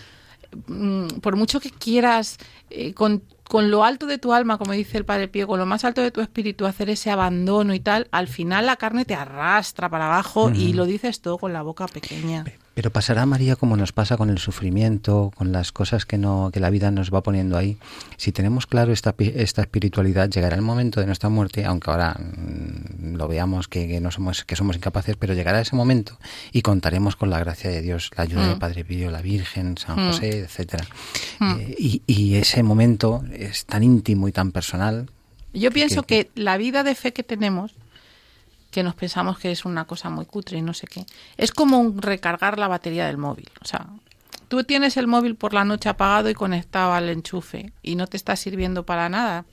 mm, 0.68 1.08
por 1.22 1.36
mucho 1.36 1.60
que 1.60 1.70
quieras 1.70 2.38
eh, 2.70 2.94
con, 2.94 3.24
con 3.44 3.70
lo 3.72 3.84
alto 3.84 4.06
de 4.06 4.20
tu 4.20 4.32
alma, 4.34 4.58
como 4.58 4.72
dice 4.72 4.98
el 4.98 5.04
Padre 5.06 5.28
Pío, 5.28 5.48
con 5.48 5.60
lo 5.60 5.66
más 5.66 5.84
alto 5.84 6.02
de 6.02 6.12
tu 6.12 6.22
espíritu, 6.22 6.66
hacer 6.66 6.90
ese 6.90 7.12
abandono 7.12 7.74
y 7.74 7.82
tal, 7.82 8.08
al 8.12 8.30
final 8.30 8.66
la 8.68 8.78
carne 8.78 9.04
te 9.04 9.16
arrastra 9.16 9.90
para 9.90 10.06
abajo 10.06 10.50
y 10.50 10.72
lo 10.72 10.86
dices 10.86 11.20
todo 11.22 11.38
con 11.38 11.52
la 11.52 11.62
boca 11.62 11.88
pequeña. 11.88 12.46
Pero 12.76 12.90
pasará, 12.90 13.26
María, 13.28 13.56
como 13.56 13.78
nos 13.78 13.92
pasa 13.92 14.18
con 14.18 14.32
el 14.32 14.40
sufrimiento, 14.40 15.32
con 15.36 15.52
las 15.52 15.72
cosas 15.72 16.06
que, 16.08 16.18
no, 16.18 16.50
que 16.52 16.60
la 16.60 16.72
vida 16.72 16.90
nos 16.90 17.14
va 17.14 17.22
poniendo 17.22 17.56
ahí. 17.56 17.78
Si 18.18 18.32
tenemos 18.32 18.66
claro 18.66 18.92
esta, 18.92 19.14
esta 19.20 19.62
espiritualidad, 19.62 20.28
llegará 20.30 20.56
el 20.56 20.64
momento 20.64 21.00
de 21.00 21.06
nuestra 21.06 21.30
muerte, 21.30 21.66
aunque 21.66 21.92
ahora 21.92 22.18
mm, 22.20 23.14
lo 23.16 23.28
veamos 23.28 23.68
que, 23.68 23.88
que 23.88 24.00
no 24.02 24.10
somos, 24.10 24.44
que 24.44 24.56
somos 24.56 24.76
incapaces, 24.76 25.16
pero 25.18 25.36
llegará 25.36 25.62
ese 25.62 25.76
momento 25.76 26.18
y 26.52 26.64
contaremos 26.64 27.16
con 27.16 27.30
la 27.30 27.38
gracia 27.40 27.70
de 27.70 27.82
Dios, 27.82 28.10
la 28.18 28.24
ayuda 28.24 28.48
del 28.48 28.56
Mm. 28.56 28.60
Padre 28.60 28.84
Pío, 28.86 29.12
la 29.12 29.22
Virgen, 29.22 29.78
San 29.78 29.96
Mm. 30.04 30.08
José, 30.08 30.40
etcétera. 30.40 30.86
Mm. 31.40 31.52
Eh, 31.60 31.76
y, 31.78 32.02
y 32.08 32.36
ese 32.36 32.64
momento 32.64 33.24
es 33.34 33.66
tan 33.66 33.84
íntimo 33.84 34.28
y 34.28 34.32
tan 34.32 34.52
personal. 34.52 35.10
Yo 35.54 35.70
pienso 35.70 36.02
que 36.02 36.32
la 36.34 36.58
vida 36.58 36.82
de 36.84 36.96
fe 36.96 37.14
que 37.14 37.22
tenemos, 37.22 37.76
que 38.74 38.84
nos 38.84 38.96
pensamos 38.96 39.38
que 39.38 39.52
es 39.52 39.66
una 39.66 39.86
cosa 39.86 40.10
muy 40.10 40.26
cutre 40.26 40.58
y 40.58 40.62
no 40.62 40.74
sé 40.74 40.88
qué, 40.88 41.06
es 41.38 41.52
como 41.52 41.80
un 41.80 42.02
recargar 42.02 42.58
la 42.58 42.68
batería 42.68 43.06
del 43.06 43.18
móvil. 43.18 43.50
O 43.62 43.66
sea, 43.66 43.86
tú 44.48 44.64
tienes 44.64 44.98
el 44.98 45.08
móvil 45.08 45.36
por 45.36 45.54
la 45.54 45.64
noche 45.64 45.90
apagado 45.90 46.30
y 46.30 46.34
conectado 46.34 46.92
al 46.92 47.08
enchufe 47.08 47.72
y 47.84 47.96
no 47.96 48.08
te 48.08 48.18
está 48.18 48.36
sirviendo 48.36 48.84
para 48.84 49.08
nada. 49.08 49.46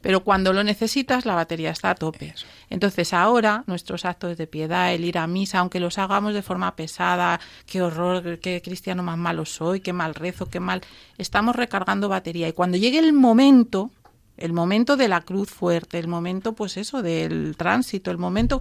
Pero 0.00 0.22
cuando 0.22 0.52
lo 0.52 0.62
necesitas, 0.62 1.24
la 1.24 1.34
batería 1.34 1.70
está 1.70 1.90
a 1.90 1.94
tope. 1.94 2.34
Entonces 2.70 3.12
ahora 3.12 3.64
nuestros 3.66 4.04
actos 4.04 4.36
de 4.36 4.46
piedad, 4.46 4.92
el 4.92 5.04
ir 5.04 5.18
a 5.18 5.26
misa, 5.26 5.58
aunque 5.58 5.80
los 5.80 5.98
hagamos 5.98 6.34
de 6.34 6.42
forma 6.42 6.76
pesada, 6.76 7.40
qué 7.66 7.82
horror, 7.82 8.38
qué 8.38 8.62
cristiano 8.62 9.02
más 9.02 9.18
malo 9.18 9.46
soy, 9.46 9.80
qué 9.80 9.92
mal 9.92 10.14
rezo, 10.14 10.46
qué 10.46 10.60
mal, 10.60 10.82
estamos 11.18 11.56
recargando 11.56 12.08
batería. 12.08 12.46
Y 12.46 12.52
cuando 12.52 12.76
llegue 12.76 12.98
el 12.98 13.14
momento, 13.14 13.90
el 14.36 14.52
momento 14.52 14.96
de 14.96 15.08
la 15.08 15.20
cruz 15.20 15.50
fuerte, 15.50 15.98
el 15.98 16.08
momento, 16.08 16.54
pues 16.54 16.76
eso, 16.76 17.02
del 17.02 17.54
tránsito, 17.56 18.10
el 18.10 18.18
momento, 18.18 18.60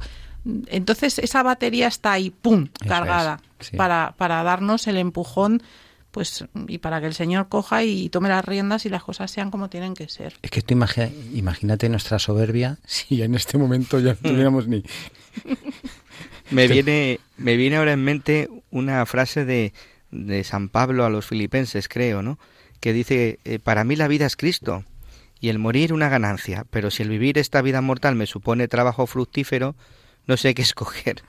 entonces 0.68 1.20
esa 1.20 1.42
batería 1.44 1.88
está 1.88 2.12
ahí, 2.14 2.30
¡pum!, 2.30 2.68
cargada, 2.88 3.40
es, 3.60 3.68
sí. 3.68 3.78
para, 3.78 4.14
para 4.18 4.44
darnos 4.44 4.88
el 4.88 4.98
empujón, 4.98 5.64
pues, 6.12 6.46
y 6.68 6.78
para 6.78 7.02
que 7.02 7.08
el 7.08 7.16
Señor 7.16 7.48
coja 7.50 7.84
y 7.84 8.10
tome 8.10 8.30
las 8.30 8.46
riendas 8.46 8.86
y 8.86 8.90
las 8.90 9.04
cosas 9.04 9.32
sean 9.32 9.50
como 9.50 9.70
tienen 9.70 9.96
que 9.96 10.08
ser. 10.10 10.36
Es 10.44 10.52
que 10.52 10.62
tú 10.62 10.76
imagi- 10.76 11.12
imagínate 11.34 11.90
nuestra 11.90 12.20
soberbia 12.20 12.78
si 12.86 13.24
en 13.24 13.34
este 13.34 13.58
momento 13.58 14.00
ya 14.00 14.12
no 14.22 14.30
tuviéramos 14.30 14.68
ni... 14.68 14.84
Me 16.52 16.68
viene, 16.68 17.20
me 17.38 17.56
viene 17.58 17.78
ahora 17.78 17.94
en 17.94 18.04
mente 18.04 18.50
una 18.70 19.04
frase 19.06 19.46
de, 19.46 19.74
de 20.12 20.44
San 20.44 20.70
Pablo 20.70 21.06
a 21.06 21.10
los 21.10 21.26
filipenses, 21.26 21.88
creo, 21.88 22.22
¿no? 22.22 22.38
Que 22.80 22.94
dice, 22.94 23.40
eh, 23.46 23.60
para 23.60 23.84
mí 23.84 23.96
la 23.96 24.08
vida 24.08 24.26
es 24.26 24.36
Cristo 24.36 24.84
y 25.44 25.50
el 25.50 25.60
morir 25.60 25.92
una 25.92 26.08
ganancia, 26.08 26.66
pero 26.70 26.90
si 26.90 27.04
el 27.04 27.10
vivir 27.10 27.38
esta 27.38 27.62
vida 27.62 27.82
mortal 27.82 28.16
me 28.16 28.28
supone 28.28 28.70
trabajo 28.70 29.06
fructífero, 29.08 29.76
no 30.26 30.38
sé 30.38 30.54
qué 30.54 30.62
escoger. 30.70 31.22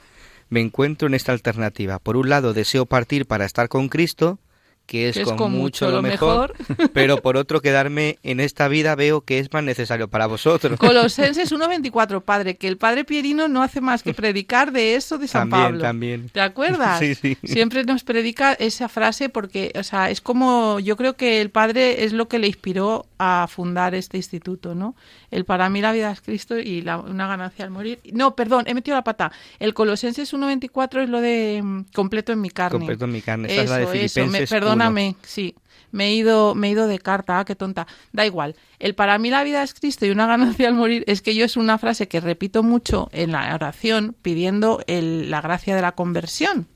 Me 0.49 0.61
encuentro 0.61 1.09
en 1.09 1.15
esta 1.15 1.33
alternativa. 1.33 1.99
Por 1.99 2.17
un 2.17 2.29
lado, 2.29 2.55
deseo 2.55 2.87
partir 2.87 3.27
para 3.27 3.45
estar 3.45 3.69
con 3.69 3.89
Cristo, 3.89 4.39
que 4.87 5.09
es, 5.09 5.15
Que 5.15 5.23
es 5.23 5.29
con, 5.29 5.37
con 5.37 5.51
mucho 5.51 5.63
mucho 5.63 5.87
lo 5.87 5.97
lo 5.97 6.03
mejor, 6.03 6.55
pero 6.93 7.23
por 7.23 7.37
otro, 7.37 7.61
quedarme 7.61 8.19
en 8.23 8.39
esta 8.39 8.69
vida 8.69 8.95
veo 8.95 9.23
que 9.23 9.41
es 9.41 9.53
más 9.53 9.65
necesario 9.65 10.07
para 10.07 10.27
vosotros. 10.27 10.79
Colosenses 10.79 11.51
1.24, 11.51 12.23
padre, 12.23 12.57
que 12.57 12.69
el 12.69 12.77
padre 12.77 13.05
Pierino 13.05 13.49
no 13.49 13.65
hace 13.65 13.81
más 13.81 14.05
que 14.05 14.15
predicar 14.15 14.71
de 14.71 14.95
eso 14.95 15.19
de 15.19 15.27
San 15.27 15.51
También, 15.51 15.65
Pablo. 15.65 15.83
también. 15.83 16.29
¿Te 16.29 16.41
acuerdas? 16.41 17.01
Sí, 17.01 17.17
sí. 17.17 17.37
Siempre 17.43 17.83
nos 17.83 18.05
predica 18.05 18.53
esa 18.53 18.89
frase 18.89 19.29
porque, 19.29 19.73
o 19.75 19.83
sea, 19.83 20.09
es 20.09 20.21
como, 20.21 20.79
yo 20.79 20.97
creo 20.97 21.15
que 21.15 21.41
el 21.41 21.51
padre 21.51 22.05
es 22.05 22.13
lo 22.13 22.29
que 22.29 22.39
le 22.39 22.47
inspiró 22.47 23.07
a 23.25 23.47
fundar 23.47 23.95
este 23.95 24.17
instituto, 24.17 24.75
¿no? 24.75 24.95
El 25.31 25.45
para 25.45 25.69
mí 25.69 25.81
la 25.81 25.93
vida 25.93 26.11
es 26.11 26.21
Cristo 26.21 26.59
y 26.59 26.83
la- 26.83 26.99
una 26.99 27.27
ganancia 27.27 27.65
al 27.65 27.71
morir. 27.71 28.01
No, 28.13 28.35
perdón, 28.37 28.65
he 28.67 28.75
metido 28.75 28.97
la 28.97 29.05
pata. 29.05 29.33
El 29.59 29.73
Colosenses 29.75 30.33
1.24 30.35 31.03
es 31.03 31.09
lo 31.09 31.21
de 31.21 31.61
mm, 31.63 31.81
completo 31.95 32.33
en 32.33 32.41
mi 32.41 32.51
carne. 32.51 32.79
Completo 32.79 33.05
en 33.07 33.13
mi 33.13 33.23
carne. 33.23 33.49
Esta 33.49 33.63
es 33.63 33.71
la 33.71 33.77
de 33.79 33.85
Eso, 33.85 34.21
eso, 34.21 34.31
me- 34.33 34.39
perdóname, 34.51 35.17
sí. 35.23 35.55
Me 35.93 36.09
he 36.09 36.15
ido, 36.15 36.55
me 36.57 36.67
he 36.69 36.71
ido 36.73 36.89
de 36.89 36.99
carta, 36.99 37.39
ah, 37.39 37.45
qué 37.45 37.55
tonta. 37.55 37.87
Da 38.13 38.27
igual. 38.27 38.57
El 38.81 38.95
para 38.97 39.17
mí 39.19 39.31
la 39.31 39.45
vida 39.45 39.63
es 39.63 39.75
Cristo 39.75 40.05
y 40.07 40.11
una 40.11 40.27
ganancia 40.27 40.67
al 40.69 40.75
morir 40.75 41.05
es 41.07 41.23
que 41.23 41.35
yo 41.37 41.45
es 41.45 41.57
una 41.57 41.79
frase 41.79 42.09
que 42.09 42.19
repito 42.21 42.63
mucho 42.65 43.09
en 43.13 43.31
la 43.33 43.55
oración 43.55 44.17
pidiendo 44.21 44.83
el- 44.89 45.31
la 45.31 45.41
gracia 45.41 45.77
de 45.77 45.83
la 45.83 45.93
conversión. 45.93 46.67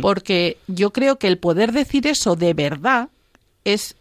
Porque 0.00 0.58
yo 0.68 0.92
creo 0.92 1.18
que 1.18 1.26
el 1.26 1.38
poder 1.38 1.72
decir 1.72 2.06
eso 2.06 2.36
de 2.36 2.54
verdad 2.54 3.08
es 3.64 3.96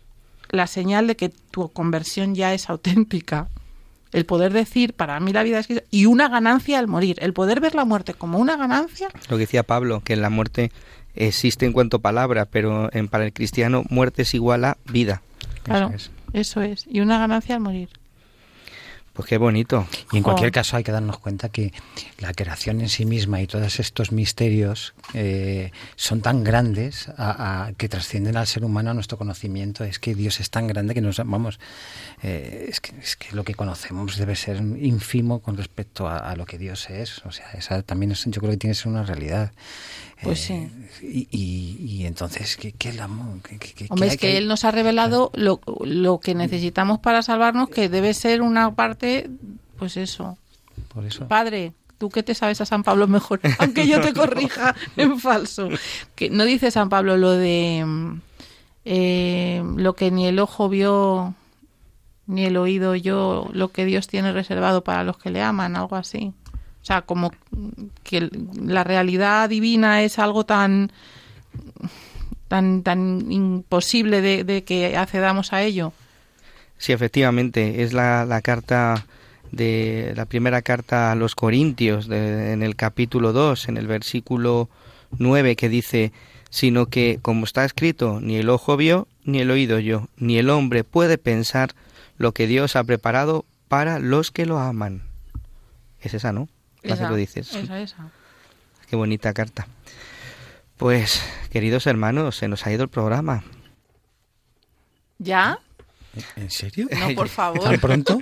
la 0.54 0.68
señal 0.68 1.08
de 1.08 1.16
que 1.16 1.30
tu 1.30 1.70
conversión 1.70 2.36
ya 2.36 2.54
es 2.54 2.70
auténtica. 2.70 3.50
El 4.12 4.26
poder 4.26 4.54
decir, 4.54 4.94
para 4.94 5.20
mí 5.20 5.34
la 5.34 5.42
vida 5.42 5.58
es 5.58 5.66
Cristo, 5.66 5.84
y 5.90 6.06
una 6.06 6.30
ganancia 6.30 6.78
al 6.78 6.88
morir. 6.88 7.18
El 7.20 7.34
poder 7.34 7.60
ver 7.60 7.74
la 7.74 7.84
muerte 7.84 8.14
como 8.14 8.38
una 8.38 8.56
ganancia, 8.56 9.10
Lo 9.28 9.38
que 9.38 9.42
decía 9.42 9.64
Pablo, 9.64 10.02
que 10.02 10.16
la 10.16 10.30
muerte 10.30 10.72
existe 11.16 11.66
en 11.66 11.74
cuanto 11.74 12.00
palabra, 12.00 12.46
pero 12.46 12.94
en, 12.94 13.08
para 13.08 13.26
el 13.26 13.34
cristiano 13.34 13.84
muerte 13.90 14.22
es 14.22 14.36
igual 14.36 14.66
a 14.66 14.78
vida. 14.86 15.24
claro, 15.64 15.92
eso 16.34 16.62
es. 16.62 16.86
Y 16.88 17.00
una 17.02 17.18
ganancia 17.18 17.56
al 17.56 17.62
morir. 17.62 17.90
Pues 19.14 19.28
qué 19.30 19.38
bonito. 19.38 19.88
Y 20.12 20.18
en 20.18 20.24
cualquier 20.24 20.52
caso 20.52 20.76
hay 20.76 20.84
que 20.84 20.92
darnos 20.92 21.20
cuenta 21.20 21.50
que 21.50 21.72
la 22.18 22.34
creación 22.34 22.82
en 22.82 22.90
sí 22.90 23.06
misma 23.06 23.42
y 23.42 23.46
todos 23.48 23.80
estos 23.80 24.12
misterios 24.12 24.96
eh, 25.14 25.72
son 25.96 26.22
tan 26.22 26.44
grandes 26.44 27.10
a- 27.18 27.66
a- 27.68 27.74
que 27.74 27.88
trascienden 27.90 28.38
al 28.38 28.48
ser 28.48 28.66
humano 28.66 28.90
a 28.90 28.94
nuestro 28.96 29.20
conocimiento. 29.20 29.84
Es 29.84 30.00
que 30.00 30.16
Dios 30.16 30.40
es 30.40 30.50
tan 30.50 30.66
grande 30.66 30.96
que 30.96 31.02
nos 31.02 31.18
vamos, 31.18 31.60
eh, 32.24 32.66
es, 32.70 32.80
que, 32.82 32.98
es 33.00 33.16
que 33.16 33.36
lo 33.36 33.44
que 33.44 33.54
conocemos 33.54 34.18
debe 34.18 34.36
ser 34.36 34.58
ínfimo 34.58 35.42
con 35.42 35.58
respecto 35.58 36.08
a, 36.08 36.18
a 36.18 36.36
lo 36.36 36.48
que 36.48 36.58
Dios 36.58 36.90
es. 36.90 37.20
O 37.26 37.32
sea, 37.32 37.52
esa 37.52 37.84
también 37.84 38.12
es, 38.14 38.26
yo 38.26 38.42
creo 38.42 38.50
que 38.50 38.58
tiene 38.58 38.74
que 38.76 38.80
ser 38.82 38.88
una 38.92 39.04
realidad. 39.04 39.52
Pues 40.24 40.50
Eh, 40.50 40.70
Y, 41.02 41.28
y- 41.32 41.78
y 42.02 42.06
entonces, 42.06 42.56
¿qué, 42.56 42.72
qué 42.72 42.90
es 42.90 42.96
el 42.96 43.02
amor? 43.02 43.42
¿Qué- 43.42 43.88
Hombre, 43.90 44.08
es 44.08 44.12
hay 44.14 44.18
que 44.18 44.38
Él 44.38 44.48
nos 44.48 44.64
ha 44.64 44.72
revelado 44.72 45.32
lo, 45.36 45.60
lo 45.84 46.20
que 46.20 46.34
necesitamos 46.36 47.00
para 47.00 47.22
salvarnos, 47.24 47.70
que 47.70 47.90
debe 47.90 48.14
ser 48.14 48.42
una 48.42 48.74
parte, 48.76 49.30
pues 49.78 49.98
eso. 49.98 50.38
Por 50.94 51.06
eso. 51.06 51.28
Padre, 51.28 51.74
tú 51.98 52.10
que 52.10 52.24
te 52.24 52.36
sabes 52.36 52.62
a 52.62 52.66
San 52.66 52.84
Pablo 52.84 53.08
mejor, 53.08 53.42
aunque 53.60 53.86
yo 53.88 54.00
te 54.02 54.14
corrija 54.14 54.76
en 54.96 55.20
falso. 55.20 55.68
Que 56.16 56.30
no 56.30 56.46
dice 56.46 56.72
San 56.72 56.90
Pablo 56.90 57.18
lo 57.18 57.32
de 57.32 57.84
mm, 57.86 58.22
eh, 58.86 59.64
lo 59.78 59.94
que 59.96 60.12
ni 60.12 60.28
el 60.28 60.40
ojo 60.40 60.70
vio, 60.70 61.34
ni 62.28 62.46
el 62.46 62.56
oído 62.58 62.92
oyó, 62.92 63.50
lo 63.52 63.70
que 63.72 63.86
Dios 63.86 64.08
tiene 64.08 64.32
reservado 64.32 64.84
para 64.84 65.04
los 65.04 65.18
que 65.18 65.32
le 65.32 65.42
aman, 65.42 65.76
algo 65.76 65.96
así. 65.96 66.34
O 66.84 66.86
sea, 66.86 67.02
como 67.04 67.32
que 68.04 68.30
la 68.62 68.84
realidad 68.84 69.48
divina 69.50 70.04
es 70.04 70.20
algo 70.20 70.44
tan 70.46 70.92
tan 72.48 72.84
tan 72.84 73.32
imposible 73.32 74.22
de, 74.22 74.44
de 74.44 74.64
que 74.64 74.96
accedamos 74.98 75.54
a 75.54 75.64
ello. 75.64 75.94
Sí, 76.78 76.92
efectivamente, 76.92 77.84
es 77.84 77.94
la, 77.94 78.26
la 78.26 78.42
carta 78.42 79.06
de 79.52 80.14
la 80.16 80.26
primera 80.26 80.62
carta 80.62 81.12
a 81.12 81.16
los 81.16 81.36
Corintios, 81.36 82.08
de- 82.08 82.52
en 82.54 82.62
el 82.64 82.76
capítulo 82.76 83.32
2, 83.34 83.70
en 83.70 83.78
el 83.78 83.88
versículo 83.88 84.70
9, 85.18 85.56
que 85.56 85.70
dice, 85.70 86.12
sino 86.50 86.88
que, 86.88 87.20
como 87.22 87.46
está 87.46 87.64
escrito, 87.64 88.20
ni 88.20 88.36
el 88.36 88.50
ojo 88.50 88.76
vio, 88.78 89.08
ni 89.24 89.40
el 89.40 89.52
oído 89.52 89.80
yo, 89.80 90.08
ni 90.18 90.38
el 90.38 90.50
hombre 90.50 90.84
puede 90.84 91.18
pensar 91.18 91.74
lo 92.18 92.34
que 92.34 92.46
Dios 92.48 92.76
ha 92.76 92.84
preparado 92.84 93.46
para 93.70 94.00
los 94.00 94.32
que 94.32 94.46
lo 94.46 94.60
aman. 94.60 95.04
Es 96.02 96.14
esa, 96.14 96.34
¿no? 96.34 96.50
Tú 96.84 97.16
dices. 97.16 97.54
esa, 97.54 97.80
esa. 97.80 98.10
Qué 98.90 98.96
bonita 98.96 99.34
carta. 99.34 99.68
Pues, 100.78 101.22
queridos 101.50 101.88
hermanos, 101.88 102.38
se 102.38 102.48
nos 102.48 102.66
ha 102.66 102.72
ido 102.72 102.84
el 102.84 102.90
programa. 102.90 103.44
¿Ya? 105.18 105.60
¿En 106.36 106.52
serio? 106.52 106.88
No, 106.92 107.16
por 107.16 107.30
favor. 107.30 107.64
¿Tan 107.64 107.80
pronto? 107.80 108.20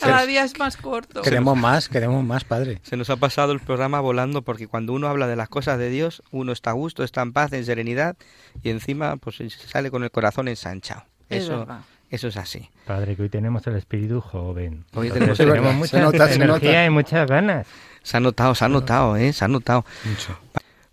Cada 0.00 0.26
día 0.26 0.44
es 0.44 0.58
más 0.58 0.76
corto. 0.76 1.22
Queremos 1.22 1.56
más, 1.56 1.88
queremos 1.88 2.24
más, 2.24 2.44
padre. 2.44 2.80
Se 2.82 2.96
nos 2.96 3.10
ha 3.10 3.16
pasado 3.16 3.52
el 3.52 3.60
programa 3.60 4.00
volando 4.00 4.42
porque 4.42 4.66
cuando 4.66 4.92
uno 4.92 5.08
habla 5.08 5.26
de 5.26 5.36
las 5.36 5.48
cosas 5.48 5.78
de 5.78 5.90
Dios, 5.90 6.22
uno 6.30 6.52
está 6.52 6.70
a 6.70 6.74
gusto, 6.74 7.04
está 7.04 7.22
en 7.22 7.32
paz, 7.32 7.52
en 7.52 7.64
serenidad 7.64 8.16
y 8.62 8.70
encima 8.70 9.16
pues 9.16 9.36
se 9.36 9.50
sale 9.50 9.90
con 9.90 10.02
el 10.02 10.10
corazón 10.10 10.48
ensanchado. 10.48 11.04
Es 11.28 11.44
Eso, 11.44 11.60
verdad. 11.60 11.80
Eso 12.10 12.28
es 12.28 12.36
así. 12.36 12.70
Padre, 12.86 13.16
que 13.16 13.22
hoy 13.22 13.28
tenemos 13.28 13.66
el 13.66 13.76
espíritu 13.76 14.20
joven. 14.20 14.84
Hoy 14.94 15.10
tenemos- 15.10 15.38
tenemos 15.38 15.74
mucha 15.74 16.00
nota, 16.00 16.32
energía 16.32 16.86
y 16.86 16.90
muchas 16.90 17.26
ganas. 17.28 17.66
Se 18.02 18.16
ha 18.16 18.20
notado, 18.20 18.54
se 18.54 18.64
ha 18.64 18.68
notado, 18.68 19.16
¿eh? 19.16 19.32
Se 19.32 19.44
ha 19.44 19.48
notado. 19.48 19.84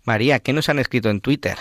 María, 0.04 0.38
¿qué 0.40 0.52
nos 0.52 0.68
han 0.68 0.78
escrito 0.78 1.08
en 1.10 1.20
Twitter? 1.20 1.56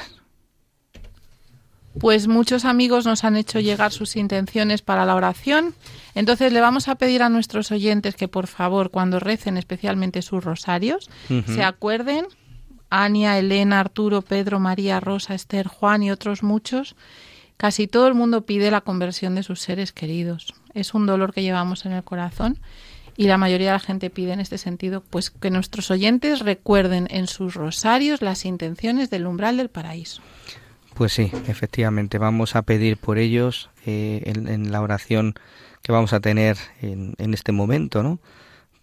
Pues 2.00 2.28
muchos 2.28 2.66
amigos 2.66 3.06
nos 3.06 3.24
han 3.24 3.38
hecho 3.38 3.62
llegar 3.62 3.94
sus 3.94 4.18
intenciones 4.18 4.82
para 4.82 5.06
la 5.06 5.16
oración. 5.16 5.74
Entonces 6.14 6.52
le 6.52 6.60
vamos 6.60 6.90
a 6.90 6.96
pedir 6.96 7.24
a 7.24 7.30
nuestros 7.30 7.72
oyentes 7.72 8.16
que 8.16 8.28
por 8.28 8.48
favor 8.48 8.92
cuando 8.92 9.20
recen 9.20 9.56
especialmente 9.56 10.22
sus 10.22 10.44
rosarios 10.44 11.10
se 11.48 11.64
acuerden, 11.64 12.26
Ania, 12.90 13.40
Elena, 13.40 13.80
Arturo, 13.80 14.22
Pedro, 14.22 14.60
María, 14.60 15.00
Rosa, 15.00 15.36
Esther, 15.36 15.68
Juan 15.68 16.04
y 16.04 16.12
otros 16.12 16.44
muchos, 16.44 16.96
casi 17.58 17.88
todo 17.88 18.08
el 18.08 18.14
mundo 18.14 18.46
pide 18.46 18.72
la 18.72 18.82
conversión 18.82 19.36
de 19.36 19.44
sus 19.44 19.62
seres 19.62 19.92
queridos. 19.92 20.54
Es 20.74 20.94
un 20.94 21.06
dolor 21.06 21.34
que 21.34 21.42
llevamos 21.42 21.86
en 21.86 21.94
el 21.94 22.04
corazón 22.04 22.60
y 23.18 23.28
la 23.28 23.38
mayoría 23.38 23.68
de 23.68 23.74
la 23.74 23.80
gente 23.80 24.10
pide 24.10 24.34
en 24.34 24.40
este 24.40 24.58
sentido 24.58 25.02
pues 25.02 25.30
que 25.30 25.50
nuestros 25.50 25.90
oyentes 25.92 26.40
recuerden 26.40 27.08
en 27.10 27.28
sus 27.28 27.54
rosarios 27.54 28.22
las 28.22 28.46
intenciones 28.46 29.10
del 29.10 29.26
umbral 29.26 29.58
del 29.58 29.70
paraíso. 29.70 30.22
Pues 30.94 31.14
sí, 31.14 31.32
efectivamente, 31.48 32.18
vamos 32.18 32.56
a 32.56 32.62
pedir 32.62 32.98
por 32.98 33.18
ellos 33.18 33.70
eh, 33.86 34.22
en, 34.26 34.72
la 34.72 34.82
oración 34.82 35.36
que 35.82 35.92
vamos 35.92 36.14
a 36.14 36.22
tener 36.22 36.58
en, 36.82 37.16
en 37.18 37.34
este 37.34 37.52
momento, 37.52 38.02
¿no? 38.02 38.20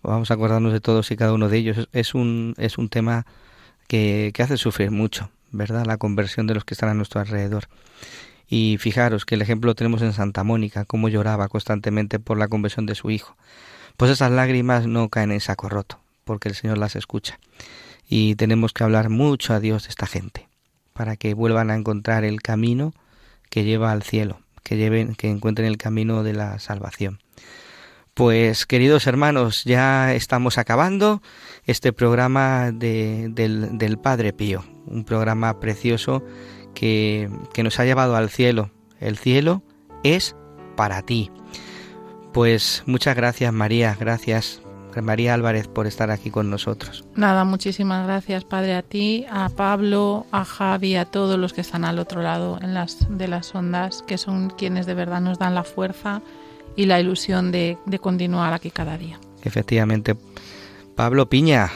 Vamos 0.03 0.31
a 0.31 0.35
acordarnos 0.35 0.73
de 0.73 0.81
todos 0.81 1.11
y 1.11 1.17
cada 1.17 1.33
uno 1.33 1.49
de 1.49 1.59
ellos. 1.59 1.79
Es, 1.79 1.89
es 1.93 2.15
un, 2.15 2.55
es 2.59 2.77
un 2.77 2.89
tema 2.89 3.25
que, 3.87 4.31
que 4.35 4.43
hace 4.43 4.57
sufrir 4.57 4.91
mucho, 4.91 5.31
¿verdad? 5.53 5.87
La 5.87 5.97
conversión 5.97 6.47
de 6.47 6.55
los 6.55 6.65
que 6.65 6.75
están 6.75 6.91
a 6.91 6.95
nuestro 6.95 7.21
alrededor. 7.21 7.69
Y 8.55 8.77
fijaros 8.79 9.25
que 9.25 9.35
el 9.35 9.41
ejemplo 9.41 9.69
lo 9.69 9.75
tenemos 9.75 10.03
en 10.03 10.13
Santa 10.13 10.45
Mónica, 10.45 10.85
cómo 10.85 11.09
lloraba 11.09 11.49
constantemente 11.49 12.19
por 12.19 12.37
la 12.37 12.49
conversión 12.49 12.85
de 12.85 12.95
su 12.95 13.11
hijo. 13.11 13.35
Pues 13.97 14.11
esas 14.11 14.31
lágrimas 14.31 14.87
no 14.87 15.09
caen 15.09 15.33
en 15.33 15.41
saco 15.41 15.71
roto, 15.71 16.01
porque 16.25 16.51
el 16.51 16.55
Señor 16.55 16.77
las 16.77 16.95
escucha. 16.95 17.39
Y 18.07 18.35
tenemos 18.35 18.75
que 18.75 18.85
hablar 18.85 19.09
mucho 19.09 19.55
a 19.55 19.61
Dios 19.61 19.85
de 19.85 19.89
esta 19.89 20.07
gente, 20.07 20.49
para 20.93 21.17
que 21.17 21.33
vuelvan 21.33 21.71
a 21.71 21.77
encontrar 21.77 22.25
el 22.25 22.43
camino 22.43 22.93
que 23.49 23.65
lleva 23.65 23.91
al 23.91 24.03
cielo, 24.03 24.43
que 24.63 24.77
lleven, 24.77 25.15
que 25.15 25.31
encuentren 25.31 25.67
el 25.67 25.79
camino 25.79 26.23
de 26.23 26.35
la 26.35 26.59
salvación. 26.59 27.21
Pues 28.13 28.67
queridos 28.67 29.07
hermanos, 29.07 29.65
ya 29.65 30.13
estamos 30.13 30.59
acabando 30.59 31.23
este 31.65 31.95
programa 31.95 32.71
de- 32.71 33.29
del, 33.31 33.79
del 33.79 33.97
Padre 33.97 34.35
Pío, 34.35 34.63
un 34.85 35.05
programa 35.05 35.59
precioso 35.59 36.23
que, 36.75 37.31
que 37.53 37.63
nos 37.63 37.79
ha 37.81 37.85
llevado 37.85 38.17
al 38.17 38.31
cielo. 38.31 38.71
El 39.01 39.19
cielo 39.19 39.63
es 40.03 40.37
para 40.77 41.03
ti. 41.03 41.31
Pues 42.33 42.83
muchas 42.87 43.17
gracias 43.17 43.53
María, 43.53 43.97
gracias 43.99 44.63
María 45.01 45.33
Álvarez 45.33 45.69
por 45.69 45.87
estar 45.87 46.11
aquí 46.11 46.31
con 46.31 46.51
nosotros. 46.51 47.05
Nada, 47.15 47.45
muchísimas 47.45 48.07
gracias, 48.07 48.45
Padre, 48.45 48.75
a 48.75 48.83
ti, 48.83 49.25
a 49.31 49.49
Pablo, 49.49 50.27
a 50.33 50.45
Javi, 50.45 50.97
a 50.97 51.07
todos 51.07 51.39
los 51.39 51.55
que 51.55 51.63
están 51.63 51.85
al 51.85 51.99
otro 51.99 52.21
lado 52.21 52.59
en 52.61 52.75
las, 52.75 53.07
de 53.09 53.29
las 53.29 53.55
ondas, 53.55 54.03
que 54.07 54.19
son 54.19 54.51
quienes 54.51 54.85
de 54.85 54.95
verdad 54.95 55.23
nos 55.23 55.39
dan 55.39 55.55
la 55.55 55.65
fuerza 55.65 56.21
y 56.77 56.87
la 56.87 57.01
ilusión 57.01 57.53
de, 57.53 57.79
de 57.87 57.99
continuar 57.99 58.53
aquí 58.53 58.71
cada 58.71 58.99
día. 58.99 59.19
Efectivamente, 59.43 60.17
Pablo 60.95 61.29
Piña, 61.29 61.71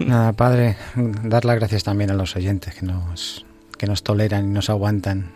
Nada, 0.00 0.32
padre, 0.32 0.76
dar 1.24 1.44
las 1.44 1.56
gracias 1.56 1.82
también 1.82 2.10
a 2.10 2.14
los 2.14 2.36
oyentes 2.36 2.74
que 2.74 2.86
nos, 2.86 3.44
que 3.78 3.86
nos 3.86 4.02
toleran 4.02 4.46
y 4.46 4.52
nos 4.52 4.68
aguantan. 4.70 5.32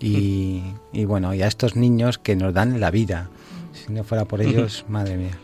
Y, 0.00 0.62
y 0.92 1.04
bueno, 1.06 1.34
y 1.34 1.42
a 1.42 1.46
estos 1.46 1.76
niños 1.76 2.18
que 2.18 2.36
nos 2.36 2.52
dan 2.52 2.78
la 2.80 2.90
vida. 2.90 3.30
Si 3.72 3.92
no 3.92 4.04
fuera 4.04 4.26
por 4.26 4.40
ellos, 4.42 4.84
madre 4.88 5.16
mía. 5.16 5.38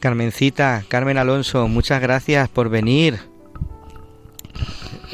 Carmencita, 0.00 0.84
Carmen 0.88 1.18
Alonso, 1.18 1.68
muchas 1.68 2.00
gracias 2.00 2.48
por 2.48 2.68
venir. 2.68 3.18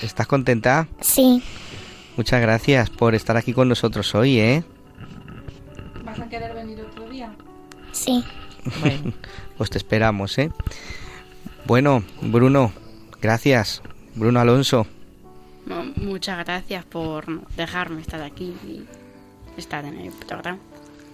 ¿Estás 0.03 0.27
contenta? 0.27 0.89
Sí. 1.01 1.43
Muchas 2.17 2.43
gracias 2.43 2.91
por 2.91 3.15
estar 3.15 3.37
aquí 3.37 3.53
con 3.53 3.69
nosotros 3.69 4.15
hoy, 4.15 4.39
¿eh? 4.39 4.65
¿Vas 6.05 6.21
a 6.21 6.29
querer 6.29 6.55
venir 6.55 6.81
otro 6.81 7.09
día? 7.09 7.35
Sí. 7.93 8.25
Pues 9.57 9.71
te 9.71 9.79
esperamos, 9.79 10.37
¿eh? 10.39 10.51
Bueno, 11.65 12.03
Bruno, 12.21 12.73
gracias. 13.21 13.83
Bruno 14.15 14.41
Alonso, 14.41 14.87
Muchas 15.97 16.45
gracias 16.45 16.85
por 16.85 17.47
dejarme 17.57 18.01
estar 18.01 18.21
aquí 18.23 18.55
y 18.67 18.85
estar 19.57 19.85
en 19.85 19.99
el 19.99 20.11
programa. 20.11 20.59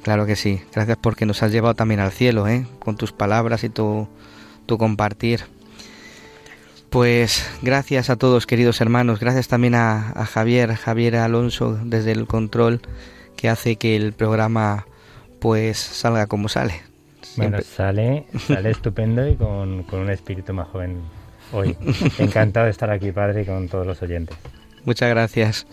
claro 0.02 0.26
que 0.26 0.36
sí. 0.36 0.60
Gracias 0.72 0.96
porque 1.00 1.26
nos 1.26 1.42
has 1.42 1.52
llevado 1.52 1.74
también 1.74 2.00
al 2.00 2.12
cielo, 2.12 2.48
¿eh? 2.48 2.66
Con 2.78 2.96
tus 2.96 3.12
palabras 3.12 3.62
y 3.64 3.68
tu, 3.68 4.08
tu 4.66 4.78
compartir. 4.78 5.42
Pues 6.90 7.44
gracias 7.60 8.08
a 8.08 8.16
todos, 8.16 8.46
queridos 8.46 8.80
hermanos. 8.80 9.20
Gracias 9.20 9.48
también 9.48 9.74
a, 9.74 10.10
a 10.12 10.24
Javier, 10.24 10.74
Javier 10.74 11.16
Alonso, 11.16 11.78
desde 11.84 12.12
el 12.12 12.26
control, 12.26 12.80
que 13.36 13.50
hace 13.50 13.76
que 13.76 13.94
el 13.96 14.14
programa 14.14 14.86
pues 15.38 15.78
salga 15.78 16.26
como 16.26 16.48
sale. 16.48 16.80
Bueno, 17.36 17.58
sale, 17.60 18.26
sale 18.46 18.70
estupendo 18.72 19.28
y 19.28 19.36
con, 19.36 19.82
con 19.82 20.00
un 20.00 20.10
espíritu 20.10 20.54
más 20.54 20.66
joven 20.68 21.02
hoy. 21.52 21.76
Encantado 22.18 22.66
de 22.66 22.72
estar 22.72 22.90
aquí, 22.90 23.12
padre, 23.12 23.42
y 23.42 23.44
con 23.44 23.68
todos 23.68 23.86
los 23.86 24.00
oyentes. 24.02 24.36
Muchas 24.84 25.08
gracias. 25.10 25.66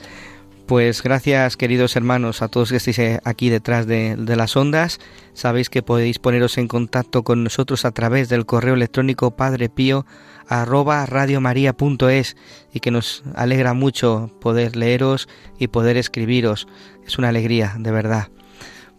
Pues 0.66 1.04
gracias, 1.04 1.58
queridos 1.58 1.96
hermanos, 1.96 2.42
a 2.42 2.48
todos 2.48 2.72
que 2.72 2.78
estéis 2.78 2.98
eh, 2.98 3.20
aquí 3.24 3.50
detrás 3.50 3.86
de, 3.86 4.16
de 4.16 4.36
las 4.36 4.58
ondas. 4.58 5.00
Sabéis 5.34 5.70
que 5.70 5.84
podéis 5.84 6.18
poneros 6.18 6.58
en 6.58 6.68
contacto 6.68 7.24
con 7.24 7.44
nosotros 7.44 7.86
a 7.86 7.92
través 7.92 8.30
del 8.30 8.48
correo 8.48 8.74
electrónico 8.74 9.36
padrepío 9.36 10.08
arroba 10.48 11.06
radiomaria.es 11.06 12.36
y 12.74 12.80
que 12.80 12.92
nos 12.92 13.24
alegra 13.36 13.74
mucho 13.74 14.32
poder 14.42 14.76
leeros 14.76 15.28
y 15.60 15.68
poder 15.68 15.98
escribiros. 15.98 16.68
Es 17.06 17.20
una 17.20 17.30
alegría, 17.30 17.76
de 17.78 17.92
verdad. 17.92 18.30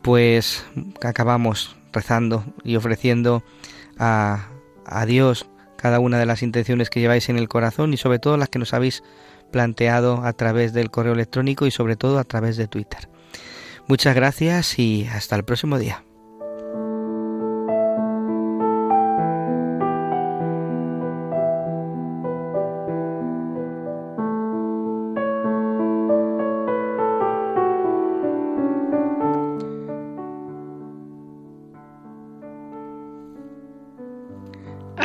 Pues 0.02 0.64
acabamos 1.02 1.76
rezando 1.92 2.44
y 2.62 2.76
ofreciendo 2.76 3.42
a, 3.98 4.50
a 4.84 5.04
Dios 5.04 5.48
cada 5.86 6.00
una 6.00 6.18
de 6.18 6.26
las 6.26 6.42
intenciones 6.42 6.90
que 6.90 6.98
lleváis 6.98 7.28
en 7.28 7.38
el 7.38 7.48
corazón 7.48 7.94
y 7.94 7.96
sobre 7.96 8.18
todo 8.18 8.36
las 8.36 8.48
que 8.48 8.58
nos 8.58 8.74
habéis 8.74 9.04
planteado 9.52 10.24
a 10.24 10.32
través 10.32 10.72
del 10.72 10.90
correo 10.90 11.12
electrónico 11.12 11.64
y 11.64 11.70
sobre 11.70 11.94
todo 11.94 12.18
a 12.18 12.24
través 12.24 12.56
de 12.56 12.66
Twitter. 12.66 13.08
Muchas 13.86 14.16
gracias 14.16 14.80
y 14.80 15.06
hasta 15.06 15.36
el 15.36 15.44
próximo 15.44 15.78
día. 15.78 16.02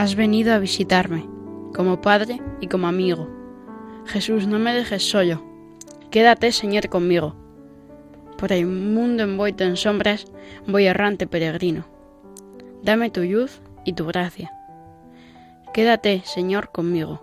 Has 0.01 0.15
venido 0.15 0.51
a 0.55 0.57
visitarme, 0.57 1.29
como 1.75 2.01
padre 2.01 2.41
y 2.59 2.65
como 2.69 2.87
amigo. 2.87 3.29
Jesús, 4.07 4.47
no 4.47 4.57
me 4.57 4.73
dejes 4.73 5.07
solo. 5.07 5.43
Quédate, 6.09 6.51
Señor, 6.53 6.89
conmigo. 6.89 7.35
Por 8.35 8.51
el 8.51 8.65
mundo 8.65 9.21
envuelto 9.21 9.63
en 9.63 9.77
sombras, 9.77 10.25
voy 10.65 10.87
errante 10.87 11.27
peregrino. 11.27 11.85
Dame 12.81 13.11
tu 13.11 13.21
luz 13.21 13.61
y 13.85 13.93
tu 13.93 14.07
gracia. 14.07 14.51
Quédate, 15.71 16.23
Señor, 16.25 16.71
conmigo. 16.71 17.21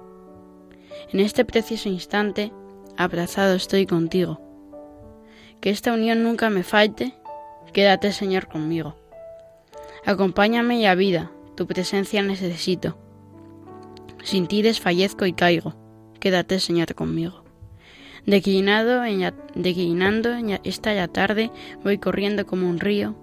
En 1.13 1.19
este 1.19 1.45
precioso 1.45 1.89
instante, 1.89 2.53
abrazado 2.97 3.57
estoy 3.57 3.87
contigo. 3.87 4.41
Que 5.61 5.71
esta 5.71 5.93
unión 5.93 6.23
nunca 6.23 6.49
me 6.49 6.63
falte, 6.63 7.13
quédate, 7.73 8.13
Señor, 8.13 8.47
conmigo. 8.47 8.95
Acompáñame 10.07 10.79
y 10.79 10.87
a 10.87 10.95
vida, 10.95 11.33
tu 11.59 11.67
presencia 11.67 12.23
necesito. 12.23 12.97
Sin 14.23 14.47
ti 14.47 14.63
desfallezco 14.63 15.27
y 15.27 15.33
caigo. 15.33 15.75
Quédate, 16.21 16.61
Señor, 16.61 16.95
conmigo. 16.95 17.43
Declinado 18.27 19.03
declinando 19.57 20.31
esta 20.63 20.95
ya 20.95 21.09
tarde, 21.09 21.51
voy 21.83 21.99
corriendo 21.99 22.47
como 22.47 22.71
un 22.71 22.79
río. 22.79 23.17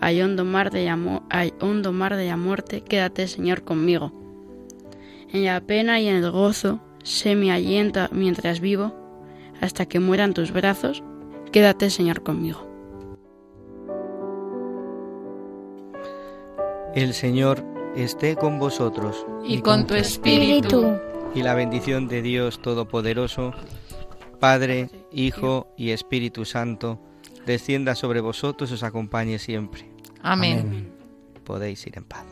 Hay 0.00 0.22
hondo 0.22 0.44
mar 0.44 0.70
de 0.70 0.88
hay 1.30 1.54
hondo 1.60 1.92
mar 1.92 2.14
de 2.14 2.28
la 2.28 2.36
muerte, 2.36 2.82
quédate, 2.82 3.26
Señor, 3.26 3.64
conmigo. 3.64 4.12
En 5.32 5.44
la 5.44 5.60
pena 5.60 5.98
y 5.98 6.06
en 6.06 6.22
el 6.22 6.30
gozo, 6.30 6.78
sé 7.02 7.34
mi 7.34 7.50
aliento 7.50 8.08
mientras 8.12 8.60
vivo, 8.60 8.94
hasta 9.60 9.86
que 9.86 9.98
mueran 9.98 10.34
tus 10.34 10.52
brazos, 10.52 11.02
quédate, 11.50 11.90
Señor, 11.90 12.22
conmigo. 12.22 12.64
El 16.94 17.14
Señor 17.14 17.71
esté 17.96 18.36
con 18.36 18.58
vosotros. 18.58 19.26
Y 19.44 19.60
con 19.60 19.86
tu 19.86 19.94
espíritu. 19.94 20.96
Y 21.34 21.42
la 21.42 21.54
bendición 21.54 22.08
de 22.08 22.22
Dios 22.22 22.60
Todopoderoso, 22.60 23.52
Padre, 24.38 24.90
Hijo 25.12 25.68
y 25.76 25.90
Espíritu 25.90 26.44
Santo, 26.44 27.00
descienda 27.46 27.94
sobre 27.94 28.20
vosotros 28.20 28.70
y 28.70 28.74
os 28.74 28.82
acompañe 28.82 29.38
siempre. 29.38 29.90
Amén. 30.22 30.92
Podéis 31.44 31.86
ir 31.86 31.96
en 31.96 32.04
paz. 32.04 32.31